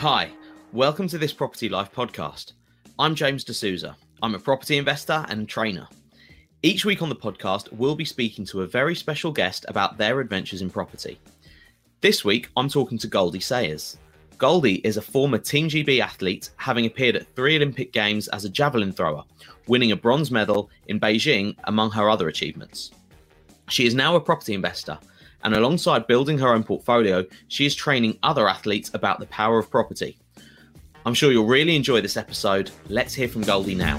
Hi, 0.00 0.30
welcome 0.72 1.08
to 1.08 1.18
this 1.18 1.34
Property 1.34 1.68
Life 1.68 1.92
podcast. 1.92 2.52
I'm 2.98 3.14
James 3.14 3.44
D'Souza. 3.44 3.94
I'm 4.22 4.34
a 4.34 4.38
property 4.38 4.78
investor 4.78 5.26
and 5.28 5.46
trainer. 5.46 5.86
Each 6.62 6.86
week 6.86 7.02
on 7.02 7.10
the 7.10 7.14
podcast, 7.14 7.70
we'll 7.70 7.94
be 7.94 8.06
speaking 8.06 8.46
to 8.46 8.62
a 8.62 8.66
very 8.66 8.94
special 8.94 9.30
guest 9.30 9.66
about 9.68 9.98
their 9.98 10.18
adventures 10.20 10.62
in 10.62 10.70
property. 10.70 11.20
This 12.00 12.24
week, 12.24 12.48
I'm 12.56 12.70
talking 12.70 12.96
to 12.96 13.08
Goldie 13.08 13.40
Sayers. 13.40 13.98
Goldie 14.38 14.76
is 14.86 14.96
a 14.96 15.02
former 15.02 15.36
Team 15.36 15.68
GB 15.68 16.00
athlete, 16.00 16.48
having 16.56 16.86
appeared 16.86 17.16
at 17.16 17.26
three 17.36 17.56
Olympic 17.56 17.92
Games 17.92 18.26
as 18.28 18.46
a 18.46 18.48
javelin 18.48 18.92
thrower, 18.92 19.24
winning 19.68 19.92
a 19.92 19.96
bronze 19.96 20.30
medal 20.30 20.70
in 20.86 20.98
Beijing, 20.98 21.54
among 21.64 21.90
her 21.90 22.08
other 22.08 22.28
achievements. 22.28 22.90
She 23.68 23.84
is 23.84 23.94
now 23.94 24.16
a 24.16 24.20
property 24.20 24.54
investor, 24.54 24.98
and 25.42 25.54
alongside 25.54 26.06
building 26.06 26.38
her 26.38 26.52
own 26.52 26.64
portfolio, 26.64 27.24
she 27.48 27.66
is 27.66 27.74
training 27.74 28.18
other 28.22 28.48
athletes 28.48 28.90
about 28.94 29.20
the 29.20 29.26
power 29.26 29.58
of 29.58 29.70
property. 29.70 30.18
I'm 31.06 31.14
sure 31.14 31.32
you'll 31.32 31.46
really 31.46 31.76
enjoy 31.76 32.00
this 32.00 32.16
episode. 32.16 32.70
Let's 32.88 33.14
hear 33.14 33.28
from 33.28 33.42
Goldie 33.42 33.74
now. 33.74 33.98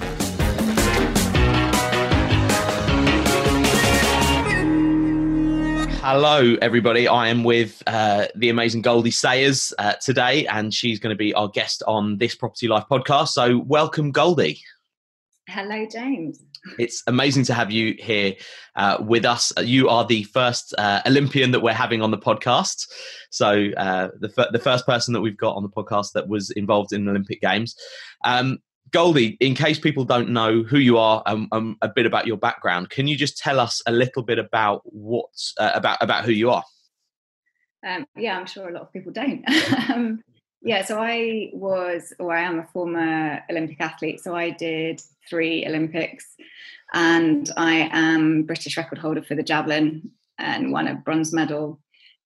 Hello, 6.04 6.56
everybody. 6.62 7.08
I 7.08 7.28
am 7.28 7.44
with 7.44 7.82
uh, 7.86 8.28
the 8.36 8.50
amazing 8.50 8.82
Goldie 8.82 9.12
Sayers 9.12 9.72
uh, 9.78 9.94
today, 9.94 10.48
and 10.48 10.74
she's 10.74 11.00
going 11.00 11.14
to 11.14 11.18
be 11.18 11.34
our 11.34 11.48
guest 11.48 11.84
on 11.88 12.18
this 12.18 12.36
Property 12.36 12.68
Life 12.68 12.86
podcast. 12.90 13.30
So, 13.30 13.60
welcome, 13.60 14.12
Goldie. 14.12 14.60
Hello, 15.48 15.86
James. 15.92 16.44
It's 16.78 17.04
amazing 17.08 17.44
to 17.46 17.54
have 17.54 17.72
you 17.72 17.96
here 17.98 18.36
uh, 18.76 18.98
with 19.02 19.26
us. 19.26 19.52
You 19.62 19.90
are 19.90 20.06
the 20.06 20.24
first 20.24 20.74
uh, 20.78 21.02
Olympian 21.06 21.52
that 21.52 21.62
we're 21.62 21.74
having 21.74 22.02
on 22.02 22.12
the 22.12 22.18
podcast. 22.18 22.88
So, 23.30 23.70
uh, 23.78 24.10
the, 24.20 24.32
f- 24.38 24.52
the 24.52 24.60
first 24.60 24.86
person 24.86 25.14
that 25.14 25.22
we've 25.22 25.38
got 25.38 25.56
on 25.56 25.64
the 25.64 25.70
podcast 25.70 26.14
that 26.14 26.28
was 26.28 26.52
involved 26.52 26.94
in 26.94 27.08
Olympic 27.08 27.42
Games. 27.42 27.76
Um, 28.24 28.60
Goldie, 28.92 29.38
in 29.40 29.56
case 29.56 29.80
people 29.80 30.04
don't 30.04 30.30
know 30.30 30.64
who 30.64 30.78
you 30.78 30.98
are 30.98 31.24
and 31.26 31.48
um, 31.52 31.60
um, 31.72 31.78
a 31.82 31.88
bit 31.88 32.06
about 32.06 32.28
your 32.28 32.38
background, 32.38 32.90
can 32.90 33.08
you 33.08 33.16
just 33.16 33.38
tell 33.38 33.60
us 33.60 33.82
a 33.86 33.92
little 33.92 34.22
bit 34.22 34.38
about 34.38 34.82
what 34.84 35.30
uh, 35.58 35.72
about 35.74 35.98
about 36.02 36.26
who 36.26 36.32
you 36.32 36.52
are? 36.52 36.64
Um, 37.86 38.06
yeah, 38.16 38.38
I'm 38.38 38.46
sure 38.46 38.70
a 38.70 38.74
lot 38.74 38.84
of 38.84 38.94
people 38.94 39.12
don't. 39.12 39.44
um, 39.90 40.22
yeah, 40.62 40.86
so 40.86 41.00
I 41.00 41.50
was, 41.54 42.14
or 42.20 42.36
I 42.36 42.42
am 42.42 42.60
a 42.60 42.68
former 42.68 43.44
Olympic 43.50 43.82
athlete. 43.82 44.22
So 44.22 44.36
I 44.36 44.52
did 44.52 45.02
three 45.30 45.66
Olympics, 45.66 46.26
and 46.94 47.50
I 47.58 47.90
am 47.92 48.44
British 48.44 48.78
record 48.78 49.00
holder 49.00 49.24
for 49.24 49.36
the 49.36 49.44
javelin 49.44 50.12
and 50.38 50.72
won 50.72 50.88
a 50.88 50.96
bronze 50.96 51.34
medal 51.34 51.80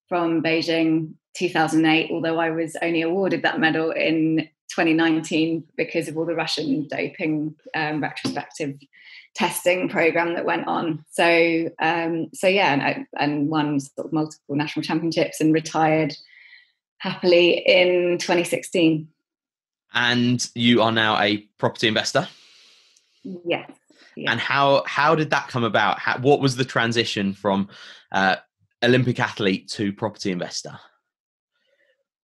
from 0.10 0.44
Beijing 0.44 1.14
2008. 1.36 2.12
Although 2.12 2.40
I 2.40 2.50
was 2.50 2.76
only 2.82 3.02
awarded 3.02 3.44
that 3.44 3.60
medal 3.60 3.92
in 3.92 4.50
2019 4.70 5.64
because 5.78 6.08
of 6.08 6.18
all 6.18 6.26
the 6.26 6.36
Russian 6.36 6.88
doping 6.90 7.56
um, 7.74 8.02
retrospective 8.02 8.78
testing 9.36 9.90
program 9.90 10.34
that 10.34 10.46
went 10.46 10.68
on. 10.68 11.06
So, 11.12 11.70
um, 11.80 12.30
so 12.34 12.48
yeah, 12.48 12.74
and, 12.74 12.82
I, 12.82 13.06
and 13.18 13.50
won 13.50 13.80
sort 13.80 14.08
of 14.08 14.14
multiple 14.14 14.56
national 14.56 14.84
championships 14.84 15.40
and 15.40 15.54
retired 15.54 16.16
happily 16.98 17.60
in 17.66 18.18
2016. 18.18 19.08
And 19.94 20.50
you 20.56 20.82
are 20.82 20.92
now 20.92 21.20
a 21.20 21.38
property 21.58 21.88
investor. 21.88 22.28
Yes. 23.24 23.70
yes. 24.16 24.28
And 24.30 24.40
how 24.40 24.84
how 24.86 25.16
did 25.16 25.30
that 25.30 25.48
come 25.48 25.64
about? 25.64 26.00
How, 26.00 26.20
what 26.20 26.42
was 26.42 26.58
the 26.58 26.66
transition 26.66 27.34
from 27.34 27.70
uh, 28.12 28.36
Olympic 28.84 29.20
athlete 29.20 29.70
to 29.70 29.94
property 29.94 30.32
investor? 30.32 30.78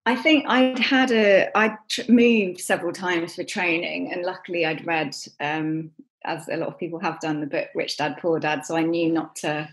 I 0.05 0.15
think 0.15 0.45
I'd 0.47 0.79
had 0.79 1.11
a 1.11 1.49
I'd 1.55 1.77
moved 2.09 2.59
several 2.59 2.91
times 2.91 3.35
for 3.35 3.43
training, 3.43 4.11
and 4.11 4.23
luckily 4.23 4.65
I'd 4.65 4.85
read, 4.85 5.15
um, 5.39 5.91
as 6.25 6.47
a 6.49 6.57
lot 6.57 6.69
of 6.69 6.79
people 6.79 6.99
have 6.99 7.19
done, 7.19 7.39
the 7.39 7.47
book 7.47 7.67
Rich 7.75 7.97
Dad 7.97 8.17
Poor 8.19 8.39
Dad. 8.39 8.65
So 8.65 8.75
I 8.75 8.81
knew 8.81 9.11
not 9.11 9.35
to 9.37 9.69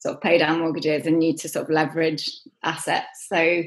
sort 0.00 0.16
of 0.16 0.20
pay 0.20 0.38
down 0.38 0.60
mortgages 0.60 1.06
and 1.06 1.18
knew 1.18 1.36
to 1.36 1.48
sort 1.48 1.64
of 1.64 1.70
leverage 1.70 2.30
assets. 2.62 3.26
So 3.28 3.62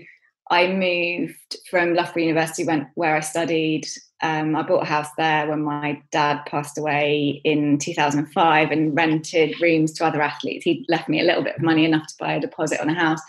I 0.52 0.68
moved 0.68 1.56
from 1.70 1.96
Loughborough 1.96 2.22
University, 2.22 2.64
went 2.64 2.88
where 2.96 3.16
I 3.16 3.22
studied. 3.22 3.88
Um, 4.22 4.56
I 4.56 4.62
bought 4.62 4.84
a 4.84 4.86
house 4.86 5.08
there 5.18 5.50
when 5.50 5.64
my 5.64 6.00
dad 6.12 6.46
passed 6.46 6.78
away 6.78 7.42
in 7.44 7.80
2005, 7.80 8.70
and 8.72 8.96
rented 8.96 9.60
rooms 9.60 9.94
to 9.94 10.06
other 10.06 10.22
athletes. 10.22 10.64
He 10.64 10.86
left 10.88 11.10
me 11.10 11.20
a 11.20 11.24
little 11.24 11.44
bit 11.44 11.56
of 11.56 11.64
money, 11.64 11.86
enough 11.86 12.06
to 12.08 12.16
buy 12.20 12.34
a 12.34 12.40
deposit 12.40 12.80
on 12.80 12.90
a 12.90 12.94
house 12.94 13.22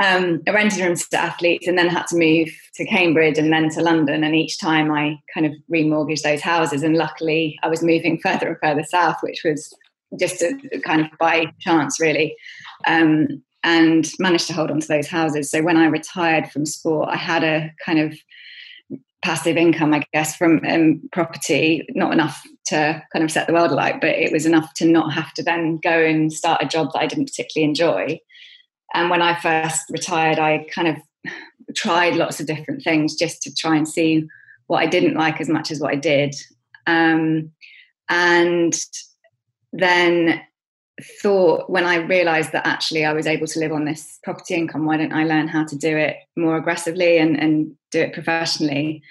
um, 0.00 0.42
I 0.46 0.52
rented 0.52 0.80
rooms 0.80 1.06
to 1.08 1.18
athletes 1.18 1.66
and 1.66 1.76
then 1.76 1.88
had 1.88 2.06
to 2.08 2.16
move 2.16 2.48
to 2.74 2.86
Cambridge 2.86 3.38
and 3.38 3.52
then 3.52 3.68
to 3.70 3.82
London. 3.82 4.24
And 4.24 4.34
each 4.34 4.58
time 4.58 4.90
I 4.90 5.18
kind 5.32 5.46
of 5.46 5.52
remortgaged 5.70 6.22
those 6.22 6.40
houses. 6.40 6.82
And 6.82 6.96
luckily, 6.96 7.58
I 7.62 7.68
was 7.68 7.82
moving 7.82 8.18
further 8.22 8.48
and 8.48 8.56
further 8.62 8.84
south, 8.84 9.18
which 9.22 9.42
was 9.44 9.72
just 10.18 10.42
a, 10.42 10.80
kind 10.84 11.02
of 11.02 11.08
by 11.18 11.46
chance, 11.60 12.00
really. 12.00 12.36
Um, 12.86 13.42
and 13.64 14.10
managed 14.18 14.46
to 14.48 14.52
hold 14.52 14.70
on 14.70 14.80
to 14.80 14.88
those 14.88 15.08
houses. 15.08 15.50
So 15.50 15.62
when 15.62 15.76
I 15.76 15.86
retired 15.86 16.50
from 16.50 16.66
sport, 16.66 17.08
I 17.10 17.16
had 17.16 17.44
a 17.44 17.72
kind 17.84 17.98
of 17.98 18.18
passive 19.22 19.56
income, 19.56 19.94
I 19.94 20.04
guess, 20.12 20.36
from 20.36 20.60
um, 20.68 21.00
property, 21.12 21.86
not 21.90 22.12
enough 22.12 22.42
to 22.66 23.02
kind 23.12 23.24
of 23.24 23.30
set 23.30 23.46
the 23.46 23.52
world 23.52 23.70
alight, 23.70 24.00
but 24.00 24.10
it 24.10 24.32
was 24.32 24.46
enough 24.46 24.74
to 24.74 24.86
not 24.86 25.12
have 25.12 25.32
to 25.34 25.42
then 25.42 25.78
go 25.78 25.90
and 25.90 26.32
start 26.32 26.62
a 26.62 26.66
job 26.66 26.92
that 26.92 27.00
I 27.00 27.06
didn't 27.06 27.26
particularly 27.26 27.68
enjoy. 27.68 28.18
And 28.94 29.10
when 29.10 29.22
I 29.22 29.38
first 29.38 29.82
retired, 29.90 30.38
I 30.38 30.66
kind 30.74 30.88
of 30.88 30.96
tried 31.74 32.16
lots 32.16 32.40
of 32.40 32.46
different 32.46 32.82
things 32.82 33.14
just 33.14 33.42
to 33.42 33.54
try 33.54 33.76
and 33.76 33.88
see 33.88 34.26
what 34.66 34.78
I 34.78 34.86
didn't 34.86 35.14
like 35.14 35.40
as 35.40 35.48
much 35.48 35.70
as 35.70 35.80
what 35.80 35.92
I 35.92 35.96
did. 35.96 36.34
Um, 36.86 37.52
and 38.08 38.74
then 39.72 40.42
thought 41.22 41.70
when 41.70 41.84
I 41.84 41.96
realized 41.96 42.52
that 42.52 42.66
actually 42.66 43.04
I 43.04 43.12
was 43.12 43.26
able 43.26 43.46
to 43.46 43.58
live 43.58 43.72
on 43.72 43.84
this 43.84 44.18
property 44.22 44.54
income, 44.54 44.84
why 44.84 44.96
don't 44.96 45.12
I 45.12 45.24
learn 45.24 45.48
how 45.48 45.64
to 45.64 45.76
do 45.76 45.96
it 45.96 46.16
more 46.36 46.56
aggressively 46.56 47.18
and, 47.18 47.38
and 47.38 47.74
do 47.90 48.00
it 48.00 48.12
professionally? 48.12 49.02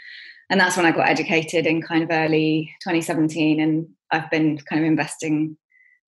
And 0.50 0.60
that's 0.60 0.78
when 0.78 0.86
I 0.86 0.92
got 0.92 1.10
educated 1.10 1.66
in 1.66 1.82
kind 1.82 2.04
of 2.04 2.10
early 2.12 2.76
2017. 2.84 3.60
And 3.60 3.88
I've 4.12 4.30
been 4.30 4.58
kind 4.58 4.82
of 4.82 4.88
investing 4.88 5.58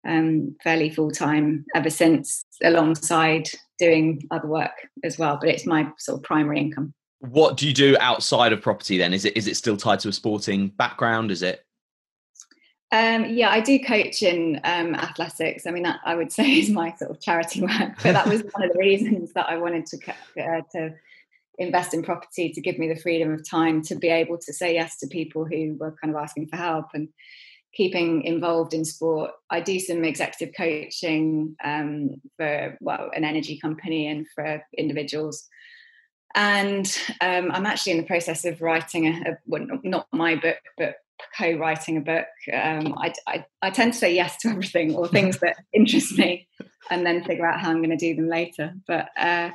um, 0.08 0.56
fairly 0.64 0.90
full 0.90 1.12
time 1.12 1.66
ever 1.74 1.90
since, 1.90 2.46
alongside 2.62 3.48
doing 3.80 4.28
other 4.32 4.48
work 4.48 4.90
as 5.04 5.18
well. 5.18 5.38
But 5.40 5.50
it's 5.50 5.66
my 5.66 5.90
sort 5.98 6.20
of 6.20 6.24
primary 6.24 6.60
income. 6.60 6.94
What 7.20 7.56
do 7.56 7.66
you 7.66 7.74
do 7.74 7.96
outside 8.02 8.52
of 8.52 8.62
property 8.62 8.98
then? 8.98 9.14
Is 9.14 9.24
it 9.24 9.38
is 9.38 9.48
it 9.48 9.56
still 9.56 9.78
tied 9.78 10.02
to 10.02 10.10
a 10.10 10.14
sporting 10.14 10.68
background? 10.68 11.32
Is 11.32 11.42
it? 11.42 11.66
Um, 12.94 13.26
yeah, 13.26 13.50
I 13.50 13.60
do 13.60 13.80
coach 13.80 14.22
in 14.22 14.62
um, 14.64 14.94
athletics. 14.94 15.66
I 15.66 15.72
mean, 15.72 15.82
that 15.82 16.00
I 16.06 16.14
would 16.14 16.32
say 16.32 16.52
is 16.60 16.70
my 16.70 16.94
sort 16.96 17.10
of 17.10 17.20
charity 17.20 17.62
work. 17.62 17.96
But 18.04 18.14
that 18.14 18.28
was 18.28 18.44
one 18.44 18.64
of 18.64 18.72
the 18.72 18.78
reasons 18.78 19.34
that 19.34 19.50
I 19.50 19.58
wanted 19.58 19.88
to 19.88 19.98
uh, 20.40 20.62
to 20.74 20.94
invest 21.58 21.96
in 21.96 22.04
property 22.04 22.52
to 22.52 22.62
give 22.62 22.78
me 22.78 22.88
the 22.88 23.00
freedom 23.00 23.34
of 23.34 23.48
time 23.48 23.82
to 23.84 23.96
be 23.96 24.10
able 24.10 24.38
to 24.38 24.54
say 24.54 24.76
yes 24.76 24.98
to 24.98 25.08
people 25.08 25.46
who 25.46 25.76
were 25.80 25.96
kind 26.02 26.16
of 26.16 26.22
asking 26.22 26.48
for 26.48 26.58
help 26.58 26.88
and 26.94 27.10
keeping 27.74 28.22
involved 28.24 28.76
in 28.76 28.86
sport. 28.86 29.32
I 29.50 29.60
do 29.60 29.80
some 29.80 30.04
executive 30.04 30.54
coaching 30.56 31.56
um, 31.64 32.22
for 32.38 32.78
well 32.80 33.10
an 33.16 33.26
energy 33.26 33.58
company 33.58 34.08
and 34.08 34.28
for 34.36 34.64
individuals. 34.78 35.48
And 36.36 36.86
um, 37.22 37.52
I'm 37.52 37.66
actually 37.66 37.94
in 37.94 38.00
the 38.00 38.08
process 38.08 38.46
of 38.46 38.62
writing 38.62 39.08
a, 39.08 39.32
a 39.32 39.38
well, 39.48 39.66
not 39.84 40.08
my 40.12 40.36
book, 40.36 40.58
but 40.78 40.96
co-writing 41.38 41.98
a 41.98 42.02
book. 42.02 42.26
Um, 42.52 42.96
I, 42.98 43.14
I, 43.28 43.46
I, 43.62 43.70
tend 43.70 43.94
to 43.94 44.00
say 44.00 44.14
yes 44.14 44.38
to 44.38 44.50
everything 44.50 44.96
or 44.96 45.08
things 45.08 45.40
that 45.40 45.58
interest 45.74 46.18
me, 46.18 46.48
and 46.90 47.06
then 47.06 47.24
figure 47.24 47.46
out 47.46 47.60
how 47.60 47.70
I'm 47.70 47.78
going 47.78 47.90
to 47.90 47.98
do 47.98 48.16
them 48.16 48.28
later. 48.28 48.74
But 48.88 49.10
uh, 49.18 49.52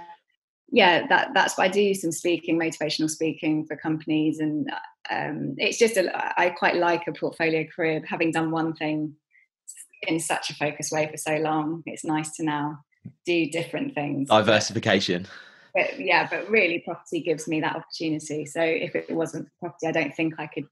yeah, 0.70 1.06
that 1.08 1.30
that's 1.34 1.56
what 1.56 1.64
I 1.64 1.68
do. 1.68 1.94
Some 1.94 2.12
speaking, 2.12 2.58
motivational 2.58 3.10
speaking 3.10 3.66
for 3.66 3.76
companies, 3.76 4.38
and 4.38 4.70
um, 5.10 5.54
it's 5.58 5.78
just 5.78 5.96
a, 5.96 6.40
I 6.40 6.50
quite 6.50 6.76
like 6.76 7.06
a 7.06 7.12
portfolio 7.12 7.64
career. 7.64 8.02
Having 8.06 8.32
done 8.32 8.50
one 8.50 8.74
thing 8.74 9.14
in 10.02 10.20
such 10.20 10.50
a 10.50 10.54
focused 10.54 10.92
way 10.92 11.08
for 11.10 11.16
so 11.16 11.36
long, 11.36 11.82
it's 11.86 12.04
nice 12.04 12.36
to 12.36 12.44
now 12.44 12.80
do 13.24 13.50
different 13.50 13.94
things. 13.94 14.28
Diversification. 14.28 15.26
But, 15.74 16.00
yeah, 16.00 16.26
but 16.28 16.48
really, 16.50 16.80
property 16.80 17.20
gives 17.20 17.46
me 17.46 17.60
that 17.60 17.76
opportunity. 17.76 18.46
So 18.46 18.60
if 18.60 18.94
it 18.94 19.10
wasn't 19.10 19.48
property, 19.60 19.86
I 19.86 19.92
don't 19.92 20.14
think 20.14 20.34
I 20.38 20.46
could 20.46 20.66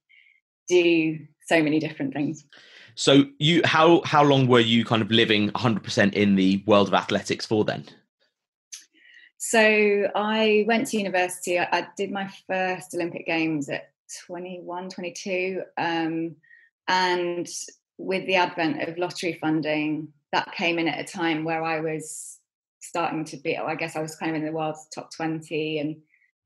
do 0.69 1.19
so 1.47 1.63
many 1.63 1.79
different 1.79 2.13
things. 2.13 2.45
So 2.95 3.25
you, 3.39 3.61
how 3.65 4.01
how 4.05 4.23
long 4.23 4.47
were 4.47 4.61
you 4.61 4.85
kind 4.85 5.03
of 5.03 5.11
living 5.11 5.51
100% 5.51 6.15
in 6.15 6.35
the 6.35 6.63
world 6.67 6.89
of 6.89 6.95
athletics 6.95 7.45
for 7.45 7.65
then? 7.65 7.85
So 9.39 10.11
I 10.15 10.65
went 10.67 10.89
to 10.89 10.97
university. 10.97 11.59
I, 11.59 11.69
I 11.71 11.89
did 11.97 12.11
my 12.11 12.29
first 12.49 12.95
Olympic 12.95 13.27
Games 13.27 13.69
at 13.69 13.91
21, 14.27 14.89
22. 14.89 15.63
Um, 15.77 16.37
and 16.89 17.47
with 17.99 18.27
the 18.27 18.37
advent 18.37 18.83
of 18.83 18.99
lottery 18.99 19.35
funding, 19.35 20.09
that 20.33 20.53
came 20.53 20.79
in 20.79 20.89
at 20.89 20.99
a 20.99 21.05
time 21.05 21.45
where 21.45 21.63
I 21.63 21.81
was 21.81 22.39
starting 22.81 23.25
to 23.27 23.37
be, 23.37 23.57
I 23.57 23.75
guess 23.75 23.97
I 23.97 24.03
was 24.03 24.17
kind 24.17 24.31
of 24.31 24.37
in 24.37 24.47
the 24.47 24.53
world's 24.53 24.87
top 24.95 25.15
20 25.15 25.79
and 25.79 25.97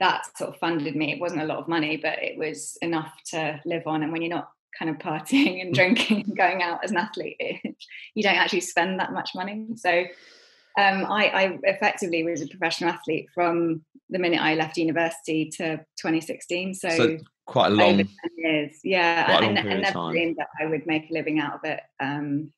that 0.00 0.36
sort 0.36 0.50
of 0.50 0.56
funded 0.58 0.96
me. 0.96 1.12
It 1.12 1.20
wasn't 1.20 1.42
a 1.42 1.46
lot 1.46 1.58
of 1.58 1.68
money, 1.68 1.96
but 1.96 2.22
it 2.22 2.38
was 2.38 2.76
enough 2.82 3.12
to 3.26 3.60
live 3.64 3.86
on. 3.86 4.02
And 4.02 4.10
when 4.10 4.22
you're 4.22 4.34
not 4.34 4.50
kind 4.76 4.90
of 4.90 4.98
partying 4.98 5.60
and 5.60 5.72
mm. 5.72 5.74
drinking 5.74 6.24
and 6.26 6.36
going 6.36 6.62
out 6.62 6.82
as 6.82 6.90
an 6.90 6.96
athlete, 6.96 7.38
you 8.14 8.22
don't 8.22 8.36
actually 8.36 8.62
spend 8.62 8.98
that 8.98 9.12
much 9.12 9.30
money. 9.34 9.66
So 9.76 9.90
um, 9.90 11.04
I, 11.04 11.26
I, 11.26 11.58
effectively 11.64 12.24
was 12.24 12.42
a 12.42 12.46
professional 12.46 12.90
athlete 12.90 13.28
from 13.34 13.82
the 14.08 14.18
minute 14.18 14.40
I 14.40 14.54
left 14.54 14.76
university 14.76 15.50
to 15.56 15.76
2016. 15.76 16.74
So, 16.74 16.88
so 16.88 17.18
quite 17.46 17.72
a 17.72 17.74
long 17.74 18.08
years, 18.36 18.78
yeah, 18.82 19.38
and, 19.42 19.58
and 19.58 19.82
never 19.82 20.10
dreamed 20.10 20.36
that 20.36 20.48
I 20.60 20.66
would 20.66 20.86
make 20.86 21.10
a 21.10 21.12
living 21.12 21.38
out 21.40 21.54
of 21.54 21.60
it. 21.64 21.80
Um, 21.98 22.52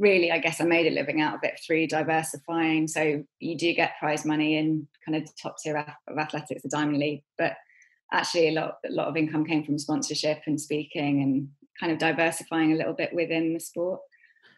really, 0.00 0.32
I 0.32 0.38
guess 0.38 0.60
I 0.60 0.64
made 0.64 0.90
a 0.90 0.94
living 0.94 1.20
out 1.20 1.34
of 1.34 1.40
it 1.44 1.60
through 1.64 1.86
diversifying. 1.86 2.88
So 2.88 3.22
you 3.38 3.56
do 3.56 3.72
get 3.74 3.98
prize 4.00 4.24
money 4.24 4.56
in 4.56 4.88
kind 5.04 5.22
of 5.22 5.28
top 5.40 5.56
tier 5.62 5.76
of 6.08 6.18
athletics, 6.18 6.62
the 6.62 6.68
Diamond 6.68 6.98
League, 6.98 7.22
but 7.38 7.54
actually 8.12 8.48
a 8.48 8.52
lot, 8.52 8.78
a 8.84 8.90
lot 8.90 9.08
of 9.08 9.16
income 9.16 9.44
came 9.44 9.62
from 9.62 9.78
sponsorship 9.78 10.40
and 10.46 10.60
speaking 10.60 11.22
and 11.22 11.48
kind 11.78 11.92
of 11.92 11.98
diversifying 11.98 12.72
a 12.72 12.76
little 12.76 12.94
bit 12.94 13.12
within 13.12 13.54
the 13.54 13.60
sport 13.60 14.00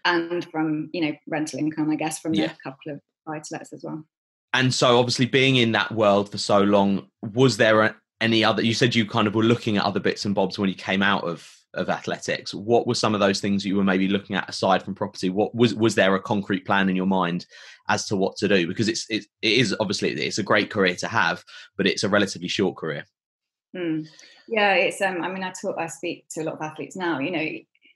and 0.05 0.45
from 0.51 0.91
you 0.93 1.01
know 1.01 1.13
rental 1.29 1.59
income 1.59 1.91
i 1.91 1.95
guess 1.95 2.19
from 2.19 2.35
yeah. 2.35 2.47
a 2.47 2.57
couple 2.63 2.93
of 2.93 3.01
lets 3.27 3.53
as 3.53 3.83
well 3.85 4.05
and 4.53 4.75
so 4.75 4.99
obviously 4.99 5.27
being 5.27 5.57
in 5.57 5.73
that 5.73 5.93
world 5.93 6.29
for 6.29 6.39
so 6.39 6.61
long 6.61 7.07
was 7.33 7.57
there 7.57 7.97
any 8.21 8.45
other 8.45 8.63
you 8.63 8.75
said 8.75 8.95
you 8.95 9.07
kind 9.07 9.29
of 9.29 9.35
were 9.35 9.45
looking 9.45 9.77
at 9.77 9.85
other 9.85 10.01
bits 10.01 10.25
and 10.25 10.35
bobs 10.35 10.59
when 10.59 10.69
you 10.69 10.75
came 10.75 11.03
out 11.03 11.25
of 11.25 11.49
of 11.75 11.89
athletics 11.89 12.53
what 12.53 12.87
were 12.87 12.95
some 12.95 13.15
of 13.15 13.21
those 13.21 13.41
things 13.41 13.65
you 13.65 13.77
were 13.77 13.85
maybe 13.85 14.09
looking 14.09 14.37
at 14.37 14.49
aside 14.49 14.83
from 14.83 14.95
property 14.95 15.31
what 15.31 15.55
was 15.55 15.75
was 15.75 15.95
there 15.95 16.15
a 16.15 16.21
concrete 16.21 16.67
plan 16.67 16.89
in 16.89 16.97
your 16.97 17.07
mind 17.07 17.47
as 17.89 18.07
to 18.07 18.17
what 18.17 18.37
to 18.37 18.47
do 18.47 18.67
because 18.67 18.89
it's 18.89 19.07
it, 19.09 19.25
it 19.41 19.53
is 19.53 19.75
obviously 19.81 20.11
it's 20.11 20.39
a 20.39 20.43
great 20.43 20.71
career 20.71 20.95
to 20.95 21.09
have 21.09 21.43
but 21.77 21.87
it's 21.87 22.05
a 22.05 22.09
relatively 22.09 22.49
short 22.49 22.77
career 22.77 23.05
mm. 23.75 24.07
yeah 24.49 24.75
it's 24.75 25.01
um 25.01 25.23
i 25.23 25.29
mean 25.29 25.43
i 25.43 25.53
talk 25.61 25.77
i 25.79 25.87
speak 25.87 26.27
to 26.29 26.43
a 26.43 26.45
lot 26.45 26.55
of 26.57 26.63
athletes 26.63 26.97
now 26.97 27.19
you 27.19 27.31
know 27.31 27.49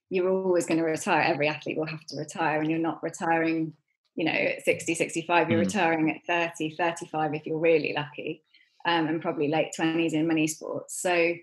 you're 0.08 0.31
always 0.31 0.67
going 0.67 0.79
to 0.79 0.84
retire 0.84 1.22
every 1.22 1.49
athlete 1.49 1.76
will 1.76 1.87
have 1.87 2.05
to 2.06 2.17
retire 2.17 2.61
and 2.61 2.70
you're 2.70 2.79
not 2.79 3.02
retiring 3.02 3.75
you 4.14 4.25
know 4.25 4.32
at 4.32 4.64
60 4.64 4.94
65 4.94 5.50
you're 5.50 5.61
mm. 5.61 5.67
retiring 5.67 6.11
at 6.11 6.26
30 6.26 6.76
35 6.76 7.34
if 7.34 7.46
you're 7.46 7.58
really 7.58 7.93
lucky 7.94 8.43
um, 8.87 9.08
and 9.08 9.20
probably 9.20 9.49
late 9.49 9.72
20s 9.79 10.12
in 10.12 10.26
many 10.26 10.46
sports 10.46 11.00
so 11.00 11.34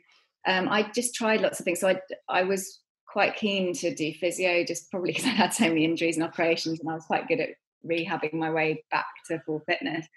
um, 0.48 0.68
i 0.70 0.84
just 0.94 1.16
tried 1.16 1.42
lots 1.42 1.60
of 1.60 1.66
things 1.66 1.80
so 1.80 1.88
i 1.88 2.00
i 2.30 2.44
was 2.44 2.80
quite 3.08 3.36
keen 3.36 3.74
to 3.74 3.94
do 3.94 4.14
physio 4.14 4.64
just 4.64 4.90
probably 4.90 5.12
because 5.14 5.26
i 5.26 5.30
had 5.30 5.54
so 5.54 5.68
many 5.68 5.86
injuries 5.86 6.16
and 6.16 6.26
operations 6.26 6.80
and 6.80 6.90
i 6.90 6.94
was 6.94 7.06
quite 7.06 7.28
good 7.28 7.40
at 7.40 7.50
rehabbing 7.86 8.34
my 8.34 8.50
way 8.50 8.84
back 8.92 9.06
to 9.28 9.40
full 9.42 9.62
fitness 9.68 10.08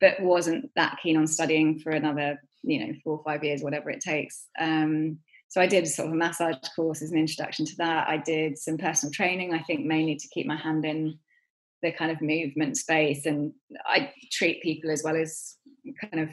but 0.00 0.20
wasn't 0.20 0.70
that 0.74 0.98
keen 1.02 1.16
on 1.16 1.26
studying 1.26 1.78
for 1.78 1.90
another 1.90 2.40
you 2.62 2.86
know 2.86 2.92
four 3.04 3.18
or 3.18 3.24
five 3.24 3.44
years 3.44 3.62
whatever 3.62 3.90
it 3.90 4.00
takes 4.00 4.46
um, 4.58 5.18
so 5.52 5.60
I 5.60 5.66
did 5.66 5.86
sort 5.86 6.08
of 6.08 6.14
a 6.14 6.16
massage 6.16 6.56
course 6.74 7.02
as 7.02 7.10
an 7.10 7.18
introduction 7.18 7.66
to 7.66 7.76
that. 7.76 8.08
I 8.08 8.16
did 8.16 8.56
some 8.56 8.78
personal 8.78 9.12
training, 9.12 9.52
I 9.52 9.58
think 9.58 9.84
mainly 9.84 10.16
to 10.16 10.28
keep 10.28 10.46
my 10.46 10.56
hand 10.56 10.86
in 10.86 11.18
the 11.82 11.92
kind 11.92 12.10
of 12.10 12.22
movement 12.22 12.78
space 12.78 13.26
and 13.26 13.52
I 13.84 14.14
treat 14.30 14.62
people 14.62 14.90
as 14.90 15.02
well 15.04 15.14
as 15.14 15.56
kind 16.00 16.22
of 16.22 16.30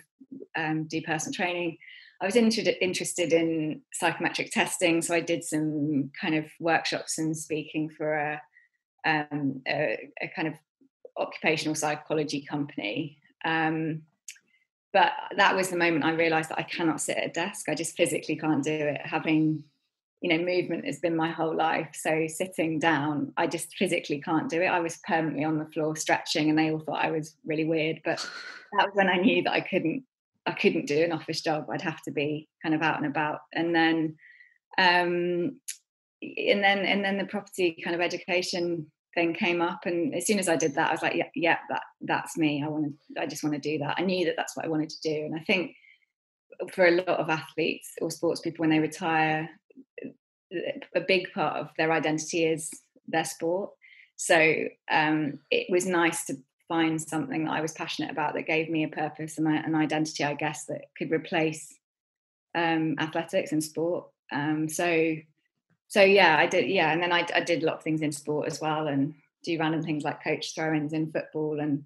um, 0.57 0.85
do 0.85 1.01
personal 1.01 1.33
training. 1.33 1.80
I 2.21 2.25
was 2.25 2.36
inter- 2.36 2.74
interested 2.81 3.31
in 3.31 3.81
psychometric 3.94 4.51
testing, 4.51 5.01
so 5.01 5.16
I 5.16 5.21
did 5.21 5.44
some 5.44 6.12
kind 6.19 6.36
of 6.36 6.45
workshops 6.60 7.18
and 7.18 7.36
speaking 7.36 7.89
for 7.89 8.13
a, 8.13 8.42
um, 9.06 9.62
a, 9.68 10.10
a 10.21 10.27
kind 10.36 10.48
of 10.50 10.56
occupational 11.18 11.75
psychology 11.75 12.42
company. 12.42 13.18
Um, 13.45 14.01
but 14.92 15.12
that 15.38 15.56
was 15.56 15.69
the 15.69 15.77
moment 15.77 16.04
I 16.04 16.12
realized 16.12 16.50
that 16.50 16.60
I 16.60 16.63
cannot 16.63 17.00
sit 17.00 17.18
at 17.18 17.27
a 17.27 17.31
desk. 17.31 17.69
I 17.69 17.75
just 17.75 17.95
physically 17.95 18.36
can't 18.36 18.63
do 18.63 18.71
it. 18.71 19.01
Having, 19.04 19.63
you 20.21 20.30
know, 20.30 20.44
movement 20.44 20.86
has 20.86 21.00
been 21.00 21.16
my 21.16 21.30
whole 21.30 21.56
life. 21.56 21.89
So 21.94 22.25
sitting 22.27 22.80
down, 22.80 23.31
I 23.38 23.48
just 23.48 23.75
physically 23.75 24.19
can't 24.19 24.50
do 24.50 24.62
it. 24.62 24.68
I 24.68 24.80
was 24.80 25.00
permanently 25.07 25.44
on 25.45 25.60
the 25.60 25.68
floor 25.68 25.95
stretching 25.95 26.50
and 26.50 26.57
they 26.57 26.71
all 26.71 26.80
thought 26.80 27.06
I 27.06 27.12
was 27.12 27.36
really 27.45 27.66
weird. 27.66 28.01
But 28.04 28.18
that 28.77 28.88
was 28.88 28.95
when 28.95 29.10
I 29.10 29.18
knew 29.18 29.44
that 29.44 29.54
I 29.54 29.62
couldn't 29.62 30.04
I 30.49 30.53
couldn't 30.53 30.87
do 30.87 31.03
an 31.03 31.11
office 31.11 31.41
job. 31.41 31.67
I'd 31.71 31.81
have 31.81 32.01
to 32.03 32.11
be 32.11 32.49
kind 32.63 32.73
of 32.73 32.81
out 32.81 32.97
and 32.97 33.05
about. 33.05 33.39
And 33.53 33.75
then 33.75 34.15
um 34.77 35.59
and 36.21 36.63
then 36.63 36.79
and 36.79 37.03
then 37.03 37.17
the 37.17 37.25
property 37.25 37.77
kind 37.83 37.95
of 37.95 38.01
education 38.01 38.91
thing 39.13 39.33
came 39.33 39.61
up. 39.61 39.85
And 39.85 40.15
as 40.15 40.25
soon 40.25 40.39
as 40.39 40.49
i 40.49 40.55
did 40.55 40.75
that 40.75 40.89
i 40.89 40.91
was 40.91 41.01
like 41.01 41.15
yeah 41.15 41.29
yeah 41.35 41.57
that 41.69 41.83
that's 42.01 42.37
me. 42.37 42.63
I 42.63 42.67
want 42.67 42.85
to 42.85 43.21
i 43.21 43.25
just 43.25 43.43
want 43.43 43.55
to 43.55 43.69
do 43.69 43.77
that. 43.79 43.95
I 43.97 44.03
knew 44.03 44.25
that 44.25 44.35
that's 44.37 44.55
what 44.55 44.65
i 44.65 44.69
wanted 44.69 44.89
to 44.89 45.01
do. 45.01 45.25
And 45.25 45.35
i 45.35 45.43
think 45.43 45.75
for 46.73 46.87
a 46.87 46.91
lot 46.91 47.07
of 47.07 47.29
athletes 47.29 47.93
or 48.01 48.11
sports 48.11 48.41
people 48.41 48.63
when 48.63 48.71
they 48.71 48.79
retire 48.79 49.49
a 50.95 51.01
big 51.01 51.31
part 51.33 51.57
of 51.57 51.69
their 51.77 51.91
identity 51.91 52.45
is 52.45 52.71
their 53.07 53.23
sport. 53.23 53.71
So 54.15 54.65
um, 54.91 55.39
it 55.51 55.67
was 55.69 55.85
nice 55.85 56.25
to 56.25 56.35
find 56.69 57.01
something 57.01 57.44
that 57.44 57.51
i 57.51 57.62
was 57.62 57.74
passionate 57.74 58.12
about 58.12 58.33
that 58.33 58.48
gave 58.48 58.69
me 58.69 58.86
a 58.86 58.88
purpose 58.88 59.38
and 59.38 59.48
an 59.48 59.75
identity 59.75 60.24
i 60.24 60.33
guess 60.33 60.66
that 60.66 60.86
could 60.98 61.12
replace 61.12 61.75
um, 62.56 62.95
athletics 63.00 63.51
and 63.51 63.63
sport 63.63 64.06
um, 64.31 64.69
so 64.69 65.16
so 65.89 66.04
yeah, 66.04 66.38
I 66.38 66.45
did. 66.45 66.69
Yeah, 66.69 66.92
and 66.92 67.01
then 67.01 67.12
I, 67.12 67.25
I 67.33 67.42
did 67.42 67.63
a 67.63 67.66
lot 67.66 67.77
of 67.77 67.83
things 67.83 68.01
in 68.01 68.12
sport 68.12 68.48
as 68.48 68.62
well, 68.62 68.88
and 68.88 69.16
do 69.44 69.57
random 69.60 69.81
things 69.81 70.04
like 70.04 70.24
coach 70.24 70.54
throw-ins 70.54 70.94
in 70.94 71.12
football, 71.12 71.60
and 71.60 71.83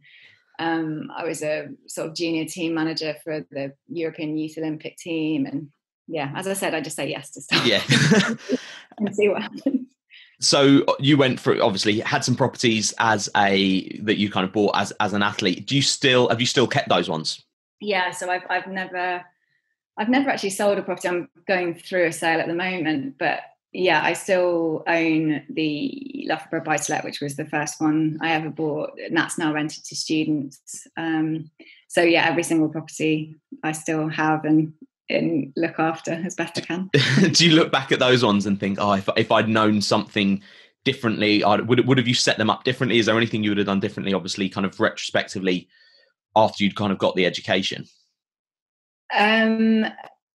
um, 0.60 1.10
I 1.16 1.24
was 1.24 1.42
a 1.42 1.70
sort 1.88 2.10
of 2.10 2.16
junior 2.16 2.46
team 2.46 2.74
manager 2.74 3.16
for 3.24 3.46
the 3.50 3.74
European 3.88 4.38
Youth 4.38 4.58
Olympic 4.58 4.98
team, 4.98 5.46
and 5.46 5.70
yeah, 6.08 6.34
as 6.36 6.48
I 6.48 6.54
said, 6.54 6.76
I 6.76 6.82
just 6.82 6.98
say 6.98 7.10
yes 7.10 7.32
to 7.32 7.42
stuff. 7.42 7.66
Yeah, 7.66 7.82
and 8.98 9.16
see 9.16 9.30
what 9.30 9.42
happens. 9.42 9.88
So 10.44 10.84
uh, 10.88 10.94
you 11.00 11.18
went 11.18 11.40
through 11.40 11.62
obviously 11.62 12.00
had 12.00 12.24
some 12.24 12.36
properties 12.36 12.94
as 13.00 13.30
a 13.36 13.98
that 14.00 14.18
you 14.18 14.30
kind 14.30 14.46
of 14.46 14.52
bought 14.52 14.76
as 14.76 14.92
as 15.00 15.14
an 15.14 15.24
athlete. 15.24 15.66
Do 15.66 15.76
you 15.76 15.82
still 15.82 16.30
have 16.30 16.40
you 16.40 16.48
still 16.48 16.68
kept 16.68 16.90
those 16.90 17.10
ones? 17.10 17.42
Yeah, 17.80 18.12
so 18.12 18.30
I've 18.30 18.44
I've 18.50 18.68
never 18.68 19.24
I've 19.98 20.10
never 20.10 20.30
actually 20.30 20.52
sold 20.52 20.78
a 20.78 20.82
property. 20.82 21.08
I'm 21.08 21.30
going 21.48 21.76
through 21.76 22.08
a 22.08 22.12
sale 22.12 22.40
at 22.40 22.48
the 22.48 22.56
moment, 22.56 23.16
but 23.18 23.42
yeah, 23.72 24.04
I 24.04 24.14
still 24.14 24.84
own 24.88 25.44
the 25.50 26.26
Loughborough 26.28 26.64
buy 26.64 26.78
to 26.78 26.92
let, 26.92 27.04
which 27.04 27.22
was 27.22 27.36
the 27.36 27.46
first 27.46 27.82
one 27.82 28.20
I 28.22 28.34
ever 28.34 28.50
bought, 28.50 28.92
and 29.00 29.18
that's 29.18 29.38
now 29.38 29.52
rented 29.52 29.84
to 29.86 29.96
students. 29.96 30.88
Um, 30.96 31.50
so 31.88 32.02
yeah, 32.02 32.26
every 32.28 32.44
single 32.44 32.70
property 32.70 33.36
I 33.64 33.72
still 33.72 34.08
have 34.10 34.46
and, 34.46 34.74
and 35.10 35.54
look 35.56 35.80
after 35.80 36.12
as 36.12 36.36
best 36.36 36.58
I 36.58 36.62
can. 36.62 36.90
Do 37.32 37.46
you 37.46 37.56
look 37.56 37.72
back 37.72 37.92
at 37.92 38.00
those 38.00 38.24
ones 38.24 38.46
and 38.46 38.60
think, 38.60 38.78
oh, 38.80 38.94
if 38.94 39.10
if 39.18 39.32
I'd 39.32 39.50
known 39.50 39.82
something 39.82 40.42
differently, 40.84 41.44
I'd, 41.44 41.68
would 41.68 41.86
would 41.88 41.98
have 41.98 42.08
you 42.08 42.14
set 42.14 42.38
them 42.38 42.50
up 42.50 42.64
differently? 42.64 43.00
Is 43.00 43.06
there 43.06 43.18
anything 43.18 43.44
you 43.44 43.52
would 43.52 43.58
have 43.58 43.68
done 43.68 43.80
differently? 43.80 44.14
Obviously, 44.14 44.50
kind 44.50 44.66
of 44.66 44.80
retrospectively, 44.80 45.68
after 46.36 46.64
you'd 46.64 46.76
kind 46.76 46.92
of 46.92 46.98
got 46.98 47.16
the 47.16 47.26
education. 47.26 47.86
Um, 49.16 49.86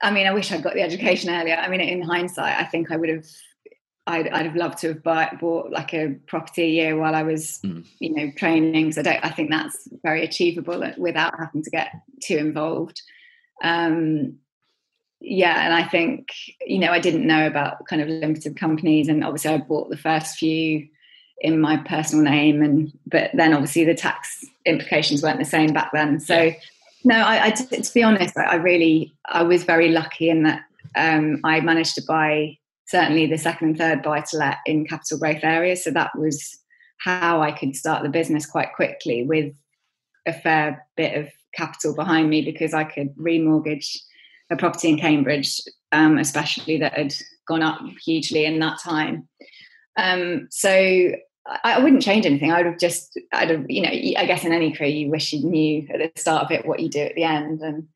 I 0.03 0.11
mean, 0.11 0.27
I 0.27 0.33
wish 0.33 0.53
I'd 0.53 0.63
got 0.63 0.75
the 0.75 0.83
education 0.83 1.31
earlier. 1.31 1.57
I 1.57 1.69
mean, 1.69 1.81
in 1.81 2.03
hindsight, 2.03 2.57
I 2.59 2.65
think 2.65 2.91
I 2.91 2.97
would 2.97 3.09
have. 3.09 3.27
I'd, 4.07 4.29
I'd 4.29 4.47
have 4.47 4.57
loved 4.57 4.79
to 4.79 4.89
have 4.89 5.03
bought, 5.03 5.39
bought 5.39 5.71
like 5.71 5.93
a 5.93 6.17
property 6.27 6.63
a 6.63 6.69
year 6.69 6.97
while 6.97 7.15
I 7.15 7.25
was, 7.25 7.61
mm. 7.63 7.87
you 7.99 8.15
know, 8.15 8.33
training. 8.39 8.93
So 8.93 9.01
I 9.01 9.05
don't. 9.05 9.25
I 9.25 9.29
think 9.29 9.51
that's 9.51 9.87
very 10.03 10.25
achievable 10.25 10.83
without 10.97 11.35
having 11.39 11.63
to 11.63 11.71
get 11.71 11.93
too 12.23 12.39
involved. 12.39 13.03
Um, 13.63 14.39
yeah, 15.21 15.65
and 15.65 15.75
I 15.75 15.85
think 15.85 16.29
you 16.67 16.79
know 16.79 16.93
I 16.93 17.01
didn't 17.01 17.27
know 17.27 17.47
about 17.47 17.87
kind 17.87 18.03
of 18.03 18.09
limited 18.09 18.57
companies, 18.57 19.09
and 19.09 19.25
obviously 19.25 19.53
I 19.53 19.59
bought 19.59 19.91
the 19.91 19.97
first 19.97 20.37
few 20.37 20.89
in 21.41 21.61
my 21.61 21.77
personal 21.77 22.25
name, 22.25 22.63
and 22.63 22.93
but 23.07 23.31
then 23.35 23.53
obviously 23.53 23.85
the 23.85 23.95
tax 23.95 24.45
implications 24.65 25.23
weren't 25.23 25.39
the 25.39 25.45
same 25.45 25.73
back 25.73 25.91
then. 25.93 26.21
So. 26.21 26.43
Yeah 26.43 26.55
no, 27.05 27.17
I, 27.17 27.47
I 27.47 27.51
to 27.51 27.95
be 27.95 28.03
honest, 28.03 28.37
I, 28.37 28.45
I, 28.45 28.55
really 28.57 29.15
I 29.27 29.43
was 29.43 29.65
very 29.65 29.89
lucky 29.89 30.31
in 30.31 30.43
that 30.43 30.63
um, 30.97 31.41
I 31.45 31.61
managed 31.61 31.95
to 31.95 32.03
buy 32.07 32.59
certainly 32.87 33.27
the 33.27 33.39
second 33.39 33.69
and 33.69 33.79
third 33.79 34.03
buy 34.03 34.21
to 34.21 34.37
let 34.37 34.59
in 34.67 34.87
capital 34.87 35.19
growth 35.19 35.43
areas. 35.43 35.85
So 35.85 35.91
that 35.93 36.17
was 36.19 36.59
how 36.99 37.41
I 37.41 37.53
could 37.53 37.77
start 37.77 38.03
the 38.03 38.09
business 38.09 38.47
quite 38.47 38.75
quickly 38.75 39.25
with 39.25 39.55
a 40.27 40.33
fair 40.33 40.87
bit 40.97 41.17
of 41.17 41.29
capital 41.55 41.95
behind 41.95 42.29
me 42.31 42.43
because 42.43 42.75
I 42.75 42.85
could 42.85 43.15
remortgage 43.17 43.97
a 44.51 44.57
property 44.57 44.89
in 44.89 44.99
Cambridge, 44.99 45.61
um, 45.93 46.19
especially 46.19 46.79
that 46.79 46.97
had 46.97 47.15
gone 47.47 47.63
up 47.63 47.81
hugely 48.05 48.45
in 48.45 48.59
that 48.61 48.79
time. 48.81 49.29
Um, 49.97 50.49
so 50.51 51.13
I 51.65 51.83
wouldn't 51.83 52.03
change 52.03 52.27
anything. 52.27 52.53
I 52.53 52.59
would 52.59 52.67
have 52.67 52.79
just, 52.79 53.19
I'd 53.33 53.51
have, 53.51 53.65
you 53.69 53.83
know, 53.83 53.89
I 53.89 54.27
guess 54.27 54.45
in 54.45 54.53
any 54.53 54.73
career, 54.73 54.91
you 54.91 55.11
wish 55.11 55.33
you 55.33 55.45
knew 55.45 55.87
at 55.93 56.15
the 56.15 56.21
start 56.21 56.45
of 56.45 56.51
it 56.51 56.67
what 56.67 56.81
you 56.81 56.91
do 56.91 57.01
at 57.01 57.15
the 57.15 57.25
end. 57.25 57.63
And, 57.63 57.89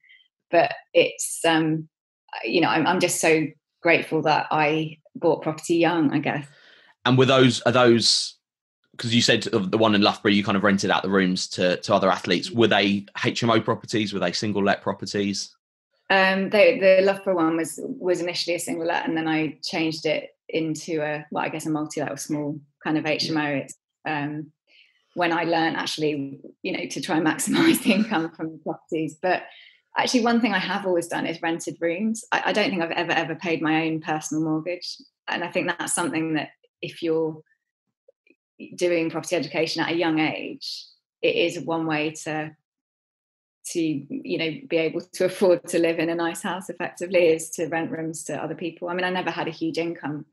but 0.50 0.73
it's, 0.94 1.40
um, 1.44 1.88
you 2.44 2.61
know, 2.62 2.68
I'm, 2.68 2.87
I'm 2.87 3.00
just 3.00 3.21
so 3.21 3.47
grateful 3.82 4.23
that 4.23 4.47
I 4.50 4.99
bought 5.14 5.42
property 5.42 5.76
young, 5.76 6.12
I 6.12 6.18
guess. 6.18 6.47
And 7.04 7.18
were 7.18 7.26
those, 7.26 7.61
are 7.62 7.73
those, 7.73 8.38
because 8.92 9.14
you 9.14 9.21
said 9.21 9.42
the 9.42 9.78
one 9.78 9.94
in 9.94 10.00
Loughborough, 10.00 10.30
you 10.30 10.44
kind 10.44 10.56
of 10.56 10.64
rented 10.64 10.90
out 10.90 11.02
the 11.02 11.11
rooms 11.11 11.47
to, 11.49 11.76
to 11.78 11.94
other 11.94 12.11
athletes. 12.11 12.50
Were 12.50 12.68
they 12.68 13.00
HMO 13.18 13.62
properties? 13.62 14.14
Were 14.14 14.21
they 14.21 14.32
single 14.32 14.64
let 14.64 14.80
properties? 14.80 15.54
Um, 16.12 16.50
the, 16.50 16.78
the 16.78 17.02
Loughborough 17.02 17.37
one 17.37 17.57
was 17.57 17.81
was 17.83 18.21
initially 18.21 18.54
a 18.54 18.59
single 18.59 18.87
let, 18.87 19.09
and 19.09 19.16
then 19.16 19.26
I 19.26 19.57
changed 19.64 20.04
it 20.04 20.28
into 20.47 21.00
a 21.00 21.25
well, 21.31 21.42
I 21.42 21.49
guess 21.49 21.64
a 21.64 21.71
multi 21.71 22.02
let 22.02 22.12
or 22.12 22.19
small 22.19 22.61
kind 22.85 22.99
of 22.99 23.04
HMO. 23.04 23.62
It's 23.62 23.75
um, 24.07 24.52
when 25.14 25.33
I 25.33 25.45
learned 25.45 25.76
actually, 25.76 26.38
you 26.62 26.73
know, 26.73 26.85
to 26.87 27.00
try 27.00 27.16
and 27.16 27.26
maximise 27.26 27.83
the 27.83 27.95
income 27.95 28.31
from 28.37 28.52
the 28.52 28.59
properties. 28.59 29.16
But 29.23 29.45
actually, 29.97 30.23
one 30.23 30.42
thing 30.42 30.52
I 30.52 30.59
have 30.59 30.85
always 30.85 31.09
done 31.09 31.25
is 31.25 31.40
rented 31.40 31.78
rooms. 31.81 32.26
I, 32.31 32.42
I 32.47 32.52
don't 32.52 32.69
think 32.69 32.83
I've 32.83 32.90
ever 32.90 33.12
ever 33.12 33.35
paid 33.35 33.62
my 33.62 33.87
own 33.87 34.02
personal 34.02 34.45
mortgage, 34.45 34.99
and 35.28 35.42
I 35.42 35.50
think 35.50 35.69
that's 35.69 35.95
something 35.95 36.35
that 36.35 36.50
if 36.83 37.02
you're 37.02 37.40
doing 38.76 39.09
property 39.09 39.35
education 39.35 39.83
at 39.83 39.92
a 39.92 39.97
young 39.97 40.19
age, 40.19 40.85
it 41.23 41.37
is 41.37 41.64
one 41.64 41.87
way 41.87 42.11
to 42.25 42.54
to 43.64 43.81
you 43.81 44.38
know 44.38 44.50
be 44.69 44.76
able 44.76 45.00
to 45.00 45.25
afford 45.25 45.66
to 45.69 45.78
live 45.78 45.99
in 45.99 46.09
a 46.09 46.14
nice 46.14 46.42
house 46.42 46.69
effectively 46.69 47.28
is 47.28 47.50
to 47.50 47.66
rent 47.66 47.90
rooms 47.90 48.25
to 48.25 48.42
other 48.42 48.54
people. 48.54 48.88
I 48.88 48.95
mean 48.95 49.04
i 49.04 49.11
never 49.11 49.31
had 49.31 49.49
a 49.49 49.52
huge 49.52 49.78
income 49.78 50.26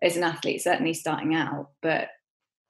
as 0.00 0.16
an 0.16 0.24
athlete 0.24 0.62
certainly 0.62 0.94
starting 0.94 1.34
out 1.34 1.70
but 1.80 2.08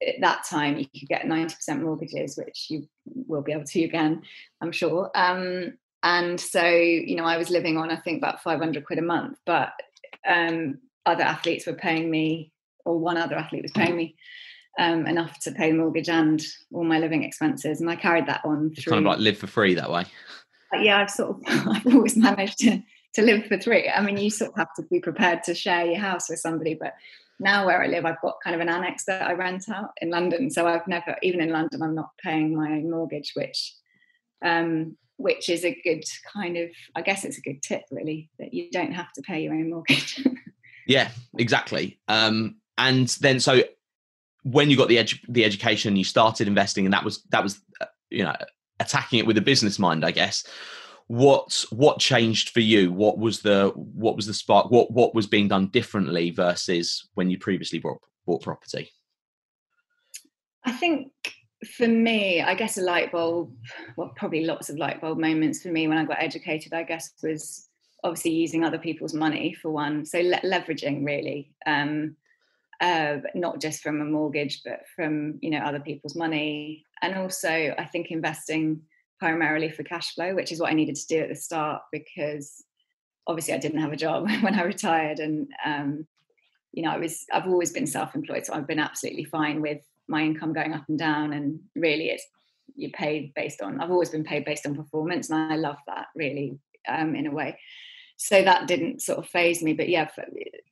at 0.06 0.20
that 0.20 0.44
time 0.44 0.78
you 0.78 0.86
could 0.86 1.08
get 1.08 1.22
90% 1.22 1.80
mortgages 1.80 2.36
which 2.36 2.66
you 2.68 2.88
will 3.04 3.42
be 3.42 3.52
able 3.52 3.64
to 3.64 3.84
again 3.84 4.22
i'm 4.60 4.72
sure. 4.72 5.10
Um, 5.14 5.74
and 6.02 6.40
so 6.40 6.66
you 6.66 7.16
know 7.16 7.24
i 7.24 7.36
was 7.36 7.50
living 7.50 7.76
on 7.76 7.90
i 7.90 7.96
think 7.96 8.18
about 8.18 8.42
500 8.42 8.84
quid 8.84 8.98
a 8.98 9.02
month 9.02 9.38
but 9.46 9.72
um, 10.28 10.78
other 11.06 11.22
athletes 11.22 11.66
were 11.66 11.74
paying 11.74 12.10
me 12.10 12.52
or 12.84 12.98
one 12.98 13.16
other 13.16 13.36
athlete 13.36 13.62
was 13.62 13.72
paying 13.72 13.96
me 13.96 14.16
um, 14.78 15.06
enough 15.06 15.38
to 15.40 15.52
pay 15.52 15.70
the 15.70 15.76
mortgage 15.76 16.08
and 16.08 16.42
all 16.72 16.84
my 16.84 16.98
living 16.98 17.24
expenses. 17.24 17.80
And 17.80 17.90
I 17.90 17.96
carried 17.96 18.26
that 18.26 18.42
on 18.44 18.74
through. 18.74 18.92
Kind 18.92 19.06
of 19.06 19.10
like 19.10 19.20
live 19.20 19.38
for 19.38 19.46
free 19.46 19.74
that 19.74 19.90
way. 19.90 20.04
Yeah, 20.80 21.00
I've 21.00 21.10
sort 21.10 21.36
of 21.36 21.42
I've 21.46 21.86
always 21.86 22.16
managed 22.16 22.58
to 22.60 22.82
to 23.14 23.22
live 23.22 23.46
for 23.46 23.58
three. 23.58 23.88
I 23.88 24.00
mean, 24.00 24.16
you 24.16 24.30
sort 24.30 24.52
of 24.52 24.56
have 24.56 24.74
to 24.76 24.82
be 24.82 24.98
prepared 24.98 25.42
to 25.44 25.54
share 25.54 25.84
your 25.84 25.98
house 25.98 26.30
with 26.30 26.38
somebody, 26.38 26.74
but 26.74 26.94
now 27.38 27.66
where 27.66 27.82
I 27.82 27.86
live, 27.86 28.06
I've 28.06 28.20
got 28.22 28.36
kind 28.42 28.54
of 28.54 28.62
an 28.62 28.70
annex 28.70 29.04
that 29.04 29.22
I 29.22 29.34
rent 29.34 29.68
out 29.68 29.90
in 30.00 30.10
London. 30.10 30.50
So 30.50 30.66
I've 30.66 30.86
never, 30.86 31.16
even 31.22 31.40
in 31.40 31.50
London, 31.50 31.82
I'm 31.82 31.94
not 31.94 32.10
paying 32.22 32.56
my 32.56 32.70
own 32.70 32.90
mortgage, 32.90 33.32
which 33.34 33.74
um, 34.42 34.96
which 35.16 35.48
is 35.48 35.64
a 35.64 35.78
good 35.84 36.04
kind 36.32 36.56
of, 36.56 36.70
I 36.96 37.02
guess 37.02 37.24
it's 37.24 37.38
a 37.38 37.42
good 37.42 37.62
tip 37.62 37.82
really 37.90 38.28
that 38.38 38.52
you 38.52 38.70
don't 38.70 38.92
have 38.92 39.12
to 39.12 39.22
pay 39.22 39.42
your 39.42 39.54
own 39.54 39.70
mortgage. 39.70 40.26
yeah, 40.86 41.10
exactly. 41.38 42.00
Um, 42.08 42.56
and 42.76 43.08
then 43.20 43.38
so 43.38 43.62
when 44.42 44.70
you 44.70 44.76
got 44.76 44.88
the 44.88 44.96
edu- 44.96 45.20
the 45.28 45.44
education, 45.44 45.96
you 45.96 46.04
started 46.04 46.48
investing, 46.48 46.84
and 46.84 46.92
that 46.92 47.04
was 47.04 47.22
that 47.30 47.42
was 47.42 47.60
uh, 47.80 47.86
you 48.10 48.24
know 48.24 48.34
attacking 48.80 49.18
it 49.18 49.26
with 49.26 49.38
a 49.38 49.42
business 49.42 49.78
mind, 49.78 50.04
I 50.04 50.10
guess. 50.10 50.44
What 51.06 51.64
what 51.70 51.98
changed 51.98 52.50
for 52.50 52.60
you? 52.60 52.92
What 52.92 53.18
was 53.18 53.40
the 53.40 53.72
what 53.74 54.16
was 54.16 54.26
the 54.26 54.34
spark? 54.34 54.70
What 54.70 54.90
what 54.90 55.14
was 55.14 55.26
being 55.26 55.48
done 55.48 55.68
differently 55.68 56.30
versus 56.30 57.08
when 57.14 57.30
you 57.30 57.38
previously 57.38 57.78
bought 57.78 58.00
bought 58.26 58.42
property? 58.42 58.90
I 60.64 60.72
think 60.72 61.12
for 61.76 61.88
me, 61.88 62.40
I 62.40 62.54
guess 62.54 62.78
a 62.78 62.82
light 62.82 63.12
bulb, 63.12 63.54
well, 63.96 64.12
probably 64.16 64.44
lots 64.44 64.70
of 64.70 64.76
light 64.76 65.00
bulb 65.00 65.18
moments 65.18 65.62
for 65.62 65.68
me 65.68 65.86
when 65.88 65.98
I 65.98 66.04
got 66.04 66.22
educated, 66.22 66.72
I 66.72 66.82
guess, 66.82 67.10
was 67.22 67.68
obviously 68.04 68.32
using 68.32 68.64
other 68.64 68.78
people's 68.78 69.14
money 69.14 69.52
for 69.54 69.70
one. 69.70 70.04
So 70.04 70.20
le- 70.20 70.40
leveraging 70.40 71.04
really. 71.04 71.52
Um, 71.66 72.16
uh, 72.82 73.18
not 73.36 73.60
just 73.60 73.80
from 73.80 74.00
a 74.00 74.04
mortgage, 74.04 74.62
but 74.64 74.80
from 74.94 75.38
you 75.40 75.50
know 75.50 75.60
other 75.60 75.80
people's 75.80 76.16
money, 76.16 76.84
and 77.00 77.16
also 77.16 77.74
I 77.78 77.84
think 77.86 78.10
investing 78.10 78.82
primarily 79.20 79.70
for 79.70 79.84
cash 79.84 80.14
flow, 80.14 80.34
which 80.34 80.50
is 80.50 80.58
what 80.58 80.70
I 80.70 80.74
needed 80.74 80.96
to 80.96 81.06
do 81.06 81.20
at 81.20 81.28
the 81.28 81.36
start 81.36 81.82
because 81.92 82.64
obviously 83.28 83.54
I 83.54 83.58
didn't 83.58 83.80
have 83.80 83.92
a 83.92 83.96
job 83.96 84.28
when 84.42 84.58
I 84.58 84.64
retired, 84.64 85.20
and 85.20 85.48
um, 85.64 86.06
you 86.72 86.82
know 86.82 86.90
I 86.90 86.98
was 86.98 87.24
I've 87.32 87.46
always 87.46 87.72
been 87.72 87.86
self-employed, 87.86 88.44
so 88.44 88.52
I've 88.52 88.66
been 88.66 88.80
absolutely 88.80 89.24
fine 89.24 89.62
with 89.62 89.80
my 90.08 90.22
income 90.22 90.52
going 90.52 90.74
up 90.74 90.84
and 90.88 90.98
down, 90.98 91.32
and 91.32 91.60
really 91.76 92.10
it's 92.10 92.26
you're 92.74 92.90
paid 92.90 93.32
based 93.34 93.62
on 93.62 93.80
I've 93.80 93.92
always 93.92 94.10
been 94.10 94.24
paid 94.24 94.44
based 94.44 94.66
on 94.66 94.74
performance, 94.74 95.30
and 95.30 95.52
I 95.52 95.56
love 95.56 95.78
that 95.86 96.06
really 96.16 96.58
um, 96.88 97.14
in 97.14 97.28
a 97.28 97.30
way 97.30 97.56
so 98.22 98.40
that 98.40 98.68
didn't 98.68 99.02
sort 99.02 99.18
of 99.18 99.26
faze 99.26 99.62
me 99.62 99.72
but 99.72 99.88
yeah 99.88 100.08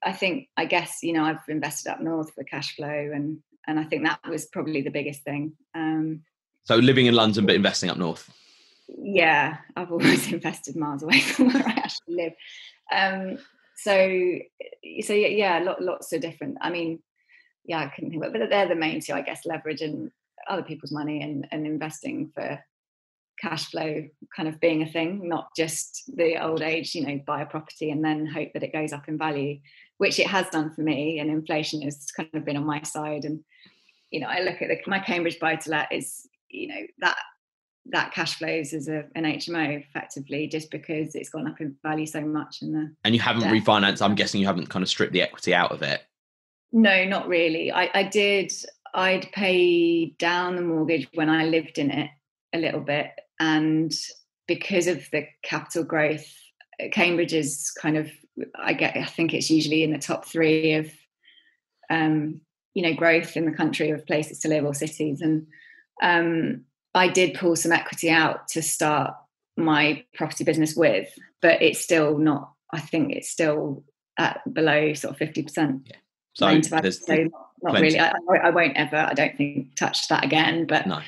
i 0.04 0.12
think 0.12 0.49
i 0.57 0.64
guess 0.64 1.02
you 1.02 1.12
know 1.12 1.25
i've 1.25 1.40
invested 1.49 1.90
up 1.90 2.00
north 2.00 2.33
for 2.33 2.45
cash 2.45 2.76
flow 2.76 3.11
and 3.12 3.38
and 3.66 3.80
i 3.80 3.85
think 3.85 4.04
that 4.04 4.21
was 4.28 4.47
probably 4.47 4.83
the 4.83 4.90
biggest 4.90 5.23
thing 5.25 5.52
um, 5.75 6.23
so 6.62 6.76
living 6.76 7.07
in 7.07 7.14
london 7.14 7.47
but 7.47 7.54
investing 7.54 7.90
up 7.90 7.97
north. 7.97 8.30
Yeah 8.88 9.57
i've 9.76 9.90
always 9.90 10.33
invested 10.33 10.76
miles 10.76 11.02
away 11.02 11.21
from 11.21 11.52
where 11.52 11.66
i 11.66 11.73
actually 11.73 12.14
live. 12.14 12.33
Um, 12.92 13.38
so 13.76 13.92
so 15.02 15.12
yeah, 15.12 15.59
yeah 15.61 15.75
lots 15.80 16.12
of 16.12 16.21
different 16.21 16.59
i 16.61 16.71
mean 16.71 17.00
yeah 17.64 17.78
i 17.80 17.88
couldn't 17.88 18.11
think 18.11 18.23
of 18.23 18.33
it 18.33 18.38
but 18.38 18.49
they're 18.49 18.69
the 18.69 18.75
main 18.76 19.00
two 19.00 19.12
i 19.12 19.23
guess 19.23 19.42
leveraging 19.45 20.11
other 20.49 20.62
people's 20.62 20.92
money 20.92 21.23
and, 21.23 21.49
and 21.50 21.66
investing 21.66 22.30
for 22.35 22.62
cash 23.40 23.70
flow 23.70 24.06
kind 24.35 24.49
of 24.49 24.61
being 24.61 24.82
a 24.82 24.87
thing, 24.87 25.28
not 25.28 25.49
just 25.56 26.11
the 26.14 26.42
old 26.42 26.62
age, 26.62 26.94
you 26.94 27.06
know, 27.06 27.20
buy 27.26 27.42
a 27.42 27.47
property 27.47 27.90
and 27.90 28.04
then 28.04 28.26
hope 28.26 28.52
that 28.52 28.62
it 28.62 28.73
goes 28.73 28.92
up 28.92 29.09
in 29.09 29.18
value, 29.18 29.59
which 29.99 30.18
it 30.18 30.26
has 30.26 30.49
done 30.50 30.73
for 30.75 30.82
me. 30.82 31.18
And 31.18 31.30
inflation 31.30 31.82
has 31.82 32.06
kind 32.16 32.28
of 32.35 32.44
been 32.44 32.56
on 32.56 32.66
my 32.66 32.82
side. 32.82 33.25
And, 33.25 33.40
you 34.11 34.20
know, 34.20 34.28
I 34.28 34.40
look 34.40 34.61
at 34.62 34.68
the, 34.68 34.78
my 34.87 34.99
Cambridge 34.99 35.38
buy 35.40 35.56
to 35.56 35.70
let 35.70 35.92
is, 35.92 36.28
you 36.49 36.68
know, 36.68 36.87
that 36.99 37.16
that 37.87 38.12
cash 38.12 38.37
flows 38.37 38.75
as 38.75 38.88
a, 38.88 39.04
an 39.14 39.25
HMO 39.25 39.82
effectively 39.82 40.47
just 40.47 40.70
because 40.70 41.14
it's 41.14 41.30
gone 41.30 41.49
up 41.49 41.61
in 41.61 41.75
value 41.82 42.06
so 42.06 42.20
much. 42.20 42.62
And 42.62 42.75
the 42.75 42.94
and 43.04 43.14
you 43.14 43.20
haven't 43.20 43.44
refinanced. 43.44 44.02
I'm 44.02 44.14
guessing 44.14 44.40
you 44.40 44.47
haven't 44.47 44.68
kind 44.68 44.82
of 44.82 44.88
stripped 44.88 45.14
the 45.14 45.23
equity 45.23 45.54
out 45.54 45.73
of 45.73 45.82
it. 45.82 46.02
No, 46.73 47.04
not 47.04 47.26
really. 47.26 47.73
I, 47.73 47.90
I 47.94 48.02
did. 48.04 48.52
I'd 48.94 49.32
pay 49.32 50.11
down 50.18 50.56
the 50.56 50.62
mortgage 50.62 51.09
when 51.14 51.30
I 51.30 51.47
lived 51.47 51.78
in 51.78 51.90
it 51.90 52.11
a 52.52 52.59
little 52.59 52.80
bit 52.80 53.12
and 53.40 53.92
because 54.47 54.87
of 54.87 55.09
the 55.11 55.26
capital 55.42 55.82
growth, 55.82 56.26
Cambridge 56.92 57.32
is 57.32 57.73
kind 57.73 57.97
of 57.97 58.11
I 58.54 58.75
get 58.75 58.97
I 58.97 59.04
think 59.04 59.35
it's 59.35 59.50
usually 59.50 59.82
in 59.82 59.92
the 59.92 59.99
top 59.99 60.26
three 60.26 60.75
of 60.75 60.90
um, 61.88 62.42
you 62.75 62.82
know 62.82 62.94
growth 62.94 63.37
in 63.37 63.47
the 63.47 63.56
country 63.56 63.90
of 63.90 64.06
places 64.06 64.38
to 64.40 64.49
live 64.49 64.64
or 64.64 64.75
cities, 64.75 65.20
and 65.20 65.47
um, 66.02 66.62
I 66.94 67.09
did 67.09 67.35
pull 67.35 67.56
some 67.56 67.73
equity 67.73 68.11
out 68.11 68.49
to 68.49 68.62
start 68.62 69.14
my 69.56 70.04
property 70.14 70.44
business 70.44 70.76
with, 70.76 71.09
but 71.42 71.62
it's 71.62 71.80
still 71.80 72.18
not. 72.18 72.52
I 72.73 72.80
think 72.80 73.12
it's 73.12 73.30
still 73.30 73.85
at 74.18 74.40
below 74.52 74.92
sort 74.94 75.12
of 75.12 75.18
fifty 75.18 75.42
percent. 75.42 75.82
Yeah. 75.87 75.97
So, 76.35 76.61
so 76.61 77.14
not, 77.14 77.30
not 77.62 77.80
really. 77.80 77.99
I, 77.99 78.12
I, 78.42 78.50
won't 78.50 78.76
ever. 78.76 78.97
I 78.97 79.14
don't 79.14 79.37
think 79.37 79.75
touch 79.75 80.09
that 80.09 80.25
again. 80.25 80.66
But 80.66 80.87
no. 80.87 81.00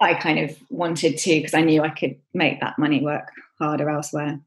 I 0.00 0.14
kind 0.14 0.38
of 0.38 0.56
wanted 0.70 1.18
to 1.18 1.30
because 1.30 1.54
I 1.54 1.62
knew 1.62 1.82
I 1.82 1.90
could 1.90 2.16
make 2.34 2.60
that 2.60 2.78
money 2.78 3.02
work 3.02 3.30
harder 3.58 3.90
elsewhere. 3.90 4.40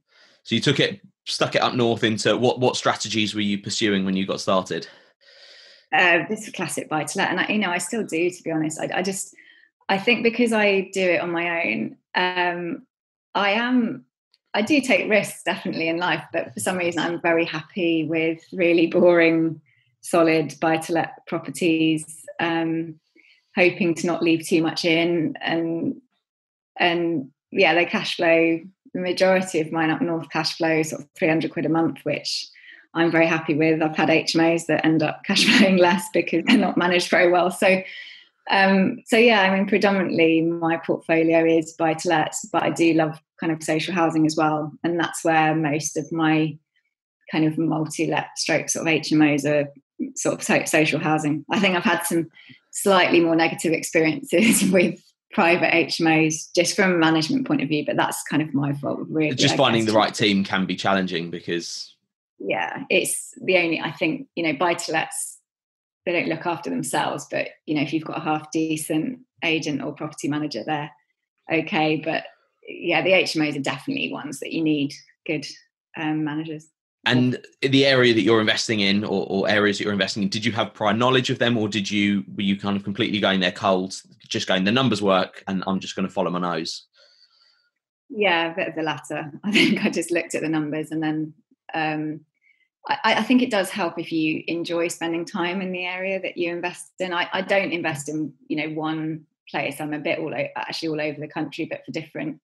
So 0.44 0.56
you 0.56 0.62
took 0.62 0.80
it, 0.80 1.02
stuck 1.26 1.56
it 1.56 1.62
up 1.62 1.76
north 1.76 2.04
into 2.04 2.38
what? 2.38 2.60
What 2.60 2.76
strategies 2.76 3.36
were 3.36 3.42
you 3.42 3.58
pursuing 3.58 4.06
when 4.06 4.16
you 4.16 4.26
got 4.26 4.42
started? 4.42 4.88
Uh, 5.94 6.20
this 6.30 6.48
is 6.48 6.54
classic 6.54 6.88
buy 6.88 7.04
to 7.04 7.18
let, 7.18 7.30
and 7.30 7.40
I, 7.40 7.48
you 7.48 7.60
know 7.60 7.70
I 7.70 7.78
still 7.78 8.04
do. 8.04 8.30
To 8.30 8.44
be 8.44 8.52
honest, 8.52 8.80
I, 8.80 8.90
I, 8.96 9.02
just 9.02 9.36
I 9.90 9.98
think 9.98 10.24
because 10.24 10.54
I 10.54 10.90
do 10.94 11.02
it 11.02 11.22
on 11.22 11.32
my 11.32 11.66
own, 11.66 11.98
um, 12.16 12.88
I 13.36 13.52
am 13.52 14.06
I 14.54 14.62
do 14.62 14.82
take 14.82 15.10
risks 15.10 15.44
definitely 15.44 15.88
in 15.88 15.98
life, 15.98 16.24
but 16.34 16.54
for 16.54 16.60
some 16.60 16.78
reason 16.78 17.02
I'm 17.02 17.22
very 17.22 17.46
happy 17.46 18.06
with 18.06 18.42
really 18.52 18.88
boring, 18.88 19.62
solid 20.02 20.56
buy 20.60 20.78
to 20.78 20.94
let 20.94 21.26
properties. 21.28 22.26
Um, 22.40 23.00
hoping 23.56 23.94
to 23.96 24.08
not 24.08 24.24
leave 24.24 24.46
too 24.48 24.62
much 24.62 24.86
in 24.86 25.38
and 25.42 26.02
and 26.78 27.30
yeah 27.52 27.74
they 27.74 27.86
cash 27.86 28.16
flow 28.16 28.60
the 28.94 29.00
majority 29.00 29.60
of 29.60 29.72
mine 29.72 29.90
up 29.90 30.02
north 30.02 30.30
cash 30.30 30.58
flow 30.58 30.82
sort 30.84 31.02
of 31.02 31.08
300 31.18 31.52
quid 31.52 31.66
a 31.66 31.70
month 31.70 32.00
which 32.04 32.48
i'm 32.94 33.12
very 33.12 33.28
happy 33.28 33.54
with. 33.54 33.82
I've 33.82 33.96
had 33.96 34.10
hmos 34.10 34.66
that 34.68 34.86
end 34.86 35.04
up 35.04 35.24
cash 35.26 35.46
flowing 35.46 35.78
less 35.78 36.06
because 36.14 36.44
they're 36.46 36.58
not 36.58 36.78
managed 36.78 37.10
very 37.10 37.32
well. 37.32 37.52
So 37.52 37.82
um, 38.50 38.98
so 39.06 39.18
yeah 39.18 39.42
i 39.42 39.56
mean 39.56 39.68
predominantly 39.68 40.42
my 40.42 40.78
portfolio 40.78 41.46
is 41.46 41.74
buy 41.74 41.94
to 41.94 42.10
let 42.10 42.34
but 42.52 42.64
i 42.64 42.72
do 42.72 42.94
love 42.94 43.22
kind 43.42 43.52
of 43.52 43.64
social 43.64 43.94
housing 43.94 44.26
as 44.26 44.36
well. 44.38 44.72
And 44.84 45.00
that's 45.00 45.24
where 45.24 45.56
most 45.56 45.98
of 45.98 46.12
my 46.12 46.58
kind 47.32 47.46
of 47.46 47.58
multi-let 47.58 48.38
stroke 48.38 48.70
sort 48.70 48.88
of 48.88 48.94
hmos 48.94 49.46
are 49.46 49.72
sort 50.16 50.36
of 50.50 50.68
social 50.68 51.00
housing. 51.00 51.46
I 51.52 51.60
think 51.60 51.76
i've 51.76 51.84
had 51.84 52.04
some 52.04 52.30
slightly 52.72 53.20
more 53.20 53.36
negative 53.36 53.74
experiences 53.74 54.64
with 54.72 55.00
private 55.34 55.72
HMOs 55.72 56.52
just 56.54 56.76
from 56.76 56.94
a 56.94 56.98
management 56.98 57.48
point 57.48 57.62
of 57.62 57.70
view, 57.70 57.86
but 57.86 57.96
that's 57.96 58.24
kind 58.24 58.42
of 58.42 58.54
my 58.54 58.74
fault 58.74 59.00
really. 59.10 59.36
Just 59.36 59.56
finding 59.56 59.86
the 59.86 59.94
right 59.94 60.14
team 60.14 60.44
can 60.44 60.66
be 60.66 60.76
challenging 60.76 61.30
because 61.30 61.96
yeah, 62.40 62.84
it's 62.90 63.34
the 63.42 63.58
only 63.58 63.80
I 63.80 63.92
think, 63.92 64.28
you 64.36 64.44
know, 64.44 64.54
buy 64.54 64.74
to 64.74 64.92
lets 64.92 65.38
they 66.06 66.14
don't 66.14 66.30
look 66.30 66.46
after 66.46 66.70
themselves, 66.70 67.28
but 67.30 67.50
you 67.66 67.76
know, 67.76 67.82
if 67.82 67.94
you've 67.94 68.04
got 68.04 68.18
a 68.18 68.22
half 68.22 68.52
decent 68.52 69.20
agent 69.44 69.82
or 69.82 69.94
property 69.94 70.28
manager 70.28 70.64
there, 70.66 70.92
okay. 71.52 72.02
But 72.04 72.24
yeah, 72.68 73.02
the 73.02 73.12
HMOs 73.12 73.56
are 73.56 73.62
definitely 73.62 74.12
ones 74.12 74.40
that 74.40 74.52
you 74.52 74.64
need 74.64 74.94
good 75.26 75.46
um, 75.96 76.24
managers. 76.24 76.68
And 77.06 77.40
the 77.62 77.86
area 77.86 78.14
that 78.14 78.22
you're 78.22 78.42
investing 78.42 78.80
in, 78.80 79.04
or, 79.04 79.26
or, 79.28 79.50
areas 79.50 79.78
that 79.78 79.86
you're 79.86 79.94
investing 79.94 80.22
in, 80.22 80.30
did 80.30 80.46
you 80.46 80.52
have 80.52 80.74
prior 80.74 80.94
knowledge 80.94 81.32
of 81.32 81.40
them, 81.40 81.58
or 81.58 81.68
did 81.68 81.90
you 81.90 82.24
were 82.36 82.44
you 82.44 82.60
kind 82.60 82.78
of 82.78 82.84
completely 82.84 83.20
going 83.20 83.40
there 83.40 83.52
cold, 83.52 84.00
just 84.28 84.48
going 84.48 84.66
the 84.66 84.72
numbers 84.72 85.02
work, 85.02 85.44
and 85.48 85.64
I'm 85.66 85.80
just 85.80 85.96
going 85.96 86.08
to 86.08 86.14
follow 86.14 86.30
my 86.30 86.40
nose? 86.40 86.86
Yeah, 88.10 88.52
a 88.52 88.56
bit 88.56 88.68
of 88.68 88.76
the 88.76 88.84
latter. 88.84 89.32
I 89.44 89.52
think 89.52 89.84
I 89.84 89.90
just 89.90 90.12
looked 90.12 90.36
at 90.36 90.44
the 90.44 90.50
numbers, 90.50 90.92
and 90.92 91.02
then 91.02 91.34
um, 91.74 92.22
I, 92.88 92.98
I, 93.04 93.24
think 93.24 93.42
it 93.42 93.50
does 93.50 93.72
help 93.72 93.98
if 93.98 94.12
you 94.12 94.44
enjoy 94.48 94.88
spending 94.90 95.26
time 95.26 95.62
in 95.62 95.72
the 95.72 95.86
area 95.86 96.22
that 96.22 96.38
you 96.38 96.52
invest 96.52 96.92
in. 97.00 97.14
I, 97.14 97.28
I 97.34 97.42
don't 97.42 97.72
invest 97.72 98.10
in 98.10 98.34
you 98.48 98.58
know 98.58 98.76
one 98.76 99.26
place. 99.50 99.82
I'm 99.82 99.96
a 99.96 100.00
bit 100.00 100.20
all 100.20 100.36
actually 100.56 100.90
all 100.90 101.02
over 101.02 101.20
the 101.20 101.28
country, 101.28 101.66
but 101.66 101.84
for 101.84 101.92
different 101.92 102.40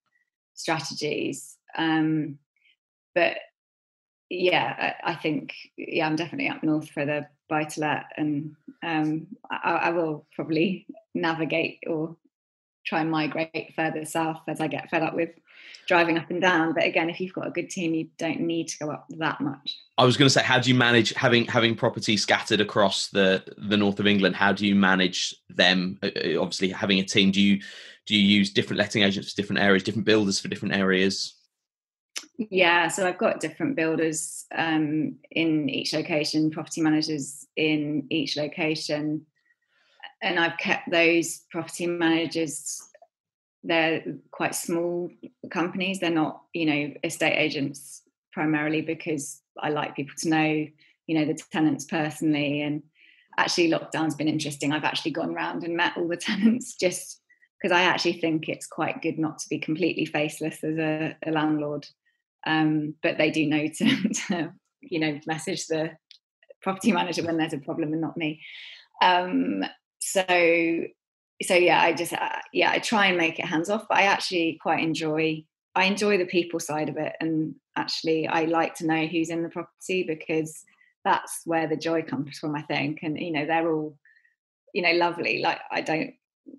strategies. 0.56 1.58
Um, 1.78 2.40
but 3.14 3.38
yeah, 4.29 4.93
I, 5.03 5.12
I, 5.12 5.15
think 5.15 5.53
yeah, 5.77 6.05
I'm 6.05 6.15
definitely 6.15 6.50
up 6.50 6.63
north 6.63 6.89
for 6.89 7.05
the 7.05 7.27
buy 7.50 7.63
to 7.63 7.79
let, 7.79 8.05
and 8.17 8.55
um, 8.84 9.27
I, 9.50 9.72
I, 9.72 9.89
will 9.91 10.25
probably 10.36 10.86
navigate 11.13 11.79
or 11.88 12.17
try 12.86 13.01
and 13.01 13.12
migrate 13.12 13.74
further 13.75 14.05
south 14.05 14.41
as 14.48 14.60
I 14.60 14.67
get 14.67 14.89
fed 14.89 15.03
up 15.03 15.13
with 15.13 15.29
driving 15.88 16.17
up 16.17 16.29
and 16.29 16.41
down. 16.41 16.74
But 16.74 16.84
again, 16.84 17.10
if 17.10 17.19
you've 17.19 17.34
got 17.34 17.48
a 17.48 17.51
good 17.51 17.69
team, 17.69 17.93
you 17.93 18.10
don't 18.17 18.41
need 18.41 18.67
to 18.69 18.79
go 18.79 18.91
up 18.91 19.05
that 19.17 19.39
much. 19.41 19.75
I 19.98 20.05
was 20.05 20.17
going 20.17 20.27
to 20.27 20.34
say, 20.34 20.43
how 20.43 20.60
do 20.60 20.69
you 20.69 20.75
manage 20.75 21.13
having 21.13 21.46
having 21.46 21.75
property 21.75 22.17
scattered 22.17 22.62
across 22.62 23.07
the 23.07 23.43
the 23.57 23.77
north 23.77 24.00
of 24.00 24.07
England? 24.07 24.36
How 24.36 24.51
do 24.51 24.67
you 24.67 24.75
manage 24.75 25.36
them? 25.50 26.00
Uh, 26.03 26.07
uh, 26.07 26.41
obviously, 26.41 26.69
having 26.69 27.00
a 27.00 27.03
team, 27.03 27.31
do 27.31 27.41
you 27.41 27.62
do 28.05 28.15
you 28.15 28.38
use 28.38 28.51
different 28.51 28.79
letting 28.79 29.03
agents 29.03 29.31
for 29.31 29.38
different 29.38 29.62
areas, 29.62 29.84
different 29.84 30.05
builders 30.05 30.39
for 30.39 30.48
different 30.48 30.75
areas? 30.75 31.37
Yeah, 32.38 32.88
so 32.88 33.08
I've 33.08 33.17
got 33.17 33.39
different 33.39 33.75
builders 33.75 34.46
um, 34.56 35.15
in 35.32 35.70
each 35.70 35.94
location, 35.94 36.51
property 36.51 36.82
managers 36.82 37.48
in 37.56 38.06
each 38.12 38.38
location, 38.38 39.25
and 40.22 40.39
I've 40.39 40.58
kept 40.60 40.91
those 40.91 41.41
property 41.50 41.88
managers. 41.88 42.79
They're 43.63 44.03
quite 44.29 44.53
small 44.53 45.10
companies. 45.50 46.00
They're 46.00 46.12
not, 46.12 46.44
you 46.53 46.65
know, 46.67 46.94
estate 47.03 47.36
agents 47.36 48.03
primarily 48.32 48.82
because 48.82 49.41
I 49.60 49.70
like 49.70 49.96
people 49.96 50.13
to 50.20 50.29
know, 50.29 50.67
you 51.08 51.20
know, 51.20 51.25
the 51.25 51.41
tenants 51.51 51.86
personally. 51.86 52.62
And 52.62 52.84
actually, 53.38 53.72
lockdown's 53.72 54.15
been 54.15 54.27
interesting. 54.27 54.72
I've 54.72 54.84
actually 54.84 55.12
gone 55.12 55.34
around 55.34 55.63
and 55.63 55.75
met 55.75 55.98
all 55.98 56.08
the 56.08 56.17
tenants 56.17 56.75
just 56.75 57.20
because 57.60 57.75
I 57.75 57.82
actually 57.82 58.20
think 58.22 58.48
it's 58.48 58.67
quite 58.67 59.01
good 59.01 59.17
not 59.17 59.39
to 59.39 59.50
be 59.50 59.58
completely 59.58 60.06
faceless 60.06 60.63
as 60.63 60.77
a, 60.77 61.17
a 61.25 61.32
landlord 61.32 61.88
um, 62.46 62.96
but 63.01 63.17
they 63.17 63.32
do 63.32 63.48
know 63.48 63.67
to, 63.67 64.10
to, 64.27 64.53
you 64.82 65.00
know, 65.00 65.20
message 65.25 65.67
the 65.67 65.91
property 66.62 66.91
manager 66.91 67.24
when 67.24 67.38
there's 67.38 67.53
a 67.53 67.60
problem 67.60 67.94
and 67.94 68.01
not 68.01 68.17
me. 68.17 68.41
Um, 69.01 69.63
so, 70.00 70.24
so 71.41 71.53
yeah, 71.53 71.82
I 71.82 71.94
just 71.94 72.13
uh, 72.13 72.39
yeah, 72.53 72.72
I 72.72 72.79
try 72.79 73.08
and 73.08 73.17
make 73.17 73.39
it 73.39 73.46
hands 73.46 73.70
off, 73.70 73.86
but 73.88 73.98
I 73.98 74.03
actually 74.03 74.60
quite 74.62 74.84
enjoy. 74.84 75.44
I 75.75 75.86
enjoy 75.86 76.17
the 76.17 76.25
people 76.25 76.60
side 76.60 76.89
of 76.89 76.98
it, 76.98 77.13
and 77.20 77.56
actually, 77.75 78.27
I 78.27 78.46
like 78.46 78.75
to 78.75 78.88
know 78.88 79.06
who's 79.06 79.29
in 79.29 79.44
the 79.44 79.50
property 79.50 80.03
because 80.03 80.63
that's 81.03 81.41
where 81.46 81.67
the 81.67 81.77
joy 81.77 82.01
comes 82.01 82.39
from. 82.39 82.56
I 82.56 82.63
think, 82.63 83.00
and 83.03 83.20
you 83.20 83.32
know, 83.32 83.46
they're 83.46 83.72
all, 83.72 83.98
you 84.74 84.82
know, 84.82 84.94
lovely. 84.94 85.41
Like 85.41 85.60
I 85.70 85.82
don't 85.82 86.15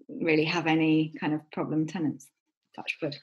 really 0.08 0.44
have 0.44 0.66
any 0.66 1.12
kind 1.18 1.35
of 1.35 1.40
problem 1.50 1.86
tenants 1.86 2.28
touch 2.78 2.99
wood. 3.02 3.17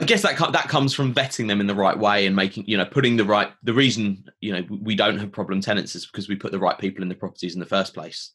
I 0.00 0.04
guess 0.04 0.22
that 0.22 0.38
that 0.52 0.68
comes 0.68 0.94
from 0.94 1.14
vetting 1.14 1.48
them 1.48 1.60
in 1.60 1.66
the 1.66 1.74
right 1.74 1.98
way 1.98 2.26
and 2.26 2.34
making 2.34 2.64
you 2.66 2.76
know 2.76 2.84
putting 2.84 3.16
the 3.16 3.24
right. 3.24 3.52
The 3.62 3.74
reason 3.74 4.24
you 4.40 4.52
know 4.52 4.64
we 4.70 4.94
don't 4.94 5.18
have 5.18 5.32
problem 5.32 5.60
tenants 5.60 5.94
is 5.94 6.06
because 6.06 6.28
we 6.28 6.36
put 6.36 6.52
the 6.52 6.58
right 6.58 6.78
people 6.78 7.02
in 7.02 7.08
the 7.08 7.14
properties 7.14 7.54
in 7.54 7.60
the 7.60 7.66
first 7.66 7.94
place, 7.94 8.32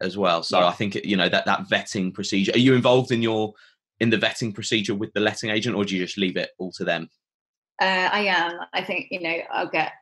as 0.00 0.16
well. 0.16 0.42
So 0.42 0.60
yeah. 0.60 0.66
I 0.66 0.72
think 0.72 0.94
you 0.96 1.16
know 1.16 1.28
that 1.28 1.46
that 1.46 1.68
vetting 1.68 2.12
procedure. 2.12 2.52
Are 2.54 2.58
you 2.58 2.74
involved 2.74 3.12
in 3.12 3.22
your 3.22 3.54
in 4.00 4.10
the 4.10 4.18
vetting 4.18 4.54
procedure 4.54 4.94
with 4.94 5.12
the 5.12 5.20
letting 5.20 5.50
agent, 5.50 5.76
or 5.76 5.84
do 5.84 5.96
you 5.96 6.04
just 6.04 6.18
leave 6.18 6.36
it 6.36 6.50
all 6.58 6.72
to 6.72 6.84
them? 6.84 7.08
Uh, 7.80 8.08
I 8.12 8.20
am. 8.20 8.58
I 8.72 8.82
think 8.82 9.08
you 9.10 9.20
know 9.20 9.36
I'll 9.50 9.70
get 9.70 9.92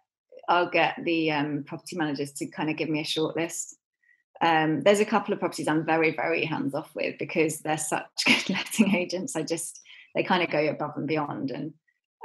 I'll 0.49 0.71
get 0.71 0.97
the 1.05 1.33
um, 1.33 1.65
property 1.67 1.97
managers 1.97 2.33
to 2.35 2.47
kind 2.47 2.71
of 2.71 2.77
give 2.77 2.89
me 2.89 3.01
a 3.01 3.05
short 3.05 3.37
list 3.37 3.77
um, 4.41 4.83
there's 4.83 5.01
a 5.01 5.05
couple 5.05 5.33
of 5.33 5.41
properties 5.41 5.69
I'm 5.69 5.87
very, 5.87 6.11
very 6.11 6.45
hands 6.45 6.75
off 6.75 6.95
with 6.95 7.17
because 7.19 7.61
they're 7.61 7.79
such 7.79 8.07
good 8.27 8.51
letting 8.51 8.95
agents. 8.95 9.37
I 9.37 9.43
just 9.43 9.81
they 10.15 10.23
kind 10.23 10.43
of 10.43 10.51
go 10.51 10.67
above 10.67 10.93
and 10.97 11.07
beyond. 11.07 11.51
And 11.51 11.75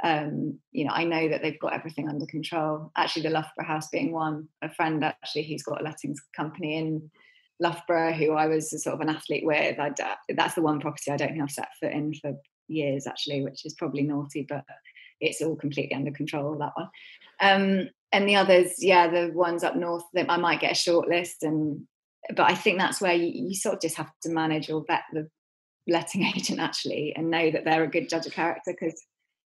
um, 0.02 0.58
you 0.72 0.84
know, 0.84 0.92
I 0.92 1.04
know 1.04 1.28
that 1.28 1.42
they've 1.42 1.60
got 1.60 1.74
everything 1.74 2.08
under 2.08 2.26
control. 2.26 2.90
Actually, 2.96 3.22
the 3.22 3.30
Loughborough 3.30 3.66
House 3.66 3.88
being 3.88 4.12
one, 4.12 4.48
a 4.62 4.70
friend 4.70 5.04
actually 5.04 5.44
who's 5.44 5.62
got 5.62 5.80
a 5.80 5.84
lettings 5.84 6.20
company 6.34 6.78
in 6.78 7.10
Loughborough, 7.60 8.12
who 8.12 8.32
I 8.32 8.46
was 8.46 8.70
sort 8.82 8.94
of 8.94 9.00
an 9.00 9.14
athlete 9.14 9.44
with. 9.44 9.78
I, 9.78 9.92
that's 10.34 10.54
the 10.54 10.62
one 10.62 10.80
property 10.80 11.10
I 11.10 11.16
don't 11.16 11.28
think 11.28 11.42
I've 11.42 11.50
set 11.50 11.68
foot 11.80 11.92
in 11.92 12.14
for 12.14 12.34
years, 12.68 13.06
actually, 13.06 13.42
which 13.42 13.66
is 13.66 13.74
probably 13.74 14.02
naughty, 14.02 14.46
but 14.48 14.64
it's 15.20 15.42
all 15.42 15.56
completely 15.56 15.94
under 15.94 16.10
control. 16.10 16.56
That 16.58 16.72
one. 16.74 16.88
Um, 17.40 17.88
and 18.12 18.28
the 18.28 18.36
others, 18.36 18.74
yeah, 18.78 19.08
the 19.08 19.32
ones 19.32 19.62
up 19.62 19.76
north, 19.76 20.04
that 20.14 20.30
I 20.30 20.36
might 20.36 20.60
get 20.60 20.72
a 20.72 20.74
short 20.74 21.08
list, 21.08 21.42
and 21.42 21.86
but 22.34 22.50
I 22.50 22.54
think 22.54 22.78
that's 22.78 23.00
where 23.00 23.14
you, 23.14 23.48
you 23.48 23.54
sort 23.54 23.76
of 23.76 23.80
just 23.82 23.96
have 23.96 24.10
to 24.22 24.30
manage 24.30 24.70
or 24.70 24.84
vet 24.86 25.02
the 25.12 25.28
letting 25.86 26.22
agent 26.36 26.60
actually 26.60 27.14
and 27.16 27.30
know 27.30 27.50
that 27.50 27.64
they're 27.64 27.84
a 27.84 27.88
good 27.88 28.08
judge 28.08 28.26
of 28.26 28.32
character 28.32 28.72
because 28.78 29.02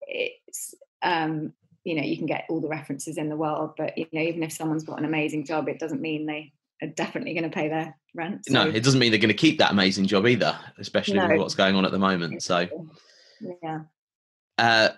it's 0.02 0.74
um, 1.02 1.52
you 1.84 1.94
know 1.94 2.02
you 2.02 2.16
can 2.16 2.26
get 2.26 2.44
all 2.48 2.60
the 2.60 2.68
references 2.68 3.18
in 3.18 3.28
the 3.28 3.36
world 3.36 3.72
but 3.76 3.96
you 3.96 4.06
know 4.12 4.20
even 4.20 4.42
if 4.42 4.52
someone's 4.52 4.84
got 4.84 4.98
an 4.98 5.04
amazing 5.04 5.44
job 5.44 5.68
it 5.68 5.78
doesn't 5.78 6.00
mean 6.00 6.26
they 6.26 6.52
are 6.82 6.88
definitely 6.88 7.34
going 7.34 7.48
to 7.48 7.54
pay 7.54 7.68
their 7.68 7.96
rent 8.14 8.44
so. 8.46 8.52
no 8.52 8.70
it 8.70 8.82
doesn't 8.82 9.00
mean 9.00 9.10
they're 9.10 9.20
going 9.20 9.28
to 9.28 9.34
keep 9.34 9.58
that 9.58 9.70
amazing 9.70 10.06
job 10.06 10.26
either 10.26 10.58
especially 10.78 11.14
no. 11.14 11.28
with 11.28 11.38
what's 11.38 11.54
going 11.54 11.76
on 11.76 11.84
at 11.84 11.92
the 11.92 11.98
moment 11.98 12.42
so 12.42 12.66
yeah 13.62 13.80
uh, 14.56 14.88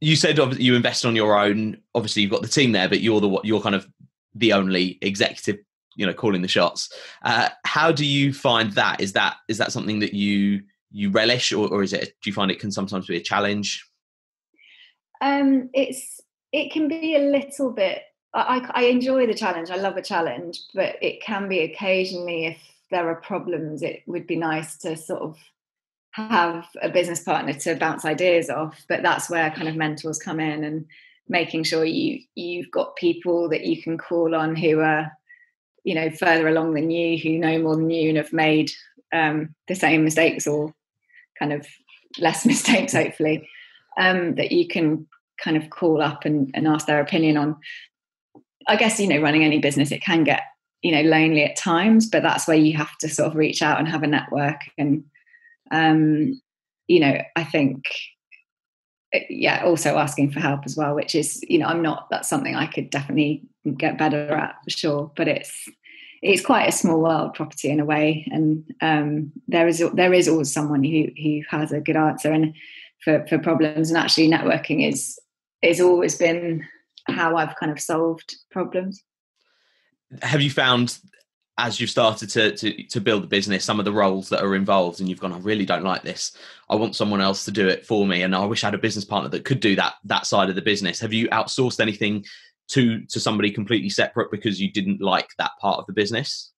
you 0.00 0.16
said 0.16 0.36
you 0.60 0.74
invest 0.74 1.06
on 1.06 1.16
your 1.16 1.38
own 1.38 1.80
obviously 1.94 2.22
you've 2.22 2.30
got 2.30 2.42
the 2.42 2.48
team 2.48 2.72
there 2.72 2.88
but 2.88 3.00
you're 3.00 3.20
the 3.20 3.28
what 3.28 3.44
you're 3.44 3.60
kind 3.60 3.74
of 3.74 3.86
the 4.34 4.52
only 4.52 4.98
executive 5.00 5.58
you 5.96 6.04
know 6.04 6.12
calling 6.12 6.42
the 6.42 6.48
shots 6.48 6.92
uh, 7.22 7.48
how 7.64 7.92
do 7.92 8.04
you 8.04 8.32
find 8.32 8.72
that 8.72 9.00
is 9.00 9.12
that 9.12 9.36
is 9.48 9.58
that 9.58 9.72
something 9.72 10.00
that 10.00 10.12
you 10.12 10.62
you 10.94 11.10
relish, 11.10 11.52
or, 11.52 11.68
or 11.68 11.82
is 11.82 11.92
it? 11.92 12.14
Do 12.22 12.30
you 12.30 12.32
find 12.32 12.50
it 12.50 12.60
can 12.60 12.70
sometimes 12.70 13.08
be 13.08 13.16
a 13.16 13.20
challenge? 13.20 13.84
Um, 15.20 15.68
it's 15.74 16.20
it 16.52 16.72
can 16.72 16.86
be 16.86 17.16
a 17.16 17.18
little 17.18 17.72
bit. 17.72 18.02
I, 18.32 18.68
I 18.72 18.84
enjoy 18.84 19.26
the 19.26 19.34
challenge. 19.34 19.70
I 19.70 19.76
love 19.76 19.96
a 19.96 20.02
challenge, 20.02 20.60
but 20.72 20.96
it 21.02 21.20
can 21.20 21.48
be 21.48 21.60
occasionally 21.60 22.46
if 22.46 22.58
there 22.90 23.08
are 23.08 23.16
problems. 23.16 23.82
It 23.82 24.02
would 24.06 24.26
be 24.26 24.36
nice 24.36 24.76
to 24.78 24.96
sort 24.96 25.22
of 25.22 25.36
have 26.12 26.64
a 26.80 26.88
business 26.88 27.24
partner 27.24 27.54
to 27.54 27.74
bounce 27.74 28.04
ideas 28.04 28.48
off. 28.48 28.84
But 28.88 29.02
that's 29.02 29.28
where 29.28 29.50
kind 29.50 29.68
of 29.68 29.74
mentors 29.74 30.18
come 30.18 30.38
in 30.38 30.62
and 30.62 30.86
making 31.28 31.64
sure 31.64 31.84
you 31.84 32.20
you've 32.36 32.70
got 32.70 32.94
people 32.94 33.48
that 33.48 33.64
you 33.64 33.82
can 33.82 33.98
call 33.98 34.34
on 34.34 34.54
who 34.54 34.78
are 34.78 35.10
you 35.82 35.94
know 35.96 36.10
further 36.10 36.46
along 36.46 36.74
than 36.74 36.90
you 36.90 37.18
who 37.18 37.38
know 37.38 37.58
more 37.58 37.74
than 37.74 37.90
you 37.90 38.10
and 38.10 38.18
have 38.18 38.32
made 38.32 38.70
um, 39.12 39.54
the 39.68 39.74
same 39.74 40.04
mistakes 40.04 40.46
or 40.46 40.74
kind 41.38 41.52
of 41.52 41.66
less 42.18 42.44
mistakes, 42.46 42.92
hopefully, 42.92 43.48
um, 43.98 44.34
that 44.36 44.52
you 44.52 44.68
can 44.68 45.06
kind 45.42 45.56
of 45.56 45.70
call 45.70 46.00
up 46.00 46.24
and, 46.24 46.50
and 46.54 46.66
ask 46.66 46.86
their 46.86 47.00
opinion 47.00 47.36
on. 47.36 47.56
I 48.66 48.76
guess, 48.76 48.98
you 48.98 49.08
know, 49.08 49.20
running 49.20 49.44
any 49.44 49.58
business, 49.58 49.92
it 49.92 50.02
can 50.02 50.24
get, 50.24 50.40
you 50.82 50.90
know, 50.90 51.02
lonely 51.02 51.44
at 51.44 51.56
times, 51.56 52.08
but 52.08 52.22
that's 52.22 52.48
where 52.48 52.56
you 52.56 52.74
have 52.78 52.96
to 52.98 53.10
sort 53.10 53.28
of 53.28 53.36
reach 53.36 53.60
out 53.60 53.78
and 53.78 53.86
have 53.86 54.02
a 54.02 54.06
network. 54.06 54.60
And, 54.78 55.04
um, 55.70 56.40
you 56.88 57.00
know, 57.00 57.18
I 57.36 57.44
think, 57.44 57.84
uh, 59.14 59.18
yeah, 59.28 59.64
also 59.64 59.98
asking 59.98 60.30
for 60.30 60.40
help 60.40 60.60
as 60.64 60.78
well, 60.78 60.94
which 60.94 61.14
is, 61.14 61.44
you 61.46 61.58
know, 61.58 61.66
I'm 61.66 61.82
not, 61.82 62.08
that's 62.10 62.28
something 62.28 62.56
I 62.56 62.66
could 62.66 62.88
definitely 62.88 63.42
get 63.76 63.98
better 63.98 64.32
at 64.32 64.54
for 64.64 64.70
sure, 64.70 65.12
but 65.14 65.28
it's, 65.28 65.68
it's 66.24 66.44
quite 66.44 66.66
a 66.66 66.72
small 66.72 67.02
world 67.02 67.34
property 67.34 67.68
in 67.68 67.80
a 67.80 67.84
way 67.84 68.26
and 68.32 68.64
um, 68.80 69.30
there 69.46 69.68
is 69.68 69.84
there 69.92 70.12
is 70.12 70.26
always 70.26 70.52
someone 70.52 70.82
who 70.82 71.08
who 71.22 71.42
has 71.50 71.70
a 71.70 71.80
good 71.80 71.96
answer 71.96 72.32
and 72.32 72.54
for, 73.02 73.26
for 73.28 73.38
problems 73.38 73.90
and 73.90 73.98
actually 73.98 74.28
networking 74.28 74.88
is 74.88 75.18
is 75.62 75.80
always 75.80 76.16
been 76.16 76.66
how 77.06 77.36
I've 77.36 77.54
kind 77.56 77.70
of 77.70 77.78
solved 77.78 78.36
problems. 78.50 79.02
Have 80.22 80.40
you 80.40 80.50
found 80.50 80.98
as 81.56 81.78
you've 81.78 81.90
started 81.90 82.30
to, 82.30 82.56
to 82.56 82.82
to 82.84 83.00
build 83.00 83.22
the 83.22 83.28
business, 83.28 83.64
some 83.64 83.78
of 83.78 83.84
the 83.84 83.92
roles 83.92 84.28
that 84.30 84.42
are 84.42 84.54
involved, 84.54 85.00
and 85.00 85.08
you've 85.08 85.20
gone, 85.20 85.32
I 85.32 85.38
really 85.38 85.64
don't 85.64 85.84
like 85.84 86.02
this. 86.02 86.36
I 86.68 86.74
want 86.74 86.96
someone 86.96 87.20
else 87.20 87.44
to 87.44 87.52
do 87.52 87.68
it 87.68 87.86
for 87.86 88.06
me, 88.06 88.22
and 88.22 88.34
I 88.34 88.44
wish 88.44 88.64
I 88.64 88.68
had 88.68 88.74
a 88.74 88.78
business 88.78 89.04
partner 89.04 89.28
that 89.30 89.44
could 89.44 89.60
do 89.60 89.76
that 89.76 89.94
that 90.04 90.26
side 90.26 90.48
of 90.48 90.56
the 90.56 90.62
business. 90.62 91.00
Have 91.00 91.12
you 91.12 91.28
outsourced 91.28 91.80
anything 91.80 92.24
to 92.68 93.04
to 93.06 93.20
somebody 93.20 93.50
completely 93.50 93.90
separate 93.90 94.30
because 94.30 94.60
you 94.60 94.70
didn't 94.70 95.00
like 95.00 95.28
that 95.38 95.52
part 95.60 95.78
of 95.78 95.86
the 95.86 95.92
business? 95.92 96.50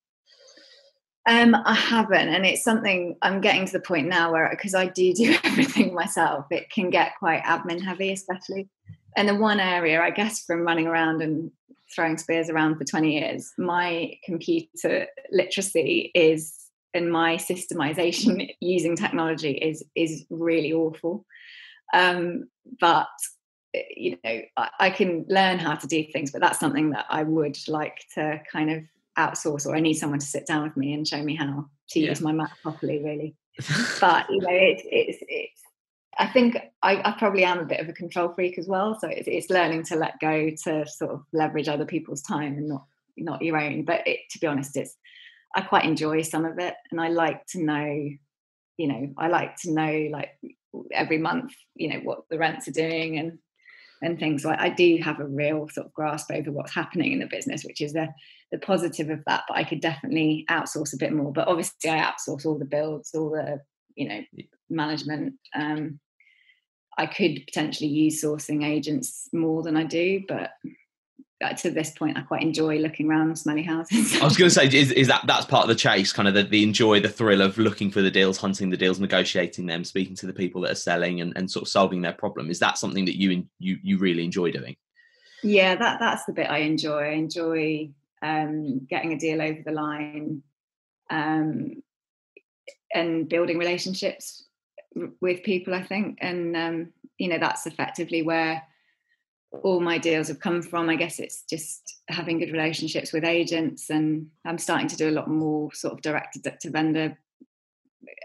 Um, 1.28 1.56
I 1.64 1.74
haven't, 1.74 2.28
and 2.28 2.46
it's 2.46 2.62
something 2.62 3.16
I'm 3.20 3.40
getting 3.40 3.66
to 3.66 3.72
the 3.72 3.80
point 3.80 4.06
now 4.06 4.30
where 4.30 4.48
because 4.48 4.74
I 4.74 4.86
do 4.86 5.12
do 5.12 5.34
everything 5.44 5.92
myself, 5.92 6.46
it 6.50 6.70
can 6.70 6.90
get 6.90 7.18
quite 7.18 7.42
admin 7.42 7.82
heavy, 7.82 8.12
especially. 8.12 8.68
and 9.16 9.28
the 9.28 9.34
one 9.34 9.58
area, 9.58 10.00
I 10.00 10.10
guess, 10.10 10.44
from 10.44 10.60
running 10.60 10.86
around 10.86 11.22
and 11.22 11.50
throwing 11.94 12.18
spears 12.18 12.50
around 12.50 12.76
for 12.76 12.84
20 12.84 13.18
years, 13.18 13.52
my 13.58 14.14
computer 14.24 15.06
literacy 15.30 16.10
is 16.14 16.52
and 16.94 17.10
my 17.10 17.36
systemization 17.36 18.48
using 18.60 18.96
technology 18.96 19.52
is 19.52 19.84
is 19.94 20.24
really 20.30 20.72
awful. 20.72 21.24
Um, 21.92 22.48
but 22.80 23.08
you 23.96 24.18
know, 24.22 24.40
I, 24.56 24.68
I, 24.78 24.90
can 24.90 25.24
learn 25.28 25.58
how 25.58 25.74
to 25.74 25.86
do 25.86 26.04
things, 26.04 26.30
but 26.30 26.40
that's 26.40 26.60
something 26.60 26.90
that 26.90 27.06
I 27.08 27.22
would 27.22 27.56
like 27.68 28.04
to 28.14 28.40
kind 28.50 28.70
of 28.70 28.82
outsource, 29.18 29.66
or 29.66 29.74
I 29.74 29.80
need 29.80 29.94
someone 29.94 30.18
to 30.18 30.26
sit 30.26 30.46
down 30.46 30.64
with 30.64 30.76
me 30.76 30.92
and 30.92 31.06
show 31.06 31.22
me 31.22 31.34
how 31.34 31.66
to 31.90 32.00
yeah. 32.00 32.10
use 32.10 32.20
my 32.20 32.32
Mac 32.32 32.50
properly, 32.62 33.02
really. 33.02 33.34
but 34.00 34.28
you 34.30 34.40
know, 34.40 34.48
it's 34.50 34.82
it's 34.84 35.18
it's 35.28 35.62
I 36.18 36.26
think 36.26 36.56
I, 36.82 37.02
I, 37.04 37.14
probably 37.18 37.44
am 37.44 37.58
a 37.58 37.64
bit 37.64 37.80
of 37.80 37.88
a 37.88 37.92
control 37.92 38.32
freak 38.34 38.58
as 38.58 38.66
well. 38.66 38.98
So 38.98 39.08
it's, 39.08 39.28
it's, 39.28 39.50
learning 39.50 39.82
to 39.84 39.96
let 39.96 40.18
go 40.18 40.50
to 40.64 40.86
sort 40.86 41.10
of 41.10 41.22
leverage 41.32 41.68
other 41.68 41.84
people's 41.84 42.22
time 42.22 42.56
and 42.56 42.68
not 42.68 42.84
not 43.16 43.42
your 43.42 43.58
own. 43.58 43.84
But 43.84 44.06
it, 44.06 44.20
to 44.30 44.38
be 44.38 44.46
honest, 44.46 44.76
it's 44.76 44.96
I 45.54 45.62
quite 45.62 45.84
enjoy 45.84 46.22
some 46.22 46.44
of 46.44 46.58
it, 46.58 46.74
and 46.90 47.00
I 47.00 47.08
like 47.08 47.46
to 47.48 47.62
know, 47.62 48.08
you 48.76 48.88
know, 48.88 49.12
I 49.16 49.28
like 49.28 49.56
to 49.62 49.72
know 49.72 50.08
like 50.10 50.30
every 50.92 51.18
month, 51.18 51.54
you 51.74 51.88
know, 51.88 52.00
what 52.00 52.28
the 52.30 52.38
rents 52.38 52.68
are 52.68 52.72
doing 52.72 53.18
and 53.18 53.38
and 54.02 54.18
things. 54.18 54.42
So 54.42 54.50
I, 54.50 54.64
I 54.64 54.68
do 54.70 54.98
have 55.02 55.20
a 55.20 55.26
real 55.26 55.68
sort 55.68 55.86
of 55.86 55.94
grasp 55.94 56.30
over 56.32 56.52
what's 56.52 56.74
happening 56.74 57.12
in 57.12 57.18
the 57.18 57.26
business, 57.26 57.64
which 57.64 57.80
is 57.80 57.92
the 57.92 58.08
the 58.52 58.58
positive 58.58 59.10
of 59.10 59.24
that. 59.26 59.44
But 59.48 59.56
I 59.56 59.64
could 59.64 59.80
definitely 59.80 60.44
outsource 60.50 60.94
a 60.94 60.98
bit 60.98 61.12
more. 61.12 61.32
But 61.32 61.48
obviously, 61.48 61.90
I 61.90 61.98
outsource 61.98 62.46
all 62.46 62.58
the 62.58 62.64
builds, 62.64 63.14
all 63.14 63.30
the 63.30 63.60
you 63.94 64.08
know 64.08 64.20
management. 64.68 65.34
Um, 65.54 66.00
I 66.98 67.06
could 67.06 67.42
potentially 67.46 67.90
use 67.90 68.22
sourcing 68.22 68.64
agents 68.64 69.28
more 69.32 69.62
than 69.62 69.76
I 69.76 69.84
do, 69.84 70.22
but 70.26 70.52
to 71.58 71.70
this 71.70 71.90
point, 71.90 72.16
I 72.16 72.22
quite 72.22 72.42
enjoy 72.42 72.78
looking 72.78 73.08
around 73.10 73.36
smelly 73.38 73.62
houses. 73.62 74.20
I 74.20 74.24
was 74.24 74.36
going 74.36 74.48
to 74.48 74.54
say, 74.54 74.66
is, 74.72 74.90
is 74.92 75.06
that 75.08 75.22
that's 75.26 75.44
part 75.44 75.64
of 75.64 75.68
the 75.68 75.74
chase, 75.74 76.12
kind 76.12 76.28
of 76.28 76.34
the, 76.34 76.44
the 76.44 76.62
enjoy, 76.62 77.00
the 77.00 77.08
thrill 77.08 77.42
of 77.42 77.58
looking 77.58 77.90
for 77.90 78.00
the 78.00 78.10
deals, 78.10 78.38
hunting 78.38 78.70
the 78.70 78.76
deals, 78.76 78.98
negotiating 78.98 79.66
them, 79.66 79.84
speaking 79.84 80.16
to 80.16 80.26
the 80.26 80.32
people 80.32 80.62
that 80.62 80.70
are 80.70 80.76
selling, 80.76 81.20
and, 81.20 81.32
and 81.36 81.50
sort 81.50 81.62
of 81.62 81.68
solving 81.68 82.00
their 82.00 82.12
problem. 82.12 82.50
Is 82.50 82.58
that 82.60 82.78
something 82.78 83.04
that 83.04 83.18
you 83.20 83.44
you 83.58 83.78
you 83.82 83.98
really 83.98 84.24
enjoy 84.24 84.50
doing? 84.50 84.76
Yeah, 85.42 85.76
that 85.76 85.98
that's 86.00 86.24
the 86.24 86.32
bit 86.32 86.50
I 86.50 86.58
enjoy. 86.58 87.02
I 87.02 87.12
enjoy 87.12 87.90
um, 88.22 88.86
getting 88.88 89.12
a 89.12 89.18
deal 89.18 89.42
over 89.42 89.60
the 89.62 89.72
line, 89.72 90.42
um, 91.10 91.82
and 92.94 93.28
building 93.28 93.58
relationships 93.58 94.44
with 95.20 95.42
people 95.42 95.74
i 95.74 95.82
think 95.82 96.16
and 96.20 96.56
um, 96.56 96.88
you 97.18 97.28
know 97.28 97.38
that's 97.38 97.66
effectively 97.66 98.22
where 98.22 98.62
all 99.62 99.80
my 99.80 99.98
deals 99.98 100.28
have 100.28 100.40
come 100.40 100.62
from. 100.62 100.88
I 100.88 100.96
guess 100.96 101.18
it's 101.18 101.42
just 101.48 101.96
having 102.08 102.38
good 102.38 102.52
relationships 102.52 103.12
with 103.12 103.24
agents 103.24 103.90
and 103.90 104.28
i'm 104.44 104.58
starting 104.58 104.88
to 104.88 104.96
do 104.96 105.08
a 105.08 105.12
lot 105.12 105.28
more 105.28 105.72
sort 105.72 105.92
of 105.92 106.02
direct 106.02 106.38
to 106.60 106.70
vendor 106.70 107.18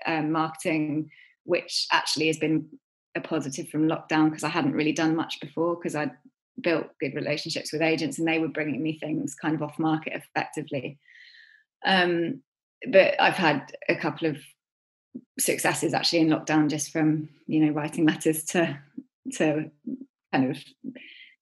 um, 0.05 0.31
marketing 0.31 1.09
which 1.43 1.87
actually 1.91 2.27
has 2.27 2.37
been 2.37 2.67
a 3.15 3.21
positive 3.21 3.67
from 3.69 3.87
lockdown 3.87 4.29
because 4.29 4.43
i 4.43 4.49
hadn't 4.49 4.73
really 4.73 4.91
done 4.91 5.15
much 5.15 5.39
before 5.39 5.75
because 5.75 5.95
i'd 5.95 6.11
built 6.59 6.87
good 6.99 7.15
relationships 7.15 7.71
with 7.71 7.81
agents 7.81 8.19
and 8.19 8.27
they 8.27 8.37
were 8.37 8.47
bringing 8.47 8.83
me 8.83 8.99
things 8.99 9.33
kind 9.33 9.55
of 9.55 9.63
off 9.63 9.79
market 9.79 10.13
effectively. 10.13 10.99
Um, 11.83 12.43
but 12.91 13.19
i've 13.19 13.35
had 13.35 13.71
a 13.89 13.95
couple 13.95 14.27
of 14.27 14.37
successes 15.39 15.93
actually 15.93 16.19
in 16.19 16.29
lockdown 16.29 16.69
just 16.69 16.91
from 16.91 17.29
you 17.47 17.65
know 17.65 17.71
writing 17.71 18.05
letters 18.05 18.43
to 18.45 18.77
to 19.33 19.71
kind 20.31 20.51
of 20.51 20.57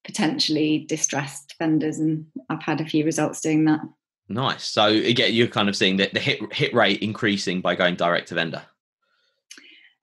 potentially 0.03 0.85
distressed 0.87 1.55
vendors 1.59 1.99
and 1.99 2.25
I've 2.49 2.63
had 2.63 2.81
a 2.81 2.85
few 2.85 3.05
results 3.05 3.41
doing 3.41 3.65
that. 3.65 3.81
Nice. 4.29 4.63
So 4.63 4.85
again, 4.87 5.33
you're 5.33 5.47
kind 5.47 5.69
of 5.69 5.75
seeing 5.75 5.97
that 5.97 6.13
the 6.13 6.19
hit 6.19 6.39
hit 6.53 6.73
rate 6.73 7.01
increasing 7.01 7.61
by 7.61 7.75
going 7.75 7.95
direct 7.95 8.27
to 8.29 8.35
vendor. 8.35 8.61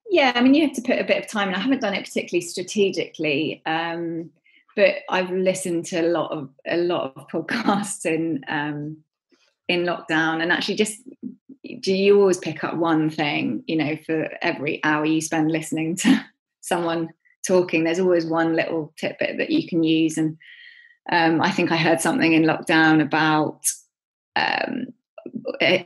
Yeah, 0.09 0.33
I 0.35 0.41
mean 0.41 0.53
you 0.53 0.67
have 0.67 0.75
to 0.75 0.81
put 0.81 0.99
a 0.99 1.05
bit 1.05 1.23
of 1.23 1.29
time, 1.29 1.47
and 1.47 1.55
I 1.55 1.59
haven't 1.59 1.81
done 1.81 1.93
it 1.93 2.05
particularly 2.05 2.45
strategically. 2.45 3.61
Um, 3.65 4.31
but 4.75 4.97
I've 5.09 5.31
listened 5.31 5.85
to 5.87 6.01
a 6.01 6.09
lot 6.09 6.31
of 6.31 6.49
a 6.67 6.77
lot 6.77 7.13
of 7.15 7.27
podcasts 7.29 8.05
in 8.05 8.43
um, 8.47 8.97
in 9.67 9.83
lockdown, 9.83 10.41
and 10.41 10.51
actually 10.51 10.75
just 10.75 11.01
do 11.79 11.93
you 11.93 12.19
always 12.19 12.37
pick 12.37 12.63
up 12.63 12.75
one 12.75 13.09
thing 13.09 13.63
you 13.67 13.75
know 13.75 13.97
for 14.05 14.29
every 14.41 14.81
hour 14.83 15.05
you 15.05 15.21
spend 15.21 15.51
listening 15.51 15.95
to 15.97 16.25
someone 16.61 17.09
talking 17.45 17.83
there's 17.83 17.99
always 17.99 18.25
one 18.25 18.55
little 18.55 18.93
tidbit 18.97 19.37
that 19.37 19.49
you 19.49 19.67
can 19.67 19.83
use 19.83 20.17
and 20.17 20.37
um, 21.11 21.41
i 21.41 21.51
think 21.51 21.71
i 21.71 21.77
heard 21.77 22.01
something 22.01 22.33
in 22.33 22.43
lockdown 22.43 23.01
about 23.01 23.61
um, 24.35 24.87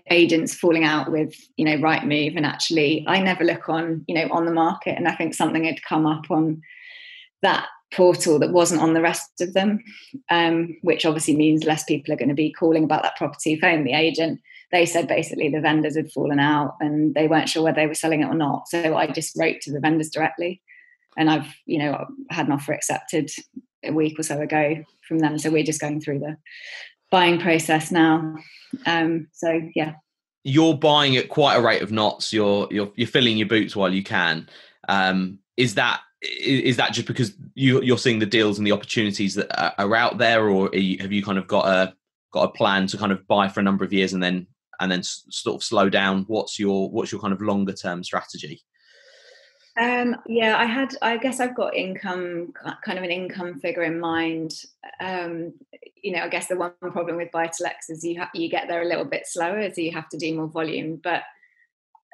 agents 0.10 0.54
falling 0.54 0.84
out 0.84 1.12
with 1.12 1.34
you 1.56 1.66
know 1.66 1.78
Rightmove 1.78 2.36
and 2.36 2.46
actually 2.46 3.06
i 3.08 3.20
never 3.20 3.44
look 3.44 3.70
on 3.70 4.04
you 4.08 4.16
know 4.16 4.28
on 4.32 4.46
the 4.46 4.54
market 4.54 4.98
and 4.98 5.08
i 5.08 5.16
think 5.16 5.34
something 5.34 5.64
had 5.64 5.84
come 5.84 6.06
up 6.06 6.30
on 6.30 6.62
that 7.42 7.68
portal 7.94 8.40
that 8.40 8.52
wasn't 8.52 8.82
on 8.82 8.94
the 8.94 9.02
rest 9.02 9.42
of 9.42 9.54
them 9.54 9.80
um, 10.30 10.78
which 10.82 11.06
obviously 11.06 11.36
means 11.36 11.64
less 11.64 11.84
people 11.84 12.14
are 12.14 12.18
going 12.18 12.30
to 12.30 12.36
be 12.36 12.54
calling 12.54 12.84
about 12.84 13.04
that 13.04 13.18
property 13.18 13.60
phone 13.60 13.84
the 13.84 13.94
agent 13.94 14.40
they 14.72 14.86
said 14.86 15.08
basically 15.08 15.50
the 15.50 15.62
vendors 15.62 15.96
had 15.96 16.12
fallen 16.12 16.40
out 16.40 16.76
and 16.80 17.14
they 17.14 17.28
weren't 17.28 17.50
sure 17.50 17.64
whether 17.64 17.76
they 17.76 17.88
were 17.88 17.94
selling 17.94 18.22
it 18.22 18.28
or 18.28 18.34
not. 18.34 18.68
So 18.70 18.96
I 18.96 19.08
just 19.08 19.38
wrote 19.38 19.62
to 19.62 19.72
the 19.72 19.80
vendors 19.80 20.10
directly. 20.10 20.62
And 21.18 21.30
I've, 21.30 21.54
you 21.66 21.80
know, 21.80 22.06
had 22.30 22.48
an 22.48 22.54
offer 22.54 22.74
accepted 22.74 23.30
a 23.84 23.92
week 23.92 24.20
or 24.20 24.24
so 24.24 24.40
ago 24.40 24.84
from 25.08 25.20
them. 25.20 25.38
So 25.38 25.50
we're 25.50 25.64
just 25.64 25.82
going 25.82 26.02
through 26.02 26.20
the 26.20 26.38
buying 27.10 27.40
process 27.40 27.92
now. 27.92 28.36
Um, 28.86 29.28
so 29.34 29.62
yeah. 29.76 29.96
You're 30.44 30.76
buying 30.76 31.18
at 31.18 31.30
quite 31.30 31.56
a 31.56 31.62
rate 31.62 31.82
of 31.82 31.92
knots. 31.92 32.34
You're 32.34 32.68
you're 32.72 32.92
you're 32.96 33.08
filling 33.08 33.38
your 33.38 33.48
boots 33.48 33.76
while 33.76 33.94
you 33.94 34.04
can. 34.04 34.50
Um, 34.90 35.40
is 35.58 35.76
that 35.76 36.02
is 36.22 36.78
that 36.78 36.94
just 36.94 37.08
because 37.08 37.34
you, 37.56 37.82
you're 37.82 37.98
seeing 37.98 38.20
the 38.20 38.26
deals 38.26 38.58
and 38.58 38.66
the 38.66 38.72
opportunities 38.72 39.36
that 39.36 39.80
are 39.80 39.96
out 39.96 40.18
there, 40.18 40.50
or 40.50 40.70
you, 40.74 40.98
have 41.00 41.12
you 41.12 41.24
kind 41.24 41.38
of 41.38 41.48
got 41.48 41.68
a 41.68 41.94
got 42.32 42.44
a 42.44 42.52
plan 42.52 42.88
to 42.88 42.98
kind 42.98 43.12
of 43.12 43.28
buy 43.28 43.48
for 43.50 43.60
a 43.60 43.64
number 43.64 43.84
of 43.84 43.94
years 43.94 44.14
and 44.14 44.24
then 44.24 44.48
and 44.80 44.92
then 44.92 45.04
sort 45.04 45.56
of 45.56 45.64
slow 45.64 45.90
down? 45.90 46.24
What's 46.28 46.58
your 46.58 46.90
what's 46.90 47.12
your 47.12 47.22
kind 47.22 47.34
of 47.34 47.42
longer 47.42 47.74
term 47.74 48.04
strategy? 48.04 48.64
Um, 49.82 50.18
yeah, 50.28 50.60
I 50.60 50.66
had. 50.66 50.94
I 51.02 51.18
guess 51.18 51.40
I've 51.40 51.56
got 51.56 51.76
income, 51.76 52.54
kind 52.86 53.00
of 53.00 53.04
an 53.04 53.10
income 53.10 53.60
figure 53.60 53.82
in 53.82 54.00
mind. 54.00 54.54
Um, 55.00 55.54
you 56.04 56.12
know, 56.12 56.22
I 56.22 56.28
guess 56.28 56.48
the 56.48 56.56
one 56.56 56.74
problem 56.80 57.18
with 57.18 57.32
buy 57.32 57.50
is 57.90 58.04
you 58.04 58.20
ha- 58.20 58.30
you 58.36 58.48
get 58.48 58.68
there 58.68 58.84
a 58.84 58.88
little 58.88 59.06
bit 59.06 59.26
slower, 59.26 59.68
so 59.74 59.82
you 59.82 59.92
have 59.94 60.08
to 60.10 60.18
do 60.18 60.36
more 60.36 60.48
volume. 60.48 61.02
But 61.04 61.24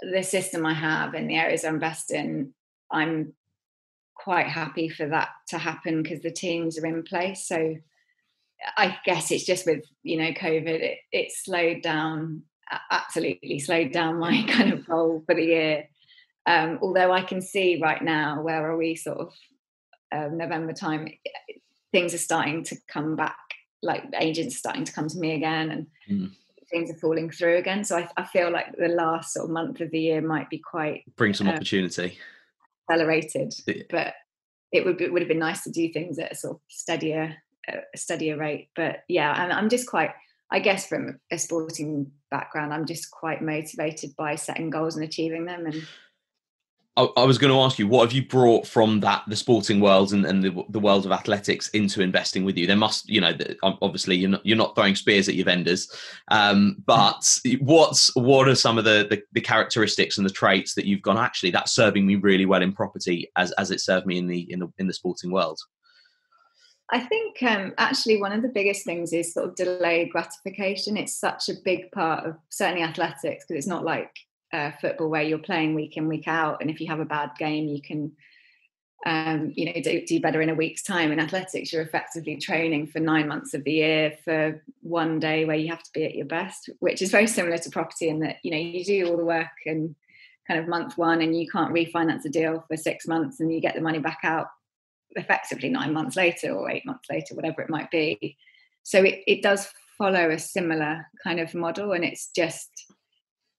the 0.02 0.24
system 0.24 0.66
I 0.66 0.76
have 0.76 1.14
in 1.14 1.28
the 1.28 1.36
areas 1.36 1.66
I 1.66 1.70
invest 1.70 2.12
in, 2.12 2.54
I'm 2.90 3.34
quite 4.16 4.48
happy 4.48 4.88
for 4.88 5.06
that 5.08 5.30
to 5.50 5.58
happen 5.58 6.04
because 6.04 6.22
the 6.22 6.32
teams 6.32 6.80
are 6.80 6.86
in 6.86 7.04
place. 7.04 7.46
So 7.50 7.76
I 8.78 8.98
guess 9.06 9.30
it's 9.30 9.46
just 9.46 9.66
with 9.66 9.84
you 10.04 10.18
know 10.20 10.32
COVID, 10.32 10.68
it, 10.68 11.00
it 11.12 11.32
slowed 11.34 11.82
down 11.82 12.44
absolutely 12.92 13.60
slowed 13.60 13.92
down 13.92 14.20
my 14.20 14.44
kind 14.50 14.72
of 14.72 14.88
goal 14.88 15.24
for 15.26 15.36
the 15.36 15.44
year. 15.44 15.90
Um, 16.48 16.80
although 16.82 17.12
I 17.12 17.22
can 17.22 17.42
see 17.42 17.80
right 17.82 18.02
now, 18.02 18.42
where 18.42 18.66
are 18.72 18.78
we 18.78 18.96
sort 18.96 19.20
of 19.20 19.34
um, 20.14 20.38
November 20.38 20.72
time, 20.72 21.10
things 21.92 22.14
are 22.14 22.20
starting 22.20 22.64
to 22.64 22.78
come 22.88 23.18
back, 23.18 23.38
like 23.84 24.04
agents 24.20 24.56
starting 24.56 24.86
to 24.86 24.94
come 24.94 25.10
to 25.10 25.18
me 25.18 25.34
again 25.34 25.70
and 25.72 25.88
mm. 26.10 26.32
things 26.72 26.90
are 26.90 26.98
falling 26.98 27.30
through 27.30 27.58
again. 27.58 27.84
So 27.84 27.98
I, 27.98 28.10
I, 28.16 28.24
feel 28.24 28.50
like 28.50 28.78
the 28.78 28.88
last 28.88 29.34
sort 29.34 29.46
of 29.46 29.52
month 29.52 29.82
of 29.82 29.92
the 29.92 30.00
year 30.00 30.22
might 30.22 30.50
be 30.50 30.58
quite 30.58 31.04
bring 31.18 31.34
some 31.34 31.48
um, 31.48 31.56
opportunity 31.56 32.18
accelerated, 32.90 33.54
but 33.90 34.14
it 34.72 34.86
would, 34.86 34.98
be, 34.98 35.04
it 35.04 35.12
would 35.12 35.22
have 35.22 35.30
been 35.30 35.40
nice 35.40 35.64
to 35.64 35.72
do 35.72 35.92
things 35.92 36.18
at 36.18 36.32
a 36.32 36.36
sort 36.36 36.56
of 36.56 36.62
steadier, 36.70 37.36
uh, 37.68 37.82
steadier 37.94 38.38
rate. 38.38 38.70
But 38.74 39.04
yeah, 39.10 39.32
I'm, 39.34 39.52
I'm 39.52 39.70
just 39.70 39.88
quite 39.88 40.12
I 40.50 40.60
guess 40.60 40.88
from 40.88 41.20
a 41.32 41.38
sporting 41.38 42.12
background, 42.32 42.74
I'm 42.74 42.86
just 42.86 43.12
quite 43.12 43.42
motivated 43.42 44.16
by 44.16 44.36
setting 44.36 44.70
goals 44.70 44.96
and 44.96 45.04
achieving 45.04 45.46
them. 45.46 45.66
And 45.66 45.86
I, 46.98 47.08
I 47.16 47.26
was 47.26 47.38
going 47.38 47.54
to 47.54 47.60
ask 47.60 47.78
you, 47.78 47.88
what 47.88 48.08
have 48.08 48.12
you 48.12 48.26
brought 48.26 48.66
from 48.68 49.00
that 49.02 49.24
the 49.28 49.36
sporting 49.36 49.80
world 49.80 50.14
and, 50.14 50.26
and 50.26 50.44
the, 50.44 50.66
the 50.70 50.80
world 50.80 51.06
of 51.06 51.12
athletics 51.12 51.70
into 51.70 52.02
investing 52.02 52.44
with 52.44 52.58
you? 52.58 52.66
There 52.66 52.76
must, 52.76 53.08
you 53.08 53.22
know, 53.22 53.34
obviously 53.62 54.18
you're 54.18 54.32
not 54.32 54.46
you're 54.46 54.58
not 54.58 54.76
throwing 54.76 54.96
spears 54.96 55.30
at 55.30 55.36
your 55.36 55.46
vendors, 55.46 55.90
um, 56.30 56.78
but 56.86 57.24
what's 57.60 58.14
what 58.16 58.48
are 58.48 58.56
some 58.56 58.80
of 58.80 58.84
the, 58.84 59.06
the, 59.10 59.22
the 59.32 59.42
characteristics 59.42 60.18
and 60.18 60.26
the 60.26 60.34
traits 60.34 60.74
that 60.74 60.86
you've 60.86 61.04
gone 61.04 61.18
actually 61.18 61.52
that's 61.52 61.72
serving 61.72 62.06
me 62.06 62.16
really 62.16 62.48
well 62.48 62.64
in 62.64 62.74
property 62.74 63.32
as 63.36 63.52
as 63.54 63.70
it 63.70 63.80
served 63.80 64.08
me 64.08 64.18
in 64.18 64.28
the 64.28 64.52
in 64.52 64.60
the 64.60 64.68
in 64.80 64.88
the 64.88 64.94
sporting 64.94 65.32
world? 65.32 65.60
I 66.90 67.02
think 67.02 67.44
um, 67.44 67.74
actually 67.78 68.20
one 68.20 68.32
of 68.32 68.42
the 68.42 68.48
biggest 68.48 68.86
things 68.86 69.12
is 69.14 69.34
sort 69.34 69.50
of 69.50 69.56
delayed 69.56 70.10
gratification. 70.10 70.96
It's 70.96 71.20
such 71.20 71.50
a 71.50 71.54
big 71.64 71.92
part 71.92 72.26
of 72.26 72.38
certainly 72.50 72.82
athletics 72.82 73.44
because 73.46 73.60
it's 73.60 73.68
not 73.68 73.84
like 73.84 74.10
uh, 74.54 74.72
football 74.80 75.10
where 75.10 75.24
you're 75.24 75.38
playing 75.38 75.76
week 75.76 75.98
in 75.98 76.08
week 76.08 76.28
out, 76.28 76.62
and 76.62 76.70
if 76.70 76.80
you 76.80 76.88
have 76.88 77.00
a 77.00 77.06
bad 77.06 77.32
game, 77.38 77.68
you 77.68 77.82
can 77.82 78.14
um, 79.06 79.54
you 79.56 79.66
know, 79.66 79.82
do, 79.82 80.06
do 80.06 80.20
better 80.20 80.42
in 80.42 80.50
a 80.50 80.56
week's 80.56 80.82
time. 80.82 81.12
In 81.12 81.20
athletics, 81.20 81.72
you're 81.72 81.84
effectively 81.84 82.38
training 82.38 82.88
for 82.88 83.00
nine 83.00 83.28
months 83.28 83.54
of 83.54 83.64
the 83.64 83.72
year 83.72 84.18
for 84.26 84.62
one 84.82 85.20
day 85.20 85.46
where 85.46 85.56
you 85.56 85.70
have 85.70 85.84
to 85.84 85.92
be 85.94 86.04
at 86.04 86.16
your 86.16 86.26
best, 86.26 86.70
which 86.80 87.02
is 87.02 87.12
very 87.12 87.28
similar 87.28 87.58
to 87.58 87.70
property 87.70 88.10
in 88.10 88.20
that, 88.20 88.38
you 88.44 88.52
know, 88.52 88.58
you 88.58 88.84
do 88.84 89.08
all 89.08 89.18
the 89.18 89.24
work 89.24 89.48
and 89.66 89.96
kind 90.48 90.60
of 90.60 90.68
month 90.68 90.98
one 90.98 91.22
and 91.22 91.40
you 91.40 91.48
can't 91.48 91.74
refinance 91.74 92.26
a 92.26 92.30
deal 92.30 92.64
for 92.68 92.76
six 92.76 93.08
months 93.08 93.40
and 93.40 93.54
you 93.54 93.62
get 93.62 93.76
the 93.76 93.82
money 93.82 94.00
back 94.00 94.20
out 94.24 94.48
effectively 95.12 95.70
nine 95.70 95.94
months 95.94 96.16
later 96.16 96.52
or 96.52 96.70
eight 96.70 96.86
months 96.86 97.08
later, 97.10 97.36
whatever 97.36 97.62
it 97.62 97.70
might 97.70 97.92
be. 97.92 98.38
So 98.84 99.04
it, 99.04 99.22
it 99.28 99.42
does 99.42 99.72
follow 99.98 100.30
a 100.30 100.40
similar 100.40 101.06
kind 101.24 101.40
of 101.40 101.54
model 101.54 101.92
and 101.92 102.04
it's 102.04 102.30
just 102.36 102.70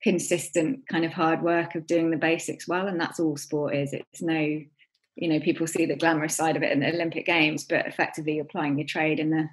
consistent 0.09 0.89
kind 0.89 1.05
of 1.05 1.13
hard 1.13 1.43
work 1.43 1.75
of 1.75 1.87
doing 1.87 2.11
the 2.11 2.17
basics 2.17 2.67
well. 2.67 2.87
And 2.87 2.99
that's 2.99 3.21
all 3.21 3.37
sport 3.37 3.75
is. 3.75 3.93
It's 3.93 4.23
no 4.23 4.61
you 5.19 5.29
know 5.29 5.41
people 5.41 5.67
see 5.67 5.85
the 5.85 5.97
glamorous 5.97 6.37
side 6.37 6.57
of 6.57 6.63
it 6.63 6.71
in 6.71 6.79
the 6.79 6.95
olympic 6.95 7.27
games 7.27 7.65
but 7.65 7.87
effectively 7.87 8.35
you're 8.35 8.45
applying 8.45 8.79
your 8.79 8.87
trade 8.87 9.19
in 9.19 9.31
the 9.31 9.49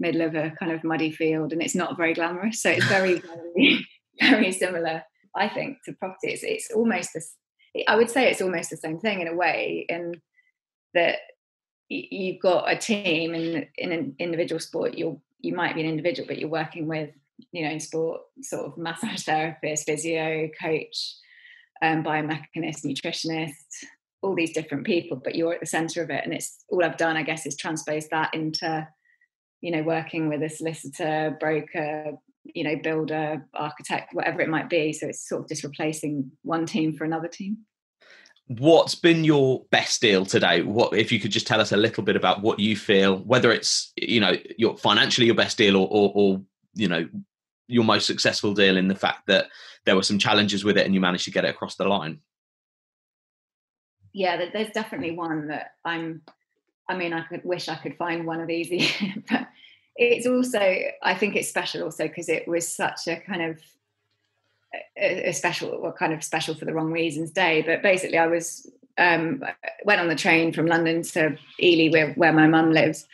middle 0.00 0.22
of 0.22 0.34
a 0.34 0.50
kind 0.58 0.72
of 0.72 0.82
muddy 0.82 1.12
field 1.12 1.52
and 1.52 1.62
it's 1.62 1.76
not 1.76 1.96
very 1.96 2.14
glamorous 2.14 2.60
so 2.60 2.68
it's 2.68 2.84
very 2.86 3.22
very, 3.56 3.86
very 4.20 4.50
similar 4.50 5.04
i 5.36 5.48
think 5.48 5.78
to 5.84 5.92
property 5.92 6.32
it's, 6.32 6.42
it's 6.42 6.68
almost 6.74 7.10
this 7.14 7.36
i 7.86 7.94
would 7.94 8.10
say 8.10 8.28
it's 8.28 8.42
almost 8.42 8.70
the 8.70 8.76
same 8.76 8.98
thing 8.98 9.20
in 9.20 9.28
a 9.28 9.36
way 9.36 9.86
in 9.88 10.20
that 10.94 11.18
you've 11.88 12.42
got 12.42 12.68
a 12.68 12.76
team 12.76 13.36
in 13.36 13.68
in 13.78 13.92
an 13.92 14.16
individual 14.18 14.58
sport 14.58 14.98
you're 14.98 15.16
you 15.38 15.54
might 15.54 15.76
be 15.76 15.80
an 15.80 15.88
individual 15.88 16.26
but 16.26 16.38
you're 16.38 16.48
working 16.48 16.88
with 16.88 17.10
you 17.52 17.64
know 17.64 17.70
in 17.70 17.80
sport 17.80 18.20
sort 18.42 18.66
of 18.66 18.78
massage 18.78 19.22
therapist 19.22 19.86
physio 19.86 20.48
coach 20.60 21.14
um, 21.82 22.04
biomechanist 22.04 22.84
nutritionist 22.84 23.84
all 24.24 24.34
these 24.34 24.52
different 24.52 24.86
people, 24.86 25.20
but 25.22 25.34
you're 25.34 25.52
at 25.52 25.60
the 25.60 25.66
center 25.66 26.02
of 26.02 26.10
it. 26.10 26.24
And 26.24 26.32
it's 26.32 26.64
all 26.68 26.82
I've 26.82 26.96
done, 26.96 27.16
I 27.16 27.22
guess, 27.22 27.46
is 27.46 27.56
transpose 27.56 28.08
that 28.08 28.34
into, 28.34 28.88
you 29.60 29.70
know, 29.70 29.82
working 29.82 30.28
with 30.28 30.42
a 30.42 30.48
solicitor, 30.48 31.36
broker, 31.38 32.12
you 32.44 32.64
know, 32.64 32.76
builder, 32.82 33.46
architect, 33.54 34.14
whatever 34.14 34.40
it 34.40 34.48
might 34.48 34.68
be. 34.68 34.92
So 34.92 35.08
it's 35.08 35.28
sort 35.28 35.42
of 35.42 35.48
just 35.48 35.62
replacing 35.62 36.32
one 36.42 36.66
team 36.66 36.96
for 36.96 37.04
another 37.04 37.28
team. 37.28 37.58
What's 38.46 38.94
been 38.94 39.24
your 39.24 39.64
best 39.70 40.00
deal 40.00 40.26
today? 40.26 40.62
What 40.62 40.94
if 40.94 41.10
you 41.10 41.20
could 41.20 41.30
just 41.30 41.46
tell 41.46 41.60
us 41.60 41.72
a 41.72 41.78
little 41.78 42.02
bit 42.02 42.16
about 42.16 42.42
what 42.42 42.58
you 42.58 42.76
feel, 42.76 43.18
whether 43.18 43.50
it's 43.50 43.92
you 43.96 44.20
know 44.20 44.36
your 44.58 44.76
financially 44.76 45.26
your 45.26 45.34
best 45.34 45.56
deal 45.56 45.76
or, 45.76 45.88
or, 45.90 46.12
or 46.14 46.42
you 46.74 46.88
know 46.88 47.08
your 47.66 47.84
most 47.84 48.06
successful 48.06 48.52
deal 48.52 48.76
in 48.76 48.88
the 48.88 48.94
fact 48.94 49.26
that 49.26 49.46
there 49.86 49.96
were 49.96 50.02
some 50.02 50.18
challenges 50.18 50.64
with 50.64 50.76
it 50.76 50.84
and 50.84 50.94
you 50.94 51.00
managed 51.00 51.24
to 51.24 51.30
get 51.30 51.44
it 51.44 51.50
across 51.50 51.76
the 51.76 51.84
line 51.84 52.20
yeah, 54.14 54.48
there's 54.52 54.70
definitely 54.70 55.10
one 55.10 55.48
that 55.48 55.72
I'm. 55.84 56.22
I 56.88 56.96
mean, 56.96 57.12
I 57.12 57.22
could 57.22 57.44
wish 57.44 57.68
I 57.68 57.74
could 57.74 57.96
find 57.96 58.26
one 58.26 58.40
of 58.40 58.46
these, 58.46 58.68
but 59.28 59.48
it's 59.96 60.26
also. 60.26 60.60
I 61.02 61.14
think 61.14 61.34
it's 61.34 61.48
special 61.48 61.82
also 61.82 62.06
because 62.06 62.28
it 62.28 62.46
was 62.46 62.66
such 62.66 63.08
a 63.08 63.16
kind 63.16 63.42
of 63.42 63.60
a, 64.96 65.32
special, 65.32 65.80
well, 65.80 65.92
kind 65.92 66.12
of 66.12 66.22
special 66.22 66.54
for 66.54 66.64
the 66.64 66.72
wrong 66.72 66.92
reasons 66.92 67.32
day. 67.32 67.62
But 67.62 67.82
basically, 67.82 68.18
I 68.18 68.28
was 68.28 68.70
um, 68.98 69.42
went 69.84 70.00
on 70.00 70.08
the 70.08 70.14
train 70.14 70.52
from 70.52 70.66
London 70.66 71.02
to 71.02 71.36
Ely, 71.60 71.90
where 71.90 72.14
where 72.14 72.32
my 72.32 72.46
mum 72.46 72.70
lives, 72.70 73.08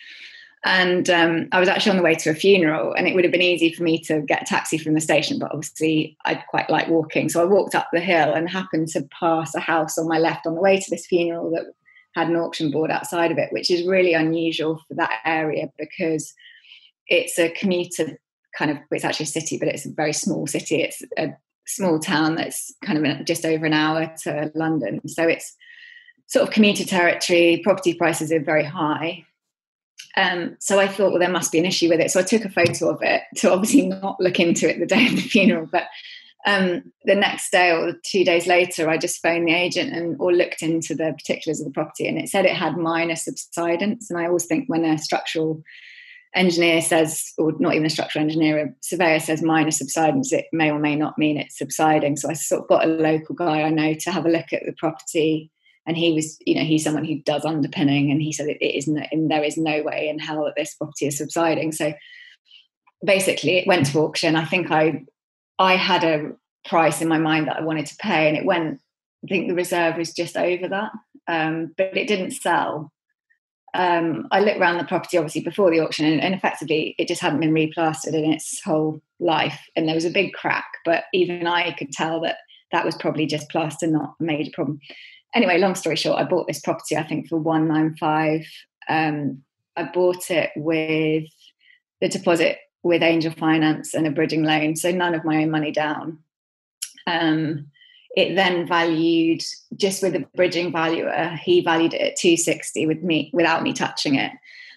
and 0.64 1.08
um, 1.08 1.48
I 1.52 1.60
was 1.60 1.68
actually 1.68 1.92
on 1.92 1.96
the 1.96 2.02
way 2.02 2.14
to 2.16 2.30
a 2.30 2.34
funeral, 2.34 2.92
and 2.92 3.08
it 3.08 3.14
would 3.14 3.24
have 3.24 3.32
been 3.32 3.40
easy 3.40 3.72
for 3.72 3.82
me 3.82 3.98
to 4.00 4.20
get 4.20 4.42
a 4.42 4.44
taxi 4.44 4.76
from 4.76 4.92
the 4.92 5.00
station, 5.00 5.38
but 5.38 5.52
obviously 5.52 6.18
I'd 6.26 6.44
quite 6.50 6.68
like 6.68 6.88
walking. 6.88 7.30
So 7.30 7.40
I 7.40 7.46
walked 7.46 7.74
up 7.74 7.88
the 7.92 8.00
hill 8.00 8.34
and 8.34 8.48
happened 8.48 8.88
to 8.88 9.08
pass 9.18 9.54
a 9.54 9.60
house 9.60 9.96
on 9.96 10.06
my 10.06 10.18
left 10.18 10.46
on 10.46 10.54
the 10.54 10.60
way 10.60 10.78
to 10.78 10.90
this 10.90 11.06
funeral 11.06 11.50
that 11.52 11.64
had 12.14 12.28
an 12.28 12.36
auction 12.36 12.70
board 12.70 12.90
outside 12.90 13.30
of 13.30 13.38
it, 13.38 13.52
which 13.52 13.70
is 13.70 13.86
really 13.86 14.12
unusual 14.12 14.82
for 14.86 14.94
that 14.94 15.20
area 15.24 15.70
because 15.78 16.34
it's 17.06 17.38
a 17.38 17.48
commuter 17.50 18.18
kind 18.56 18.70
of, 18.70 18.78
it's 18.90 19.04
actually 19.04 19.24
a 19.24 19.28
city, 19.28 19.56
but 19.56 19.68
it's 19.68 19.86
a 19.86 19.92
very 19.92 20.12
small 20.12 20.46
city. 20.46 20.82
It's 20.82 21.02
a 21.16 21.30
small 21.66 22.00
town 22.00 22.34
that's 22.34 22.74
kind 22.84 23.06
of 23.06 23.24
just 23.24 23.46
over 23.46 23.64
an 23.64 23.72
hour 23.72 24.12
to 24.24 24.50
London. 24.54 25.08
So 25.08 25.26
it's 25.26 25.56
sort 26.26 26.46
of 26.46 26.52
commuter 26.52 26.84
territory, 26.84 27.60
property 27.64 27.94
prices 27.94 28.30
are 28.30 28.40
very 28.40 28.64
high 28.64 29.24
um, 30.16 30.56
so 30.60 30.78
I 30.78 30.88
thought, 30.88 31.10
well, 31.10 31.20
there 31.20 31.30
must 31.30 31.52
be 31.52 31.58
an 31.58 31.66
issue 31.66 31.88
with 31.88 32.00
it. 32.00 32.10
So 32.10 32.20
I 32.20 32.24
took 32.24 32.44
a 32.44 32.50
photo 32.50 32.90
of 32.90 33.02
it 33.02 33.22
to 33.36 33.52
obviously 33.52 33.86
not 33.86 34.20
look 34.20 34.40
into 34.40 34.68
it 34.68 34.78
the 34.78 34.86
day 34.86 35.06
of 35.06 35.16
the 35.16 35.22
funeral. 35.22 35.68
But 35.70 35.84
um, 36.46 36.92
the 37.04 37.14
next 37.14 37.50
day 37.50 37.70
or 37.70 37.94
two 38.04 38.24
days 38.24 38.46
later, 38.46 38.88
I 38.88 38.96
just 38.96 39.20
phoned 39.22 39.46
the 39.46 39.54
agent 39.54 39.92
and 39.92 40.16
or 40.18 40.32
looked 40.32 40.62
into 40.62 40.94
the 40.94 41.12
particulars 41.16 41.60
of 41.60 41.66
the 41.66 41.72
property, 41.72 42.06
and 42.06 42.18
it 42.18 42.28
said 42.28 42.46
it 42.46 42.56
had 42.56 42.76
minor 42.76 43.16
subsidence. 43.16 44.10
And 44.10 44.18
I 44.18 44.26
always 44.26 44.46
think 44.46 44.68
when 44.68 44.84
a 44.84 44.98
structural 44.98 45.62
engineer 46.34 46.80
says, 46.80 47.32
or 47.38 47.52
not 47.58 47.74
even 47.74 47.86
a 47.86 47.90
structural 47.90 48.24
engineer, 48.24 48.58
a 48.58 48.68
surveyor 48.82 49.20
says 49.20 49.42
minor 49.42 49.70
subsidence, 49.70 50.32
it 50.32 50.46
may 50.52 50.70
or 50.70 50.78
may 50.78 50.96
not 50.96 51.18
mean 51.18 51.36
it's 51.36 51.58
subsiding. 51.58 52.16
So 52.16 52.30
I 52.30 52.34
sort 52.34 52.62
of 52.62 52.68
got 52.68 52.84
a 52.84 52.88
local 52.88 53.34
guy 53.34 53.62
I 53.62 53.70
know 53.70 53.94
to 53.94 54.10
have 54.12 54.26
a 54.26 54.30
look 54.30 54.52
at 54.52 54.62
the 54.64 54.74
property 54.78 55.50
and 55.90 55.98
he 55.98 56.12
was 56.12 56.38
you 56.46 56.54
know 56.54 56.62
he's 56.62 56.84
someone 56.84 57.04
who 57.04 57.20
does 57.20 57.44
underpinning 57.44 58.10
and 58.10 58.22
he 58.22 58.32
said 58.32 58.48
it, 58.48 58.58
it 58.60 58.76
is 58.76 58.88
and 58.88 59.30
there 59.30 59.42
is 59.42 59.56
no 59.56 59.82
way 59.82 60.08
in 60.08 60.18
hell 60.18 60.44
that 60.44 60.54
this 60.56 60.74
property 60.74 61.06
is 61.06 61.18
subsiding. 61.18 61.72
So 61.72 61.92
basically 63.04 63.58
it 63.58 63.66
went 63.66 63.86
to 63.86 63.98
auction. 64.00 64.36
I 64.36 64.44
think 64.44 64.70
i 64.70 65.04
i 65.58 65.76
had 65.76 66.04
a 66.04 66.32
price 66.66 67.00
in 67.00 67.08
my 67.08 67.18
mind 67.18 67.48
that 67.48 67.56
i 67.56 67.62
wanted 67.62 67.86
to 67.86 67.96
pay 67.96 68.28
and 68.28 68.36
it 68.36 68.44
went 68.44 68.78
i 69.24 69.26
think 69.28 69.48
the 69.48 69.54
reserve 69.54 69.96
was 69.96 70.12
just 70.12 70.36
over 70.36 70.68
that 70.68 70.92
um, 71.30 71.72
but 71.76 71.96
it 71.96 72.08
didn't 72.08 72.32
sell. 72.32 72.92
Um, 73.72 74.26
I 74.32 74.40
looked 74.40 74.58
around 74.58 74.78
the 74.78 74.84
property 74.84 75.16
obviously 75.16 75.42
before 75.42 75.70
the 75.70 75.78
auction, 75.78 76.04
and, 76.04 76.20
and, 76.20 76.34
effectively 76.34 76.96
it 76.98 77.06
just 77.06 77.20
hadn't 77.20 77.38
been 77.38 77.54
replastered 77.54 78.14
in 78.14 78.32
its 78.32 78.60
whole 78.64 79.00
life, 79.20 79.60
and 79.76 79.86
there 79.86 79.94
was 79.94 80.04
a 80.04 80.10
big 80.10 80.32
crack. 80.32 80.66
But 80.84 81.04
even 81.14 81.46
I 81.46 81.72
could 81.72 81.92
tell 81.92 82.20
that 82.22 82.38
that 82.72 82.84
was 82.84 82.96
probably 82.96 83.26
just 83.26 83.48
plaster, 83.48 83.86
not 83.86 84.16
a 84.20 84.24
major 84.24 84.50
problem 84.52 84.80
anyway, 85.34 85.58
long 85.58 85.74
story 85.74 85.96
short, 85.96 86.20
I 86.20 86.24
bought 86.24 86.46
this 86.46 86.60
property, 86.60 86.96
I 86.96 87.02
think, 87.02 87.28
for 87.28 87.38
195. 87.38 88.46
Um, 88.88 89.42
I 89.76 89.84
bought 89.84 90.30
it 90.30 90.50
with 90.56 91.28
the 92.00 92.08
deposit 92.08 92.58
with 92.82 93.02
Angel 93.02 93.32
Finance 93.32 93.94
and 93.94 94.06
a 94.06 94.10
bridging 94.10 94.42
loan, 94.42 94.76
so 94.76 94.90
none 94.90 95.14
of 95.14 95.24
my 95.24 95.42
own 95.42 95.50
money 95.50 95.70
down. 95.70 96.18
Um, 97.06 97.66
it 98.16 98.34
then 98.34 98.66
valued 98.66 99.42
just 99.76 100.02
with 100.02 100.14
a 100.16 100.26
bridging 100.34 100.72
valuer, 100.72 101.38
he 101.42 101.60
valued 101.60 101.94
it 101.94 102.00
at 102.00 102.16
260 102.16 102.86
with 102.86 103.02
me 103.02 103.30
without 103.32 103.62
me 103.62 103.72
touching 103.72 104.16
it. 104.16 104.32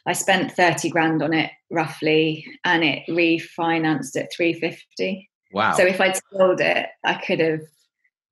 I 0.05 0.13
spent 0.13 0.51
30 0.51 0.89
grand 0.89 1.23
on 1.23 1.33
it 1.33 1.51
roughly 1.71 2.45
and 2.65 2.83
it 2.83 3.03
refinanced 3.09 4.15
at 4.17 4.31
350. 4.33 5.29
Wow. 5.53 5.73
So 5.73 5.85
if 5.85 6.01
I'd 6.01 6.19
sold 6.31 6.61
it, 6.61 6.87
I 7.03 7.13
could 7.15 7.39
have 7.39 7.61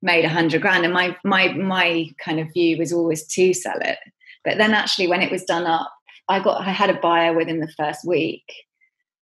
made 0.02 0.24
a 0.24 0.28
hundred 0.28 0.62
grand. 0.62 0.84
And 0.84 0.92
my 0.92 1.16
my 1.24 1.52
my 1.52 2.08
kind 2.18 2.40
of 2.40 2.52
view 2.52 2.76
was 2.78 2.92
always 2.92 3.26
to 3.28 3.54
sell 3.54 3.78
it. 3.80 3.98
But 4.44 4.58
then 4.58 4.74
actually 4.74 5.06
when 5.06 5.22
it 5.22 5.30
was 5.30 5.44
done 5.44 5.66
up, 5.66 5.90
I 6.28 6.40
got 6.40 6.60
I 6.60 6.70
had 6.70 6.90
a 6.90 7.00
buyer 7.00 7.34
within 7.34 7.60
the 7.60 7.72
first 7.76 8.06
week. 8.06 8.44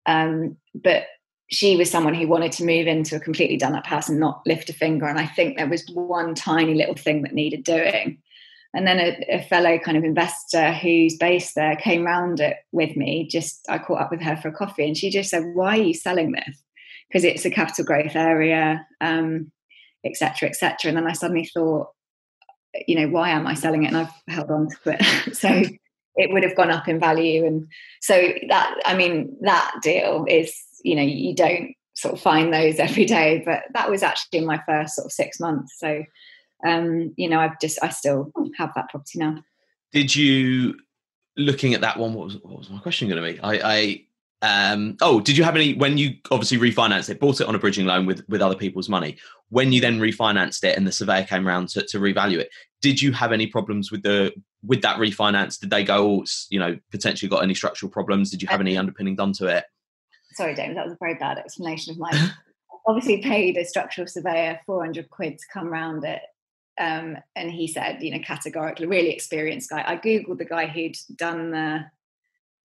Um, 0.05 0.57
but 0.73 1.05
she 1.51 1.75
was 1.75 1.91
someone 1.91 2.13
who 2.13 2.27
wanted 2.27 2.53
to 2.53 2.65
move 2.65 2.87
into 2.87 3.15
a 3.15 3.19
completely 3.19 3.57
done 3.57 3.75
up 3.75 3.85
house 3.85 4.07
and 4.07 4.19
not 4.19 4.41
lift 4.45 4.69
a 4.69 4.73
finger. 4.73 5.05
And 5.05 5.19
I 5.19 5.27
think 5.27 5.57
there 5.57 5.67
was 5.67 5.85
one 5.93 6.33
tiny 6.33 6.73
little 6.73 6.95
thing 6.95 7.23
that 7.23 7.33
needed 7.33 7.63
doing. 7.63 8.19
And 8.73 8.87
then 8.87 8.99
a, 8.99 9.35
a, 9.35 9.43
fellow 9.43 9.77
kind 9.79 9.97
of 9.97 10.05
investor 10.05 10.71
who's 10.71 11.17
based 11.17 11.55
there 11.55 11.75
came 11.75 12.05
round 12.05 12.39
it 12.39 12.55
with 12.71 12.95
me. 12.95 13.27
Just 13.27 13.65
I 13.67 13.79
caught 13.79 13.99
up 13.99 14.11
with 14.11 14.21
her 14.21 14.37
for 14.37 14.47
a 14.47 14.53
coffee, 14.53 14.87
and 14.87 14.95
she 14.95 15.09
just 15.09 15.29
said, 15.29 15.43
"Why 15.53 15.77
are 15.77 15.81
you 15.81 15.93
selling 15.93 16.31
this? 16.31 16.63
Because 17.09 17.25
it's 17.25 17.43
a 17.43 17.51
capital 17.51 17.83
growth 17.83 18.15
area. 18.15 18.87
Um, 19.01 19.51
etc 20.05 20.49
etc 20.49 20.89
and 20.89 20.97
then 20.97 21.07
i 21.07 21.13
suddenly 21.13 21.45
thought 21.45 21.87
you 22.87 22.95
know 22.95 23.07
why 23.07 23.29
am 23.29 23.47
i 23.47 23.53
selling 23.53 23.83
it? 23.83 23.87
And 23.87 23.97
i've 23.97 24.13
held 24.27 24.51
on 24.51 24.67
to 24.69 24.91
it. 24.91 25.35
So 25.35 25.63
it 26.15 26.31
would 26.33 26.43
have 26.43 26.57
gone 26.57 26.71
up 26.71 26.87
in 26.87 26.99
value. 26.99 27.45
And 27.45 27.67
so 28.01 28.33
that 28.49 28.75
i 28.85 28.95
mean 28.95 29.35
that 29.41 29.73
deal 29.81 30.25
is 30.27 30.55
you 30.83 30.95
know 30.95 31.01
you 31.01 31.35
don't 31.35 31.73
sort 31.93 32.13
of 32.15 32.21
find 32.21 32.53
those 32.53 32.79
every 32.79 33.05
day. 33.05 33.43
But 33.45 33.63
that 33.73 33.89
was 33.89 34.03
actually 34.03 34.39
in 34.39 34.45
my 34.45 34.61
first 34.65 34.95
sort 34.95 35.05
of 35.05 35.11
six 35.11 35.39
months. 35.39 35.75
So 35.77 36.03
um 36.65 37.13
you 37.17 37.29
know 37.29 37.39
i've 37.39 37.59
just 37.59 37.79
i 37.83 37.89
still 37.89 38.31
have 38.57 38.71
that 38.75 38.89
property 38.89 39.19
now. 39.19 39.43
Did 39.91 40.15
you 40.15 40.75
looking 41.37 41.73
at 41.73 41.81
that 41.81 41.97
one 41.97 42.13
what 42.13 42.25
was, 42.25 42.37
what 42.43 42.57
was 42.57 42.69
my 42.69 42.79
question 42.79 43.07
going 43.07 43.21
to 43.21 43.33
be? 43.33 43.39
I 43.39 43.53
i 43.53 44.05
um, 44.41 44.97
oh, 45.01 45.19
did 45.19 45.37
you 45.37 45.43
have 45.43 45.55
any 45.55 45.73
when 45.75 45.97
you 45.97 46.15
obviously 46.31 46.57
refinanced 46.57 47.09
it, 47.09 47.19
bought 47.19 47.41
it 47.41 47.47
on 47.47 47.53
a 47.53 47.59
bridging 47.59 47.85
loan 47.85 48.05
with 48.05 48.27
with 48.27 48.41
other 48.41 48.55
people's 48.55 48.89
money? 48.89 49.17
When 49.49 49.71
you 49.71 49.81
then 49.81 49.99
refinanced 49.99 50.63
it 50.63 50.77
and 50.77 50.87
the 50.87 50.91
surveyor 50.91 51.25
came 51.25 51.47
around 51.47 51.69
to, 51.69 51.85
to 51.87 51.99
revalue 51.99 52.39
it, 52.39 52.49
did 52.81 53.01
you 53.01 53.11
have 53.11 53.31
any 53.31 53.47
problems 53.47 53.91
with 53.91 54.01
the 54.01 54.33
with 54.63 54.81
that 54.81 54.97
refinance? 54.97 55.59
Did 55.59 55.69
they 55.69 55.83
go, 55.83 56.21
oh, 56.21 56.25
you 56.49 56.59
know, 56.59 56.77
potentially 56.89 57.29
got 57.29 57.43
any 57.43 57.53
structural 57.53 57.91
problems? 57.91 58.31
Did 58.31 58.41
you 58.41 58.47
have 58.47 58.61
any 58.61 58.77
underpinning 58.77 59.15
done 59.15 59.33
to 59.33 59.47
it? 59.47 59.65
Sorry, 60.33 60.55
James, 60.55 60.75
that 60.75 60.85
was 60.85 60.93
a 60.93 60.97
very 60.99 61.15
bad 61.15 61.37
explanation 61.37 61.91
of 61.91 61.99
mine. 61.99 62.31
obviously, 62.87 63.21
paid 63.21 63.57
a 63.57 63.65
structural 63.65 64.07
surveyor 64.07 64.59
four 64.65 64.83
hundred 64.83 65.09
quid 65.11 65.37
to 65.37 65.45
come 65.53 65.67
around 65.67 66.03
it 66.03 66.21
Um, 66.79 67.17
and 67.35 67.51
he 67.51 67.67
said, 67.67 68.01
you 68.01 68.11
know, 68.11 68.23
categorically, 68.25 68.87
really 68.87 69.11
experienced 69.11 69.69
guy. 69.69 69.83
I 69.85 69.97
googled 69.97 70.39
the 70.39 70.45
guy 70.45 70.65
who'd 70.65 70.95
done 71.15 71.51
the 71.51 71.85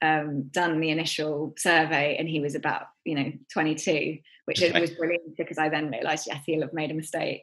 um, 0.03 0.45
done 0.51 0.81
the 0.81 0.91
initial 0.91 1.55
survey, 1.57 2.17
and 2.19 2.29
he 2.29 2.41
was 2.41 2.55
about 2.55 2.83
you 3.05 3.15
know 3.15 3.33
22, 3.53 4.19
which 4.45 4.63
okay. 4.63 4.81
was 4.81 4.91
brilliant 4.91 5.37
because 5.37 5.59
I 5.59 5.69
then 5.69 5.91
realised 5.91 6.27
yes, 6.27 6.43
he'll 6.47 6.63
have 6.63 6.73
made 6.73 6.91
a 6.91 6.95
mistake. 6.95 7.43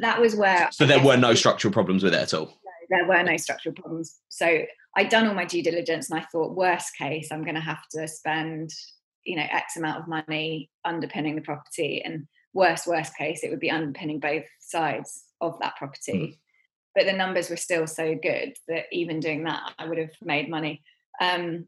That 0.00 0.20
was 0.20 0.36
where. 0.36 0.68
So 0.72 0.86
there 0.86 1.02
were 1.02 1.16
no 1.16 1.34
structural 1.34 1.72
problems 1.72 2.02
with 2.02 2.14
it 2.14 2.20
at 2.20 2.34
all. 2.34 2.46
No, 2.46 2.72
there 2.90 3.06
were 3.06 3.22
no 3.22 3.36
structural 3.36 3.74
problems. 3.74 4.20
So 4.28 4.64
I'd 4.96 5.08
done 5.08 5.26
all 5.26 5.34
my 5.34 5.44
due 5.44 5.62
diligence, 5.62 6.10
and 6.10 6.20
I 6.20 6.24
thought, 6.24 6.56
worst 6.56 6.96
case, 6.96 7.32
I'm 7.32 7.42
going 7.42 7.54
to 7.56 7.60
have 7.60 7.86
to 7.92 8.06
spend 8.06 8.70
you 9.24 9.36
know 9.36 9.46
X 9.50 9.76
amount 9.76 10.00
of 10.00 10.08
money 10.08 10.70
underpinning 10.84 11.36
the 11.36 11.42
property, 11.42 12.02
and 12.04 12.26
worst 12.54 12.86
worst 12.86 13.16
case, 13.16 13.42
it 13.42 13.50
would 13.50 13.60
be 13.60 13.70
underpinning 13.70 14.20
both 14.20 14.44
sides 14.60 15.24
of 15.40 15.58
that 15.60 15.76
property. 15.76 16.12
Mm. 16.12 16.38
But 16.94 17.06
the 17.06 17.12
numbers 17.12 17.48
were 17.48 17.56
still 17.56 17.86
so 17.86 18.14
good 18.14 18.54
that 18.68 18.84
even 18.92 19.20
doing 19.20 19.44
that, 19.44 19.72
I 19.78 19.88
would 19.88 19.98
have 19.98 20.12
made 20.20 20.50
money. 20.50 20.82
Um, 21.20 21.66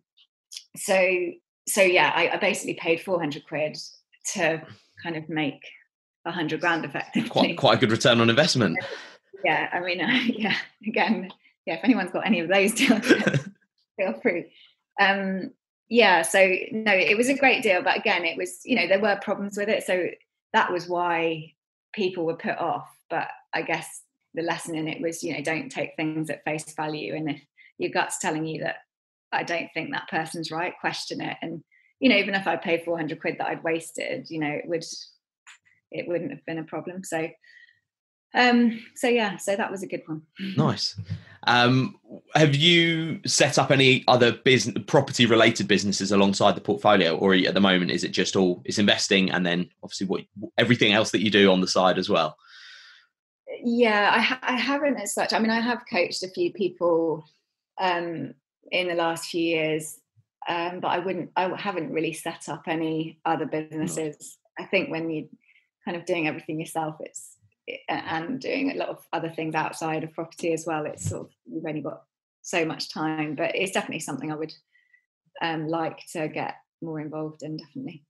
so 0.77 1.33
so 1.67 1.83
yeah, 1.83 2.13
I, 2.15 2.31
I 2.31 2.37
basically 2.37 2.75
paid 2.75 3.01
400 3.01 3.47
quid 3.47 3.79
to 4.35 4.63
kind 5.03 5.17
of 5.17 5.29
make 5.29 5.63
a 6.25 6.33
hundred 6.33 6.61
grand 6.61 6.85
effectively. 6.85 7.29
Quite 7.29 7.57
quite 7.57 7.77
a 7.77 7.81
good 7.81 7.91
return 7.91 8.21
on 8.21 8.31
investment. 8.31 8.79
Yeah, 9.45 9.69
I 9.75 9.81
mean, 9.81 10.01
uh, 10.01 10.09
yeah. 10.39 10.57
Again, 10.87 11.31
yeah. 11.67 11.75
If 11.75 11.85
anyone's 11.85 12.13
got 12.13 12.27
any 12.27 12.41
of 12.41 12.49
those 12.49 12.73
deals, 12.75 13.05
feel 13.95 14.19
free. 14.23 14.51
Um, 14.99 15.51
yeah. 15.91 16.23
So 16.23 16.39
no, 16.73 16.93
it 16.93 17.19
was 17.19 17.29
a 17.29 17.37
great 17.37 17.63
deal, 17.63 17.83
but 17.83 17.97
again, 17.97 18.25
it 18.25 18.39
was 18.39 18.61
you 18.65 18.75
know 18.75 18.89
there 18.89 19.01
were 19.01 19.19
problems 19.21 19.59
with 19.59 19.69
it, 19.69 19.85
so 19.85 20.07
that 20.55 20.73
was 20.73 20.89
why 20.89 21.53
people 21.93 22.25
were 22.25 22.37
put 22.37 22.57
off. 22.57 22.89
But 23.11 23.29
I 23.53 23.61
guess 23.61 24.03
the 24.33 24.41
lesson 24.43 24.77
in 24.77 24.89
it 24.89 25.03
was 25.03 25.23
you 25.23 25.35
know 25.35 25.43
don't 25.43 25.69
take 25.69 25.95
things 25.95 26.31
at 26.31 26.45
face 26.45 26.73
value, 26.73 27.15
and 27.15 27.29
if 27.29 27.43
your 27.77 27.91
gut's 27.91 28.19
telling 28.21 28.47
you 28.47 28.63
that 28.63 28.77
I 29.35 29.43
don't 29.43 29.69
think 29.75 29.91
that 29.91 30.09
person's 30.09 30.51
right, 30.51 30.75
question 30.81 31.21
it. 31.21 31.37
And, 31.43 31.63
you 32.01 32.09
know, 32.09 32.17
even 32.17 32.35
if 32.35 32.47
I 32.47 32.57
paid 32.57 32.85
400 32.85 33.21
quid 33.21 33.37
that 33.39 33.49
I'd 33.49 33.65
wasted, 33.65 34.31
you 34.31 34.41
know, 34.41 34.51
it 34.51 34.65
would, 34.67 34.85
it 35.91 36.09
wouldn't 36.09 36.31
have 36.31 36.45
been 36.47 36.59
a 36.59 36.65
problem. 36.65 37.05
So, 37.05 37.29
um, 38.35 38.81
so 38.97 39.09
yeah, 39.09 39.37
so 39.37 39.55
that 39.55 39.71
was 39.71 39.83
a 39.83 39.87
good 39.87 40.03
one. 40.07 40.23
Nice. 40.57 40.99
Um, 41.47 41.97
have 42.35 42.55
you 42.55 43.21
set 43.27 43.59
up 43.59 43.71
any 43.71 44.03
other 44.09 44.33
business, 44.33 44.83
property 44.87 45.27
related 45.27 45.69
businesses 45.69 46.11
alongside 46.11 46.57
the 46.57 46.61
portfolio, 46.61 47.17
or 47.17 47.35
at 47.35 47.55
the 47.55 47.61
moment 47.61 47.91
is 47.91 48.03
it 48.03 48.11
just 48.11 48.35
all 48.35 48.63
it's 48.65 48.79
investing 48.79 49.31
and 49.31 49.47
then 49.47 49.69
obviously 49.83 50.07
what 50.07 50.25
everything 50.59 50.93
else 50.93 51.11
that 51.13 51.23
you 51.23 51.31
do 51.31 51.53
on 51.53 51.61
the 51.61 51.69
side 51.69 51.99
as 51.99 52.09
well? 52.09 52.37
Yeah, 53.63 54.11
I, 54.13 54.21
ha- 54.21 54.41
I 54.43 54.57
haven't 54.57 54.97
as 54.97 55.15
such. 55.15 55.33
I 55.33 55.39
mean, 55.39 55.51
I 55.51 55.61
have 55.61 55.85
coached 55.91 56.23
a 56.23 56.29
few 56.29 56.53
people 56.53 57.25
um, 57.81 58.35
in 58.73 58.89
the 58.89 58.95
last 58.95 59.31
few 59.31 59.43
years, 59.43 60.01
um, 60.49 60.81
but 60.81 60.89
I 60.89 60.99
wouldn't. 60.99 61.31
I 61.37 61.49
haven't 61.57 61.93
really 61.93 62.13
set 62.13 62.49
up 62.49 62.65
any 62.67 63.19
other 63.25 63.47
businesses. 63.47 64.39
No. 64.59 64.65
I 64.65 64.69
think 64.69 64.91
when 64.91 65.11
you're 65.11 65.29
kind 65.85 65.97
of 65.97 66.07
doing 66.07 66.29
everything 66.29 66.61
yourself, 66.61 66.97
it's 67.01 67.37
and 67.89 68.41
doing 68.41 68.71
a 68.71 68.75
lot 68.75 68.91
of 68.91 69.07
other 69.13 69.31
things 69.31 69.55
outside 69.55 70.05
of 70.05 70.13
property 70.13 70.53
as 70.53 70.67
well. 70.67 70.85
It's 70.85 71.09
sort 71.09 71.23
of 71.23 71.31
you've 71.47 71.65
only 71.65 71.81
got 71.81 72.03
so 72.43 72.65
much 72.65 72.93
time, 72.93 73.35
but 73.35 73.55
it's 73.55 73.73
definitely 73.73 74.01
something 74.01 74.31
I 74.31 74.37
would 74.37 74.53
um, 75.41 75.69
like 75.69 76.07
to 76.13 76.29
get 76.29 76.57
more 76.83 77.01
involved 77.01 77.43
in. 77.43 77.57
Definitely. 77.57 78.05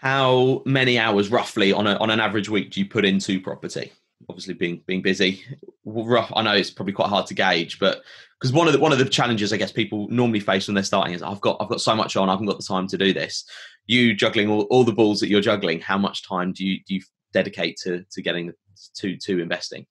How 0.00 0.62
many 0.64 0.98
hours 0.98 1.30
roughly 1.30 1.72
on 1.72 1.86
a, 1.86 1.96
on 1.96 2.10
an 2.10 2.20
average 2.20 2.48
week 2.48 2.70
do 2.70 2.80
you 2.80 2.88
put 2.88 3.04
into 3.04 3.40
property? 3.40 3.92
Obviously 4.28 4.54
being 4.54 4.82
being 4.86 5.02
busy. 5.02 5.44
Rough 5.86 6.32
i 6.34 6.42
know 6.42 6.54
it's 6.54 6.70
probably 6.70 6.94
quite 6.94 7.10
hard 7.10 7.26
to 7.26 7.34
gauge 7.34 7.78
but 7.78 8.02
because 8.40 8.54
one 8.54 8.66
of 8.66 8.72
the 8.72 8.78
one 8.78 8.90
of 8.90 8.98
the 8.98 9.04
challenges 9.04 9.52
i 9.52 9.58
guess 9.58 9.70
people 9.70 10.08
normally 10.08 10.40
face 10.40 10.66
when 10.66 10.74
they're 10.74 10.82
starting 10.82 11.12
is 11.12 11.22
i've 11.22 11.42
got 11.42 11.58
i've 11.60 11.68
got 11.68 11.80
so 11.80 11.94
much 11.94 12.16
on 12.16 12.28
i 12.28 12.32
haven't 12.32 12.46
got 12.46 12.56
the 12.56 12.64
time 12.64 12.86
to 12.88 12.96
do 12.96 13.12
this. 13.12 13.44
You 13.86 14.14
juggling 14.14 14.48
all, 14.48 14.62
all 14.62 14.84
the 14.84 14.94
balls 14.94 15.20
that 15.20 15.28
you're 15.28 15.42
juggling 15.42 15.80
how 15.80 15.98
much 15.98 16.26
time 16.26 16.52
do 16.52 16.64
you 16.66 16.80
do 16.86 16.94
you 16.94 17.02
dedicate 17.34 17.76
to 17.82 18.04
to 18.12 18.22
getting 18.22 18.52
to 18.96 19.16
to 19.18 19.40
investing? 19.40 19.86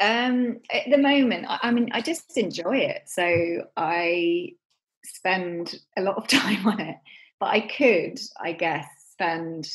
Um 0.00 0.60
at 0.70 0.88
the 0.88 0.98
moment 0.98 1.46
I, 1.48 1.58
I 1.64 1.70
mean 1.72 1.90
i 1.92 2.00
just 2.00 2.38
enjoy 2.38 2.78
it 2.78 3.02
so 3.06 3.64
i 3.76 4.50
spend 5.04 5.80
a 5.96 6.02
lot 6.02 6.16
of 6.16 6.26
time 6.28 6.66
on 6.66 6.80
it. 6.80 6.96
But 7.40 7.46
i 7.46 7.60
could 7.60 8.20
i 8.40 8.52
guess 8.52 8.86
spend 9.10 9.68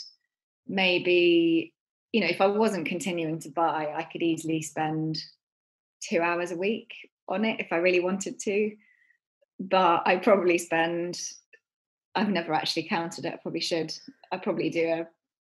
maybe 0.67 1.73
you 2.11 2.21
know, 2.21 2.27
if 2.27 2.41
I 2.41 2.47
wasn't 2.47 2.87
continuing 2.87 3.39
to 3.39 3.49
buy, 3.49 3.93
I 3.95 4.03
could 4.03 4.23
easily 4.23 4.61
spend 4.61 5.17
two 6.01 6.21
hours 6.21 6.51
a 6.51 6.57
week 6.57 6.93
on 7.27 7.45
it 7.45 7.59
if 7.59 7.71
I 7.71 7.77
really 7.77 7.99
wanted 7.99 8.39
to. 8.39 8.75
But 9.59 10.03
I 10.05 10.17
probably 10.17 10.57
spend, 10.57 11.19
I've 12.15 12.29
never 12.29 12.53
actually 12.53 12.87
counted 12.87 13.25
it, 13.25 13.33
I 13.33 13.37
probably 13.37 13.61
should. 13.61 13.93
I 14.31 14.37
probably 14.37 14.69
do 14.69 14.87
a, 14.87 15.07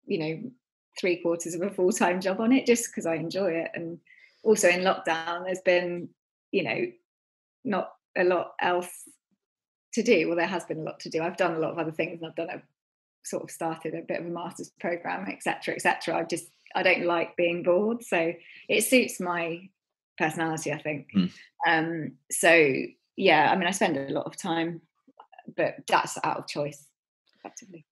you 0.05 0.17
know, 0.17 0.51
three 0.99 1.17
quarters 1.17 1.55
of 1.55 1.61
a 1.61 1.69
full 1.69 1.91
time 1.91 2.19
job 2.19 2.41
on 2.41 2.51
it 2.51 2.65
just 2.65 2.89
because 2.89 3.05
I 3.05 3.15
enjoy 3.15 3.51
it. 3.51 3.71
And 3.73 3.99
also 4.43 4.67
in 4.67 4.81
lockdown, 4.81 5.45
there's 5.45 5.61
been, 5.61 6.09
you 6.51 6.63
know, 6.63 6.85
not 7.63 7.93
a 8.17 8.23
lot 8.23 8.53
else 8.59 8.89
to 9.93 10.03
do. 10.03 10.27
Well, 10.27 10.37
there 10.37 10.47
has 10.47 10.65
been 10.65 10.79
a 10.79 10.83
lot 10.83 10.99
to 11.01 11.09
do. 11.09 11.21
I've 11.21 11.37
done 11.37 11.55
a 11.55 11.59
lot 11.59 11.71
of 11.71 11.77
other 11.77 11.91
things 11.91 12.21
and 12.21 12.29
I've 12.29 12.35
done 12.35 12.49
a 12.49 12.61
sort 13.23 13.43
of 13.43 13.51
started 13.51 13.93
a 13.93 14.01
bit 14.01 14.19
of 14.19 14.25
a 14.25 14.29
master's 14.29 14.71
program, 14.79 15.27
etc., 15.29 15.75
etc. 15.75 16.17
I 16.17 16.23
just 16.23 16.45
I 16.75 16.83
don't 16.83 17.05
like 17.05 17.35
being 17.35 17.63
bored, 17.63 18.03
so 18.03 18.33
it 18.69 18.83
suits 18.83 19.19
my 19.19 19.69
personality, 20.17 20.71
I 20.71 20.81
think. 20.81 21.07
Mm. 21.15 21.31
Um, 21.67 22.11
so 22.31 22.73
yeah, 23.15 23.49
I 23.51 23.55
mean, 23.55 23.67
I 23.67 23.71
spend 23.71 23.97
a 23.97 24.11
lot 24.11 24.25
of 24.25 24.37
time, 24.37 24.81
but 25.55 25.75
that's 25.87 26.17
out 26.23 26.37
of 26.37 26.47
choice, 26.47 26.85
effectively. 27.37 27.85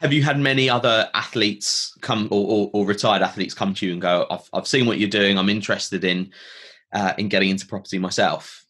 Have 0.00 0.12
you 0.12 0.22
had 0.22 0.38
many 0.38 0.68
other 0.68 1.08
athletes 1.14 1.96
come 2.00 2.26
or, 2.32 2.44
or, 2.44 2.70
or 2.72 2.86
retired 2.86 3.22
athletes 3.22 3.54
come 3.54 3.74
to 3.74 3.86
you 3.86 3.92
and 3.92 4.02
go, 4.02 4.26
"I've 4.30 4.48
I've 4.52 4.66
seen 4.66 4.86
what 4.86 4.98
you're 4.98 5.08
doing. 5.08 5.38
I'm 5.38 5.48
interested 5.48 6.04
in 6.04 6.32
uh, 6.92 7.12
in 7.18 7.28
getting 7.28 7.50
into 7.50 7.66
property 7.66 7.98
myself." 7.98 8.61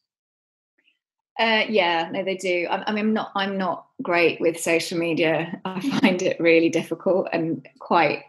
Uh, 1.39 1.65
yeah, 1.69 2.11
no, 2.13 2.23
they 2.25 2.37
do. 2.37 2.67
I, 2.71 2.85
I, 2.87 2.93
mean, 2.93 3.07
I'm 3.07 3.15
not. 3.15 3.33
I'm 3.35 3.59
not 3.59 3.87
great 4.03 4.41
with 4.41 4.61
social 4.61 4.99
media. 4.99 5.61
I 5.65 5.81
find 5.81 6.21
it 6.23 6.39
really 6.41 6.69
difficult 6.69 7.29
and 7.33 7.67
quite 7.79 8.25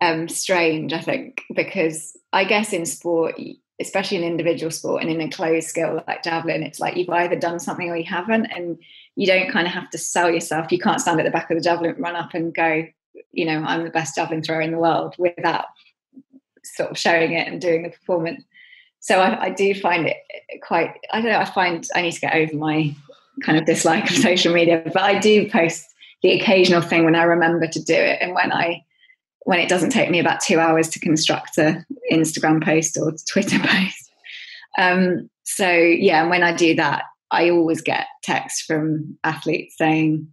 um, 0.00 0.28
strange. 0.28 0.92
I 0.92 1.00
think 1.00 1.42
because 1.54 2.16
I 2.32 2.44
guess 2.44 2.72
in 2.72 2.86
sport, 2.86 3.38
especially 3.80 4.16
in 4.18 4.24
individual 4.24 4.70
sport 4.70 5.02
and 5.02 5.10
in 5.10 5.20
a 5.20 5.30
closed 5.30 5.68
skill 5.68 6.02
like 6.06 6.24
javelin, 6.24 6.62
it's 6.62 6.80
like 6.80 6.96
you've 6.96 7.10
either 7.10 7.36
done 7.36 7.60
something 7.60 7.90
or 7.90 7.96
you 7.96 8.04
haven't, 8.04 8.46
and 8.46 8.78
you 9.14 9.26
don't 9.26 9.50
kind 9.50 9.66
of 9.66 9.74
have 9.74 9.90
to 9.90 9.98
sell 9.98 10.30
yourself. 10.30 10.72
You 10.72 10.78
can't 10.78 11.00
stand 11.00 11.20
at 11.20 11.24
the 11.24 11.30
back 11.30 11.50
of 11.50 11.58
the 11.58 11.64
javelin, 11.64 11.96
run 11.98 12.16
up 12.16 12.32
and 12.32 12.54
go, 12.54 12.86
you 13.32 13.44
know, 13.44 13.62
I'm 13.62 13.84
the 13.84 13.90
best 13.90 14.14
javelin 14.14 14.42
thrower 14.42 14.62
in 14.62 14.72
the 14.72 14.78
world 14.78 15.16
without 15.18 15.66
sort 16.64 16.90
of 16.90 16.98
showing 16.98 17.32
it 17.32 17.46
and 17.46 17.60
doing 17.60 17.82
the 17.82 17.90
performance 17.90 18.42
so 19.06 19.20
I, 19.20 19.44
I, 19.44 19.50
do 19.50 19.72
find 19.72 20.08
it 20.08 20.16
quite 20.62 20.92
i 21.12 21.20
don't 21.20 21.30
know 21.30 21.38
i 21.38 21.44
find 21.44 21.86
i 21.94 22.02
need 22.02 22.12
to 22.12 22.20
get 22.20 22.34
over 22.34 22.56
my 22.56 22.94
kind 23.42 23.56
of 23.56 23.64
dislike 23.64 24.10
of 24.10 24.16
social 24.30 24.52
media 24.52 24.82
but 24.84 25.02
i 25.02 25.18
do 25.18 25.48
post 25.48 25.86
the 26.22 26.32
occasional 26.32 26.82
thing 26.82 27.04
when 27.04 27.14
i 27.14 27.22
remember 27.22 27.66
to 27.68 27.82
do 27.82 27.94
it 27.94 28.18
and 28.20 28.34
when 28.34 28.52
i 28.52 28.84
when 29.44 29.60
it 29.60 29.68
doesn't 29.68 29.90
take 29.90 30.10
me 30.10 30.18
about 30.18 30.40
two 30.40 30.58
hours 30.58 30.88
to 30.88 30.98
construct 30.98 31.56
a 31.56 31.86
instagram 32.12 32.62
post 32.62 32.98
or 33.00 33.14
twitter 33.30 33.58
post. 33.62 34.10
Um, 34.78 35.30
so 35.44 35.70
yeah 35.70 36.22
and 36.22 36.30
when 36.30 36.42
i 36.42 36.52
do 36.52 36.74
that 36.74 37.04
i 37.30 37.48
always 37.50 37.80
get 37.80 38.06
texts 38.22 38.62
from 38.62 39.16
athletes 39.22 39.76
saying 39.78 40.32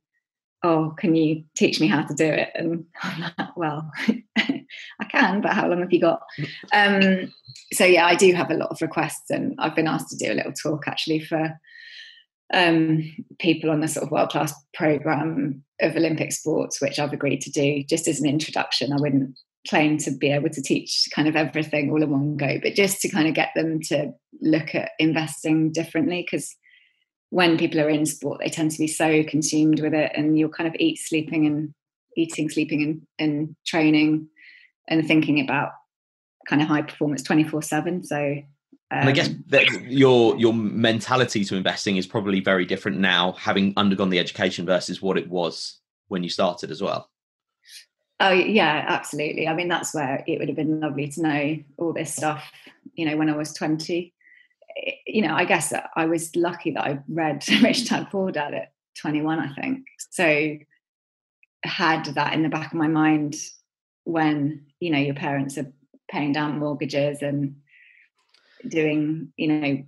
oh, 0.63 0.93
can 0.97 1.13
you 1.13 1.43
teach 1.55 1.81
me 1.81 1.87
how 1.87 2.03
to 2.03 2.13
do 2.13 2.25
it? 2.25 2.49
And 2.55 2.85
I'm 3.03 3.21
like, 3.37 3.57
well, 3.57 3.91
I 4.37 5.05
can, 5.09 5.41
but 5.41 5.53
how 5.53 5.67
long 5.67 5.81
have 5.81 5.91
you 5.91 5.99
got? 5.99 6.21
Um, 6.71 7.33
so 7.73 7.85
yeah, 7.85 8.05
I 8.05 8.15
do 8.15 8.33
have 8.33 8.49
a 8.49 8.55
lot 8.55 8.69
of 8.69 8.81
requests, 8.81 9.29
and 9.29 9.55
I've 9.59 9.75
been 9.75 9.87
asked 9.87 10.09
to 10.09 10.17
do 10.17 10.31
a 10.31 10.35
little 10.35 10.53
talk 10.53 10.87
actually 10.87 11.19
for 11.19 11.59
um, 12.53 13.03
people 13.39 13.69
on 13.69 13.81
the 13.81 13.87
sort 13.87 14.05
of 14.05 14.11
world 14.11 14.29
class 14.29 14.53
program 14.73 15.63
of 15.81 15.95
Olympic 15.95 16.31
sports, 16.31 16.81
which 16.81 16.99
I've 16.99 17.13
agreed 17.13 17.41
to 17.41 17.51
do 17.51 17.83
just 17.83 18.07
as 18.07 18.19
an 18.19 18.29
introduction. 18.29 18.93
I 18.93 18.97
wouldn't 18.99 19.37
claim 19.67 19.97
to 19.97 20.11
be 20.11 20.29
able 20.29 20.49
to 20.49 20.61
teach 20.61 21.07
kind 21.15 21.27
of 21.27 21.35
everything 21.35 21.89
all 21.89 22.03
in 22.03 22.09
one 22.09 22.37
go, 22.37 22.59
but 22.61 22.75
just 22.75 23.01
to 23.01 23.09
kind 23.09 23.27
of 23.27 23.33
get 23.33 23.49
them 23.55 23.79
to 23.81 24.11
look 24.41 24.75
at 24.75 24.91
investing 24.99 25.71
differently 25.71 26.21
because 26.21 26.55
when 27.33 27.57
people 27.57 27.79
are 27.81 27.89
in 27.89 28.05
sport, 28.05 28.39
they 28.39 28.49
tend 28.49 28.69
to 28.69 28.77
be 28.77 28.85
so 28.85 29.23
consumed 29.23 29.79
with 29.79 29.95
it, 29.95 30.11
and 30.13 30.37
you're 30.37 30.49
kind 30.49 30.67
of 30.67 30.75
eat, 30.77 30.99
sleeping, 30.99 31.47
and 31.47 31.73
eating, 32.15 32.47
sleeping, 32.47 32.83
and, 32.83 33.07
and 33.17 33.55
training, 33.65 34.27
and 34.87 35.07
thinking 35.07 35.39
about 35.39 35.71
kind 36.47 36.61
of 36.61 36.67
high 36.67 36.83
performance 36.83 37.23
twenty 37.23 37.43
four 37.43 37.63
seven. 37.63 38.03
So, 38.03 38.17
um, 38.19 38.99
and 38.99 39.09
I 39.09 39.13
guess 39.13 39.29
um, 39.29 39.43
that 39.47 39.67
your 39.85 40.37
your 40.37 40.53
mentality 40.53 41.43
to 41.45 41.55
investing 41.55 41.97
is 41.97 42.05
probably 42.05 42.39
very 42.39 42.65
different 42.65 42.99
now, 42.99 43.31
having 43.31 43.73
undergone 43.77 44.11
the 44.11 44.19
education 44.19 44.67
versus 44.67 45.01
what 45.01 45.17
it 45.17 45.27
was 45.27 45.79
when 46.09 46.21
you 46.21 46.29
started 46.29 46.69
as 46.69 46.83
well. 46.83 47.09
Oh 48.19 48.29
yeah, 48.29 48.85
absolutely. 48.87 49.47
I 49.47 49.55
mean, 49.55 49.69
that's 49.69 49.95
where 49.95 50.23
it 50.27 50.37
would 50.37 50.49
have 50.49 50.55
been 50.55 50.81
lovely 50.81 51.07
to 51.07 51.21
know 51.23 51.57
all 51.77 51.93
this 51.93 52.13
stuff. 52.13 52.51
You 52.93 53.07
know, 53.07 53.17
when 53.17 53.31
I 53.31 53.35
was 53.35 53.53
twenty, 53.53 54.13
you 55.13 55.21
know, 55.21 55.35
I 55.35 55.45
guess 55.45 55.71
I 55.95 56.05
was 56.07 56.35
lucky 56.35 56.71
that 56.71 56.83
I 56.83 56.99
read 57.07 57.45
Rich 57.61 57.87
Dad 57.89 58.07
Poor 58.09 58.31
Dad 58.31 58.55
at 58.55 58.71
twenty-one. 58.99 59.39
I 59.39 59.53
think 59.53 59.85
so. 60.09 60.57
Had 61.63 62.05
that 62.15 62.33
in 62.33 62.41
the 62.41 62.49
back 62.49 62.73
of 62.73 62.77
my 62.77 62.87
mind 62.87 63.35
when 64.05 64.65
you 64.79 64.89
know 64.89 64.97
your 64.97 65.13
parents 65.13 65.55
are 65.59 65.71
paying 66.09 66.33
down 66.33 66.57
mortgages 66.57 67.21
and 67.21 67.57
doing, 68.67 69.31
you 69.37 69.47
know, 69.47 69.83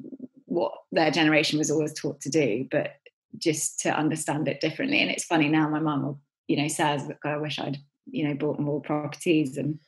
what 0.45 0.73
their 0.91 1.09
generation 1.09 1.57
was 1.57 1.71
always 1.71 1.93
taught 1.93 2.21
to 2.21 2.29
do, 2.29 2.67
but 2.69 2.91
just 3.37 3.79
to 3.79 3.89
understand 3.89 4.47
it 4.47 4.61
differently. 4.61 5.01
And 5.01 5.09
it's 5.09 5.25
funny 5.25 5.49
now, 5.49 5.67
my 5.67 5.79
mum, 5.79 6.03
will, 6.03 6.21
you 6.47 6.55
know, 6.55 6.67
says, 6.67 7.07
"Look, 7.07 7.25
I 7.25 7.37
wish 7.37 7.57
I'd, 7.57 7.79
you 8.05 8.27
know, 8.27 8.35
bought 8.35 8.59
more 8.59 8.79
properties 8.79 9.57
and 9.57 9.79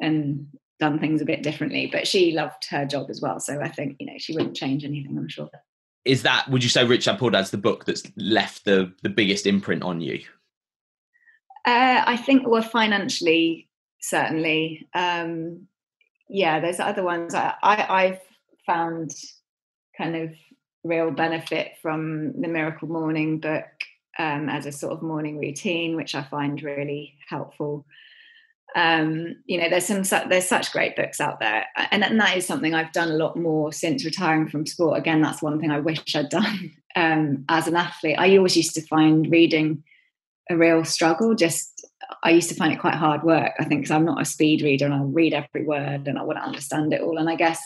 and 0.00 0.46
done 0.80 0.98
things 0.98 1.22
a 1.22 1.26
bit 1.26 1.42
differently." 1.42 1.88
But 1.90 2.08
she 2.08 2.32
loved 2.32 2.66
her 2.70 2.84
job 2.84 3.10
as 3.10 3.20
well, 3.20 3.38
so 3.38 3.60
I 3.60 3.68
think 3.68 3.96
you 4.00 4.06
know 4.06 4.18
she 4.18 4.34
wouldn't 4.34 4.56
change 4.56 4.84
anything. 4.84 5.16
I'm 5.16 5.28
sure. 5.28 5.50
Is 6.04 6.22
that? 6.22 6.48
Would 6.48 6.64
you 6.64 6.70
say 6.70 6.84
Rich 6.84 7.04
Dad 7.04 7.18
Poor 7.18 7.30
Dad's 7.30 7.50
the 7.50 7.58
book 7.58 7.84
that's 7.84 8.02
left 8.16 8.64
the 8.64 8.92
the 9.02 9.10
biggest 9.10 9.46
imprint 9.46 9.82
on 9.82 10.00
you? 10.00 10.20
Uh, 11.66 12.02
I 12.06 12.16
think 12.16 12.46
well, 12.46 12.62
financially, 12.62 13.68
certainly. 14.00 14.88
Um, 14.94 15.66
yeah, 16.28 16.60
there's 16.60 16.80
other 16.80 17.02
ones. 17.02 17.34
I, 17.34 17.54
I 17.62 18.04
I've 18.04 18.20
found 18.66 19.12
kind 19.96 20.16
of 20.16 20.32
real 20.84 21.10
benefit 21.10 21.72
from 21.82 22.40
the 22.40 22.48
Miracle 22.48 22.88
Morning 22.88 23.38
book 23.38 23.66
um, 24.18 24.48
as 24.48 24.66
a 24.66 24.72
sort 24.72 24.92
of 24.92 25.02
morning 25.02 25.38
routine, 25.38 25.96
which 25.96 26.14
I 26.14 26.22
find 26.22 26.62
really 26.62 27.14
helpful. 27.28 27.84
Um, 28.76 29.36
you 29.46 29.60
know, 29.60 29.68
there's 29.68 29.86
some 29.86 30.02
there's 30.28 30.48
such 30.48 30.72
great 30.72 30.96
books 30.96 31.20
out 31.20 31.40
there, 31.40 31.66
and, 31.90 32.04
and 32.04 32.20
that 32.20 32.36
is 32.36 32.46
something 32.46 32.74
I've 32.74 32.92
done 32.92 33.10
a 33.10 33.16
lot 33.16 33.36
more 33.36 33.72
since 33.72 34.04
retiring 34.04 34.48
from 34.48 34.66
sport. 34.66 34.98
Again, 34.98 35.20
that's 35.20 35.42
one 35.42 35.60
thing 35.60 35.70
I 35.70 35.80
wish 35.80 36.14
I'd 36.14 36.28
done 36.28 36.72
um, 36.96 37.44
as 37.48 37.66
an 37.66 37.76
athlete. 37.76 38.18
I 38.18 38.36
always 38.36 38.56
used 38.56 38.74
to 38.74 38.82
find 38.82 39.30
reading 39.30 39.82
a 40.48 40.56
real 40.56 40.84
struggle. 40.84 41.34
Just 41.34 41.86
I 42.22 42.30
used 42.30 42.48
to 42.48 42.54
find 42.54 42.72
it 42.72 42.80
quite 42.80 42.94
hard 42.94 43.22
work. 43.22 43.52
I 43.58 43.64
think 43.64 43.82
because 43.82 43.90
I'm 43.90 44.04
not 44.04 44.20
a 44.20 44.24
speed 44.24 44.62
reader 44.62 44.84
and 44.84 44.94
i'll 44.94 45.04
read 45.04 45.32
every 45.32 45.64
word 45.64 46.08
and 46.08 46.18
I 46.18 46.22
want 46.22 46.38
to 46.38 46.44
understand 46.44 46.92
it 46.92 47.02
all. 47.02 47.18
And 47.18 47.28
I 47.28 47.36
guess 47.36 47.60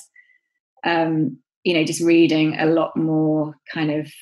um, 0.85 1.39
you 1.65 1.75
know, 1.75 1.85
just 1.85 2.03
reading 2.03 2.59
a 2.59 2.67
lot 2.67 2.97
more 2.97 3.55
kind 3.73 3.91
of 3.91 4.13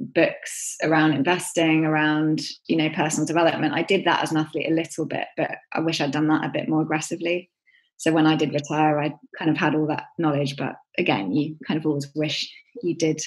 books 0.00 0.76
around 0.82 1.12
investing, 1.12 1.84
around, 1.84 2.40
you 2.66 2.76
know, 2.76 2.88
personal 2.90 3.26
development. 3.26 3.74
I 3.74 3.82
did 3.82 4.06
that 4.06 4.22
as 4.22 4.32
an 4.32 4.38
athlete 4.38 4.70
a 4.70 4.74
little 4.74 5.04
bit, 5.04 5.26
but 5.36 5.50
I 5.72 5.80
wish 5.80 6.00
I'd 6.00 6.10
done 6.10 6.28
that 6.28 6.44
a 6.44 6.48
bit 6.48 6.68
more 6.68 6.82
aggressively. 6.82 7.50
So 7.98 8.12
when 8.12 8.26
I 8.26 8.34
did 8.34 8.54
retire, 8.54 8.98
I 8.98 9.14
kind 9.38 9.50
of 9.50 9.58
had 9.58 9.74
all 9.74 9.86
that 9.88 10.06
knowledge. 10.18 10.56
But 10.56 10.76
again, 10.96 11.32
you 11.32 11.56
kind 11.66 11.78
of 11.78 11.84
always 11.84 12.08
wish 12.14 12.50
you 12.82 12.94
did 12.94 13.20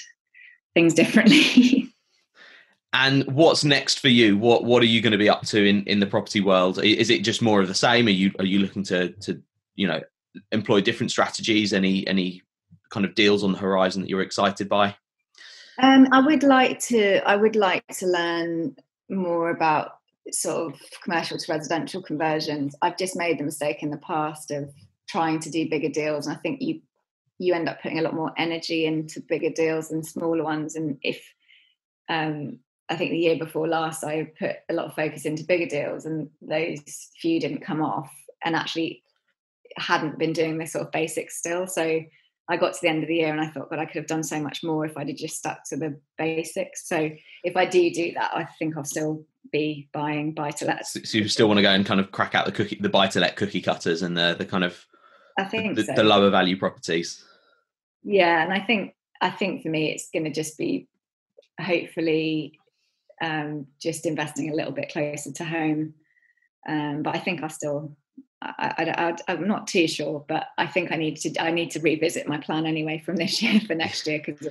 things 0.74 0.94
differently. 0.94 1.94
and 2.92 3.24
what's 3.32 3.62
next 3.62 4.00
for 4.00 4.08
you? 4.08 4.36
What 4.36 4.64
what 4.64 4.82
are 4.82 4.86
you 4.86 5.00
going 5.00 5.12
to 5.12 5.18
be 5.18 5.28
up 5.28 5.42
to 5.46 5.64
in, 5.64 5.84
in 5.84 6.00
the 6.00 6.06
property 6.06 6.40
world? 6.40 6.82
Is 6.82 7.08
it 7.08 7.22
just 7.22 7.40
more 7.40 7.60
of 7.60 7.68
the 7.68 7.74
same? 7.74 8.08
Are 8.08 8.10
you 8.10 8.32
are 8.40 8.44
you 8.44 8.58
looking 8.58 8.82
to 8.84 9.10
to 9.10 9.40
you 9.76 9.86
know 9.86 10.00
employ 10.50 10.80
different 10.80 11.12
strategies? 11.12 11.72
Any 11.72 12.04
any 12.08 12.42
kind 12.90 13.06
of 13.06 13.14
deals 13.14 13.44
on 13.44 13.52
the 13.52 13.58
horizon 13.58 14.02
that 14.02 14.08
you're 14.08 14.22
excited 14.22 14.68
by? 14.68 14.96
Um, 15.78 16.08
I 16.12 16.20
would 16.20 16.42
like 16.42 16.78
to. 16.80 17.18
I 17.28 17.36
would 17.36 17.56
like 17.56 17.86
to 17.98 18.06
learn 18.06 18.76
more 19.08 19.50
about 19.50 19.98
sort 20.30 20.72
of 20.72 20.80
commercial 21.02 21.38
to 21.38 21.52
residential 21.52 22.02
conversions. 22.02 22.74
I've 22.80 22.96
just 22.96 23.16
made 23.16 23.38
the 23.38 23.44
mistake 23.44 23.82
in 23.82 23.90
the 23.90 23.98
past 23.98 24.50
of 24.50 24.70
trying 25.08 25.40
to 25.40 25.50
do 25.50 25.68
bigger 25.68 25.88
deals, 25.88 26.26
and 26.26 26.36
I 26.36 26.40
think 26.40 26.62
you 26.62 26.80
you 27.38 27.54
end 27.54 27.68
up 27.68 27.82
putting 27.82 27.98
a 27.98 28.02
lot 28.02 28.14
more 28.14 28.32
energy 28.38 28.86
into 28.86 29.20
bigger 29.20 29.50
deals 29.50 29.88
than 29.88 30.04
smaller 30.04 30.44
ones. 30.44 30.76
And 30.76 30.98
if 31.02 31.20
um, 32.08 32.60
I 32.88 32.96
think 32.96 33.10
the 33.10 33.18
year 33.18 33.36
before 33.36 33.66
last, 33.66 34.04
I 34.04 34.30
put 34.38 34.56
a 34.68 34.74
lot 34.74 34.86
of 34.86 34.94
focus 34.94 35.24
into 35.24 35.44
bigger 35.44 35.66
deals, 35.66 36.06
and 36.06 36.30
those 36.40 37.10
few 37.20 37.40
didn't 37.40 37.66
come 37.66 37.82
off, 37.82 38.10
and 38.44 38.54
actually 38.54 39.02
hadn't 39.76 40.18
been 40.18 40.32
doing 40.32 40.58
this 40.58 40.72
sort 40.72 40.86
of 40.86 40.92
basics 40.92 41.36
still. 41.36 41.66
So 41.66 42.00
I 42.48 42.56
got 42.56 42.74
to 42.74 42.78
the 42.82 42.88
end 42.88 43.02
of 43.02 43.08
the 43.08 43.16
year 43.16 43.32
and 43.32 43.40
I 43.40 43.48
thought, 43.48 43.70
God, 43.70 43.78
I 43.78 43.86
could 43.86 43.96
have 43.96 44.06
done 44.06 44.22
so 44.22 44.38
much 44.38 44.62
more 44.62 44.84
if 44.84 44.96
I'd 44.96 45.08
have 45.08 45.16
just 45.16 45.36
stuck 45.36 45.64
to 45.70 45.76
the 45.76 45.98
basics. 46.18 46.86
So 46.86 47.10
if 47.42 47.56
I 47.56 47.64
do 47.64 47.90
do 47.90 48.12
that, 48.12 48.32
I 48.34 48.44
think 48.58 48.76
I'll 48.76 48.84
still 48.84 49.24
be 49.50 49.88
buying 49.92 50.34
buy 50.34 50.50
to 50.50 50.66
let. 50.66 50.86
So, 50.86 51.00
so 51.04 51.18
you 51.18 51.28
still 51.28 51.48
want 51.48 51.58
to 51.58 51.62
go 51.62 51.70
and 51.70 51.86
kind 51.86 52.00
of 52.00 52.10
crack 52.10 52.34
out 52.34 52.44
the 52.44 52.52
cookie, 52.52 52.78
the 52.80 52.90
buy 52.90 53.06
to 53.08 53.20
let 53.20 53.36
cookie 53.36 53.62
cutters 53.62 54.02
and 54.02 54.16
the 54.16 54.34
the 54.38 54.44
kind 54.44 54.64
of 54.64 54.84
I 55.38 55.44
think 55.44 55.76
the, 55.76 55.84
so. 55.84 55.94
the 55.94 56.04
lower 56.04 56.30
value 56.30 56.58
properties. 56.58 57.24
Yeah, 58.02 58.42
and 58.42 58.52
I 58.52 58.60
think 58.60 58.94
I 59.20 59.30
think 59.30 59.62
for 59.62 59.68
me 59.70 59.90
it's 59.90 60.10
going 60.10 60.24
to 60.24 60.30
just 60.30 60.58
be 60.58 60.88
hopefully 61.60 62.58
um, 63.22 63.66
just 63.80 64.06
investing 64.06 64.50
a 64.50 64.54
little 64.54 64.72
bit 64.72 64.92
closer 64.92 65.32
to 65.32 65.44
home. 65.44 65.94
Um, 66.68 67.02
but 67.02 67.14
I 67.14 67.18
think 67.18 67.42
I'll 67.42 67.48
still 67.48 67.96
I, 68.42 69.16
am 69.28 69.48
not 69.48 69.66
too 69.66 69.88
sure, 69.88 70.24
but 70.28 70.48
I 70.58 70.66
think 70.66 70.92
I 70.92 70.96
need 70.96 71.16
to 71.18 71.42
I 71.42 71.50
need 71.50 71.70
to 71.72 71.80
revisit 71.80 72.28
my 72.28 72.38
plan 72.38 72.66
anyway 72.66 73.02
from 73.04 73.16
this 73.22 73.42
year 73.42 73.60
for 73.60 73.74
next 73.74 74.06
year 74.06 74.22
because 74.24 74.48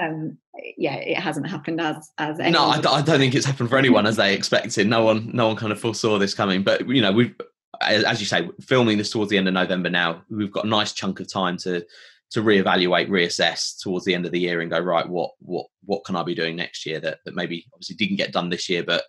um, 0.00 0.38
yeah, 0.76 0.94
it 0.94 1.18
hasn't 1.18 1.48
happened 1.48 1.80
as 1.80 2.10
as 2.18 2.38
no, 2.38 2.66
I, 2.66 2.76
I, 2.76 3.02
don't 3.02 3.18
think 3.18 3.34
it's 3.34 3.46
happened 3.46 3.68
for 3.68 3.78
anyone 3.78 4.06
as 4.06 4.16
they 4.16 4.34
expected. 4.34 4.86
No 4.86 5.04
one 5.04 5.30
no 5.34 5.48
one 5.48 5.56
kind 5.56 5.72
of 5.72 5.80
foresaw 5.80 6.18
this 6.18 6.34
coming, 6.34 6.62
but 6.62 6.88
you 6.88 7.02
know 7.02 7.12
we've 7.12 7.34
as 7.80 8.20
you 8.20 8.26
say 8.26 8.48
filming 8.60 8.98
this 8.98 9.10
towards 9.10 9.30
the 9.30 9.38
end 9.38 9.48
of 9.48 9.54
November 9.54 9.90
now. 9.90 10.22
We've 10.30 10.52
got 10.52 10.66
a 10.66 10.68
nice 10.68 10.92
chunk 10.92 11.18
of 11.20 11.32
time 11.32 11.56
to 11.58 11.84
to 12.30 12.42
reevaluate, 12.42 13.08
reassess 13.08 13.80
towards 13.80 14.04
the 14.04 14.14
end 14.14 14.24
of 14.24 14.30
the 14.30 14.38
year 14.38 14.60
and 14.60 14.70
go 14.70 14.78
right. 14.78 15.08
What 15.08 15.32
what 15.40 15.66
what 15.84 16.04
can 16.04 16.14
I 16.14 16.22
be 16.22 16.34
doing 16.34 16.56
next 16.56 16.86
year 16.86 17.00
that 17.00 17.18
that 17.24 17.34
maybe 17.34 17.66
obviously 17.74 17.96
didn't 17.96 18.16
get 18.16 18.32
done 18.32 18.50
this 18.50 18.68
year, 18.68 18.84
but 18.84 19.04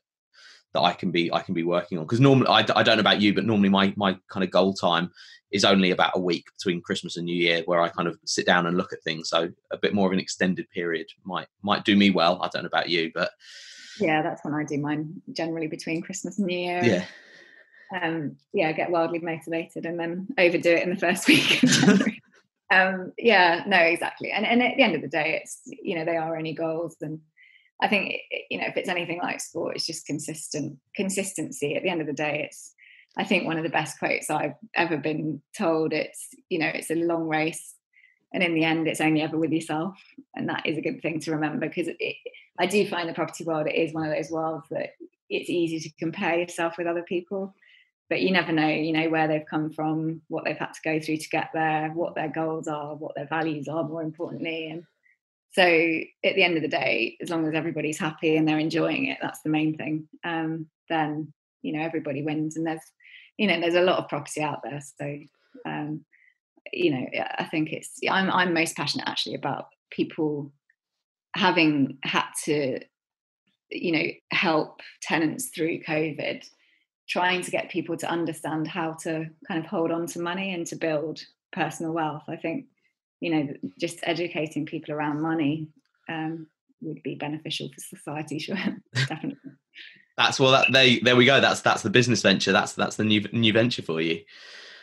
that 0.74 0.82
I 0.82 0.94
can 0.94 1.12
be 1.12 1.32
I 1.32 1.42
can 1.42 1.54
be 1.54 1.64
working 1.64 1.98
on. 1.98 2.06
Because 2.06 2.20
normally 2.20 2.48
I, 2.48 2.66
I 2.76 2.84
don't 2.84 2.98
know 2.98 3.02
about 3.02 3.22
you 3.22 3.34
but 3.34 3.46
normally 3.46 3.70
my 3.70 3.94
my 3.96 4.18
kind 4.30 4.44
of 4.44 4.52
goal 4.52 4.74
time 4.74 5.12
is 5.52 5.66
only 5.66 5.92
about 5.92 6.14
a 6.16 6.20
week 6.20 6.46
between 6.58 6.82
Christmas 6.82 7.18
and 7.18 7.26
New 7.26 7.36
Year 7.36 7.62
where 7.66 7.82
I 7.82 7.90
kind 7.90 8.08
of 8.08 8.18
sit 8.26 8.46
down 8.46 8.66
and 8.66 8.78
look 8.78 8.94
at 8.94 9.04
things. 9.04 9.30
So 9.30 9.50
a 9.72 9.78
bit 9.78 9.94
more 9.94 10.08
of 10.08 10.14
an 10.14 10.20
extended 10.20 10.70
period 10.70 11.08
might 11.24 11.48
might 11.62 11.84
do 11.84 11.96
me 11.96 12.10
well. 12.10 12.42
I 12.42 12.50
don't 12.50 12.64
know 12.64 12.68
about 12.68 12.90
you 12.90 13.12
but 13.14 13.32
yeah 14.00 14.22
that's 14.22 14.44
when 14.44 14.54
I 14.54 14.64
do 14.64 14.78
mine 14.78 15.22
generally 15.34 15.68
between 15.68 16.02
Christmas 16.02 16.38
and 16.38 16.48
New 16.48 16.58
Year. 16.58 16.82
Yeah. 16.84 17.06
Um 18.02 18.38
yeah 18.54 18.72
get 18.72 18.92
wildly 18.92 19.20
motivated 19.20 19.86
and 19.86 20.00
then 20.00 20.28
overdo 20.38 20.72
it 20.72 20.84
in 20.84 20.90
the 20.90 21.00
first 21.00 21.28
week 21.28 21.64
um 22.72 23.12
yeah 23.18 23.64
no 23.68 23.78
exactly. 23.78 24.32
And 24.32 24.46
and 24.46 24.62
at 24.64 24.78
the 24.78 24.84
end 24.84 24.96
of 24.96 25.02
the 25.02 25.10
day 25.10 25.42
it's 25.42 25.62
you 25.66 25.96
know 25.96 26.06
they 26.06 26.18
are 26.18 26.38
only 26.38 26.54
goals 26.54 26.96
and 27.02 27.20
I 27.82 27.88
think 27.88 28.14
eh, 28.32 28.42
you 28.50 28.60
know 28.60 28.68
if 28.68 28.78
it's 28.78 28.90
anything 28.90 29.20
like 29.22 29.42
sport, 29.42 29.76
it's 29.76 29.86
just 29.86 30.06
consistent 30.06 30.78
consistency. 30.96 31.76
At 31.76 31.84
the 31.84 31.90
end 31.90 32.02
of 32.02 32.08
the 32.08 32.14
day, 32.14 32.46
it's 32.48 32.74
I 33.18 33.24
think 33.24 33.46
one 33.46 33.58
of 33.58 33.64
the 33.64 33.70
best 33.70 34.00
quotes 34.00 34.30
I've 34.30 34.56
ever 34.76 34.98
been 34.98 35.42
told. 35.58 35.94
It's 35.94 36.28
you 36.50 36.60
know 36.60 36.68
it's 36.74 36.92
a 36.92 36.96
long 36.96 37.28
race, 37.28 37.76
and 38.34 38.44
in 38.44 38.54
the 38.54 38.64
end, 38.64 38.88
it's 38.88 39.02
only 39.02 39.22
ever 39.22 39.38
with 39.38 39.52
yourself, 39.52 39.98
and 40.36 40.48
that 40.50 40.66
is 40.66 40.78
a 40.78 40.82
good 40.82 41.02
thing 41.02 41.20
to 41.22 41.32
remember 41.32 41.68
because 41.68 41.90
I 42.60 42.66
do 42.68 42.88
find 42.88 43.10
the 43.10 43.14
property 43.14 43.44
world 43.44 43.68
it 43.68 43.76
is 43.76 43.94
one 43.94 44.08
of 44.08 44.16
those 44.16 44.32
worlds 44.32 44.68
that 44.70 44.92
it's 45.30 45.50
easy 45.50 45.80
to 45.80 45.96
compare 45.98 46.38
yourself 46.38 46.78
with 46.78 46.88
other 46.88 47.04
people, 47.04 47.56
but 48.10 48.22
you 48.22 48.32
never 48.32 48.52
know. 48.52 48.68
You 48.68 48.94
know 48.94 49.10
where 49.10 49.28
they've 49.28 49.46
come 49.50 49.72
from, 49.72 50.22
what 50.28 50.46
they've 50.46 50.58
had 50.58 50.74
to 50.74 50.82
go 50.84 51.00
through 51.00 51.18
to 51.18 51.30
get 51.30 51.50
there, 51.54 51.90
what 51.90 52.14
their 52.14 52.30
goals 52.30 52.68
are, 52.68 52.96
what 52.96 53.16
their 53.16 53.28
values 53.28 53.68
are. 53.68 53.84
More 53.84 54.04
importantly, 54.04 54.68
and 54.68 54.84
so 55.54 55.64
at 55.64 56.36
the 56.36 56.44
end 56.44 56.56
of 56.56 56.62
the 56.62 56.70
day 56.70 57.18
as 57.22 57.30
long 57.30 57.48
as 57.48 57.54
everybody's 57.54 58.00
happy 58.00 58.38
and 58.38 58.48
they're 58.48 58.60
enjoying 58.60 59.08
it 59.08 59.18
that's 59.22 59.42
the 59.42 59.50
main 59.50 59.78
thing. 59.78 60.08
Um, 60.24 60.68
then 60.90 61.34
you 61.62 61.74
know 61.74 61.82
everybody 61.82 62.24
wins 62.24 62.58
and 62.58 62.66
there's 62.66 62.82
you 63.38 63.48
know 63.48 63.60
there's 63.60 63.76
a 63.76 63.82
lot 63.82 64.00
of 64.00 64.10
property 64.10 64.42
out 64.42 64.62
there. 64.64 64.82
So 65.00 65.20
um, 65.66 66.06
you 66.72 66.92
know 66.92 67.06
i 67.40 67.44
think 67.46 67.74
it's 67.74 68.00
i'm 68.10 68.30
i'm 68.30 68.54
most 68.54 68.78
passionate 68.78 69.08
actually 69.08 69.36
about 69.36 69.66
people 69.90 70.54
having 71.36 71.98
had 72.04 72.28
to 72.46 72.80
you 73.72 73.92
know 73.92 74.06
help 74.32 74.80
tenants 75.02 75.48
through 75.48 75.82
covid 75.82 76.46
trying 77.12 77.42
to 77.42 77.52
get 77.52 77.70
people 77.70 77.98
to 77.98 78.10
understand 78.10 78.68
how 78.68 78.94
to 78.94 79.30
kind 79.46 79.60
of 79.60 79.66
hold 79.66 79.92
on 79.92 80.08
to 80.08 80.22
money 80.22 80.54
and 80.54 80.66
to 80.66 80.78
build 80.78 81.20
personal 81.52 81.92
wealth. 81.92 82.24
I 82.30 82.38
think 82.38 82.68
you 83.22 83.30
know, 83.30 83.54
just 83.80 84.00
educating 84.04 84.66
people 84.66 84.94
around 84.94 85.22
money 85.22 85.70
um, 86.10 86.48
would 86.82 87.02
be 87.04 87.16
beneficial 87.16 87.70
for 87.70 87.80
society. 87.80 88.40
Sure, 88.40 88.58
definitely. 89.08 89.52
That's 90.18 90.40
well. 90.40 90.52
That, 90.52 90.72
there, 90.72 90.98
there 91.02 91.16
we 91.16 91.26
go. 91.26 91.40
That's 91.40 91.62
that's 91.62 91.84
the 91.84 91.90
business 91.90 92.22
venture. 92.22 92.52
That's 92.52 92.74
that's 92.74 92.98
the 92.98 93.06
new 93.06 93.22
new 93.32 93.54
venture 93.54 93.82
for 93.82 94.02
you. 94.02 94.22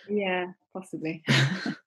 Yeah, 0.09 0.47
possibly. 0.73 1.23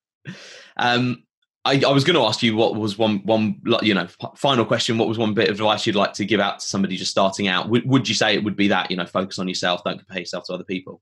um, 0.77 1.23
I, 1.63 1.81
I 1.85 1.91
was 1.91 2.03
going 2.03 2.15
to 2.15 2.25
ask 2.25 2.43
you 2.43 2.55
what 2.55 2.75
was 2.75 2.97
one 2.97 3.19
one 3.23 3.61
you 3.81 3.93
know 3.93 4.07
final 4.35 4.65
question. 4.65 4.97
What 4.97 5.07
was 5.07 5.17
one 5.17 5.33
bit 5.33 5.49
of 5.49 5.55
advice 5.55 5.87
you'd 5.87 5.95
like 5.95 6.13
to 6.13 6.25
give 6.25 6.39
out 6.39 6.59
to 6.59 6.65
somebody 6.65 6.97
just 6.97 7.11
starting 7.11 7.47
out? 7.47 7.69
Would, 7.69 7.87
would 7.87 8.09
you 8.09 8.15
say 8.15 8.35
it 8.35 8.43
would 8.43 8.55
be 8.55 8.67
that 8.67 8.91
you 8.91 8.97
know 8.97 9.05
focus 9.05 9.39
on 9.39 9.47
yourself, 9.47 9.83
don't 9.83 9.97
compare 9.97 10.19
yourself 10.19 10.45
to 10.45 10.53
other 10.53 10.63
people? 10.63 11.01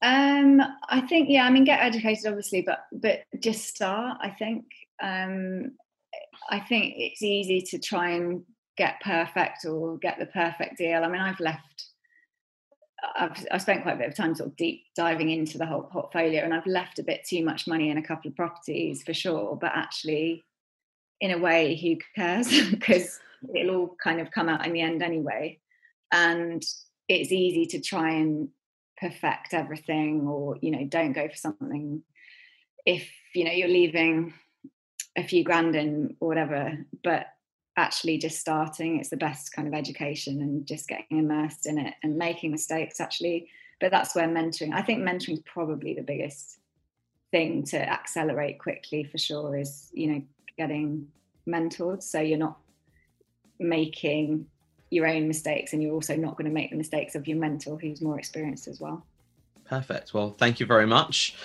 Um, 0.00 0.60
I 0.88 1.00
think 1.00 1.28
yeah. 1.28 1.44
I 1.44 1.50
mean, 1.50 1.64
get 1.64 1.80
educated, 1.80 2.26
obviously, 2.26 2.62
but 2.62 2.84
but 2.92 3.20
just 3.40 3.66
start. 3.66 4.18
I 4.20 4.30
think. 4.30 4.64
Um, 5.02 5.72
I 6.50 6.60
think 6.60 6.94
it's 6.96 7.22
easy 7.22 7.60
to 7.62 7.78
try 7.78 8.10
and 8.10 8.42
get 8.76 9.00
perfect 9.00 9.64
or 9.64 9.98
get 9.98 10.18
the 10.18 10.26
perfect 10.26 10.78
deal. 10.78 11.04
I 11.04 11.08
mean, 11.08 11.20
I've 11.20 11.40
left. 11.40 11.84
I've, 13.16 13.46
I've 13.50 13.62
spent 13.62 13.82
quite 13.82 13.94
a 13.94 13.98
bit 13.98 14.08
of 14.08 14.16
time 14.16 14.34
sort 14.34 14.48
of 14.50 14.56
deep 14.56 14.82
diving 14.96 15.30
into 15.30 15.58
the 15.58 15.66
whole 15.66 15.82
portfolio, 15.82 16.42
and 16.42 16.54
I've 16.54 16.66
left 16.66 16.98
a 16.98 17.04
bit 17.04 17.24
too 17.28 17.44
much 17.44 17.66
money 17.66 17.90
in 17.90 17.98
a 17.98 18.02
couple 18.02 18.28
of 18.28 18.36
properties 18.36 19.02
for 19.02 19.14
sure. 19.14 19.56
But 19.56 19.72
actually, 19.74 20.44
in 21.20 21.32
a 21.32 21.38
way, 21.38 21.76
who 21.76 21.96
cares? 22.14 22.70
because 22.70 23.18
it'll 23.54 23.76
all 23.76 23.96
kind 24.02 24.20
of 24.20 24.30
come 24.30 24.48
out 24.48 24.66
in 24.66 24.72
the 24.72 24.80
end 24.80 25.02
anyway. 25.02 25.58
And 26.12 26.62
it's 27.08 27.32
easy 27.32 27.66
to 27.66 27.80
try 27.80 28.10
and 28.10 28.48
perfect 29.00 29.54
everything, 29.54 30.26
or 30.26 30.56
you 30.60 30.70
know, 30.70 30.84
don't 30.84 31.12
go 31.12 31.28
for 31.28 31.36
something 31.36 32.02
if 32.86 33.08
you 33.34 33.44
know 33.44 33.52
you're 33.52 33.68
leaving 33.68 34.34
a 35.16 35.22
few 35.22 35.44
grand 35.44 35.74
in 35.74 36.16
or 36.20 36.28
whatever. 36.28 36.78
But 37.02 37.26
actually 37.78 38.18
just 38.18 38.40
starting 38.40 38.98
it's 38.98 39.08
the 39.08 39.16
best 39.16 39.52
kind 39.52 39.68
of 39.68 39.72
education 39.72 40.42
and 40.42 40.66
just 40.66 40.88
getting 40.88 41.18
immersed 41.18 41.64
in 41.64 41.78
it 41.78 41.94
and 42.02 42.16
making 42.16 42.50
mistakes 42.50 43.00
actually 43.00 43.48
but 43.80 43.92
that's 43.92 44.16
where 44.16 44.26
mentoring 44.26 44.72
i 44.74 44.82
think 44.82 45.00
mentoring 45.00 45.34
is 45.34 45.42
probably 45.46 45.94
the 45.94 46.02
biggest 46.02 46.58
thing 47.30 47.62
to 47.62 47.78
accelerate 47.78 48.58
quickly 48.58 49.04
for 49.04 49.16
sure 49.16 49.56
is 49.56 49.90
you 49.92 50.12
know 50.12 50.22
getting 50.58 51.06
mentored 51.48 52.02
so 52.02 52.20
you're 52.20 52.36
not 52.36 52.58
making 53.60 54.44
your 54.90 55.06
own 55.06 55.28
mistakes 55.28 55.72
and 55.72 55.82
you're 55.82 55.92
also 55.92 56.16
not 56.16 56.36
going 56.36 56.46
to 56.46 56.54
make 56.54 56.70
the 56.70 56.76
mistakes 56.76 57.14
of 57.14 57.26
your 57.26 57.36
mentor 57.36 57.78
who's 57.78 58.00
more 58.00 58.18
experienced 58.18 58.68
as 58.68 58.80
well 58.80 59.04
perfect 59.64 60.14
well 60.14 60.30
thank 60.38 60.60
you 60.60 60.66
very 60.66 60.86
much 60.86 61.36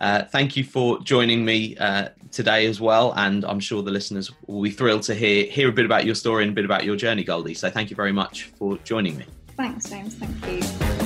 uh, 0.00 0.24
thank 0.24 0.56
you 0.56 0.64
for 0.64 0.98
joining 1.00 1.44
me 1.44 1.76
uh, 1.76 2.08
today 2.32 2.66
as 2.66 2.80
well, 2.80 3.12
and 3.16 3.44
I'm 3.44 3.60
sure 3.60 3.82
the 3.82 3.90
listeners 3.90 4.30
will 4.46 4.62
be 4.62 4.70
thrilled 4.70 5.02
to 5.04 5.14
hear 5.14 5.46
hear 5.46 5.68
a 5.68 5.72
bit 5.72 5.84
about 5.84 6.04
your 6.04 6.14
story 6.14 6.42
and 6.42 6.52
a 6.52 6.54
bit 6.54 6.64
about 6.64 6.84
your 6.84 6.96
journey, 6.96 7.22
Goldie. 7.22 7.54
So 7.54 7.70
thank 7.70 7.90
you 7.90 7.96
very 7.96 8.12
much 8.12 8.44
for 8.58 8.76
joining 8.78 9.16
me. 9.16 9.26
Thanks, 9.56 9.88
James. 9.88 10.14
Thank 10.14 11.00
you. 11.00 11.03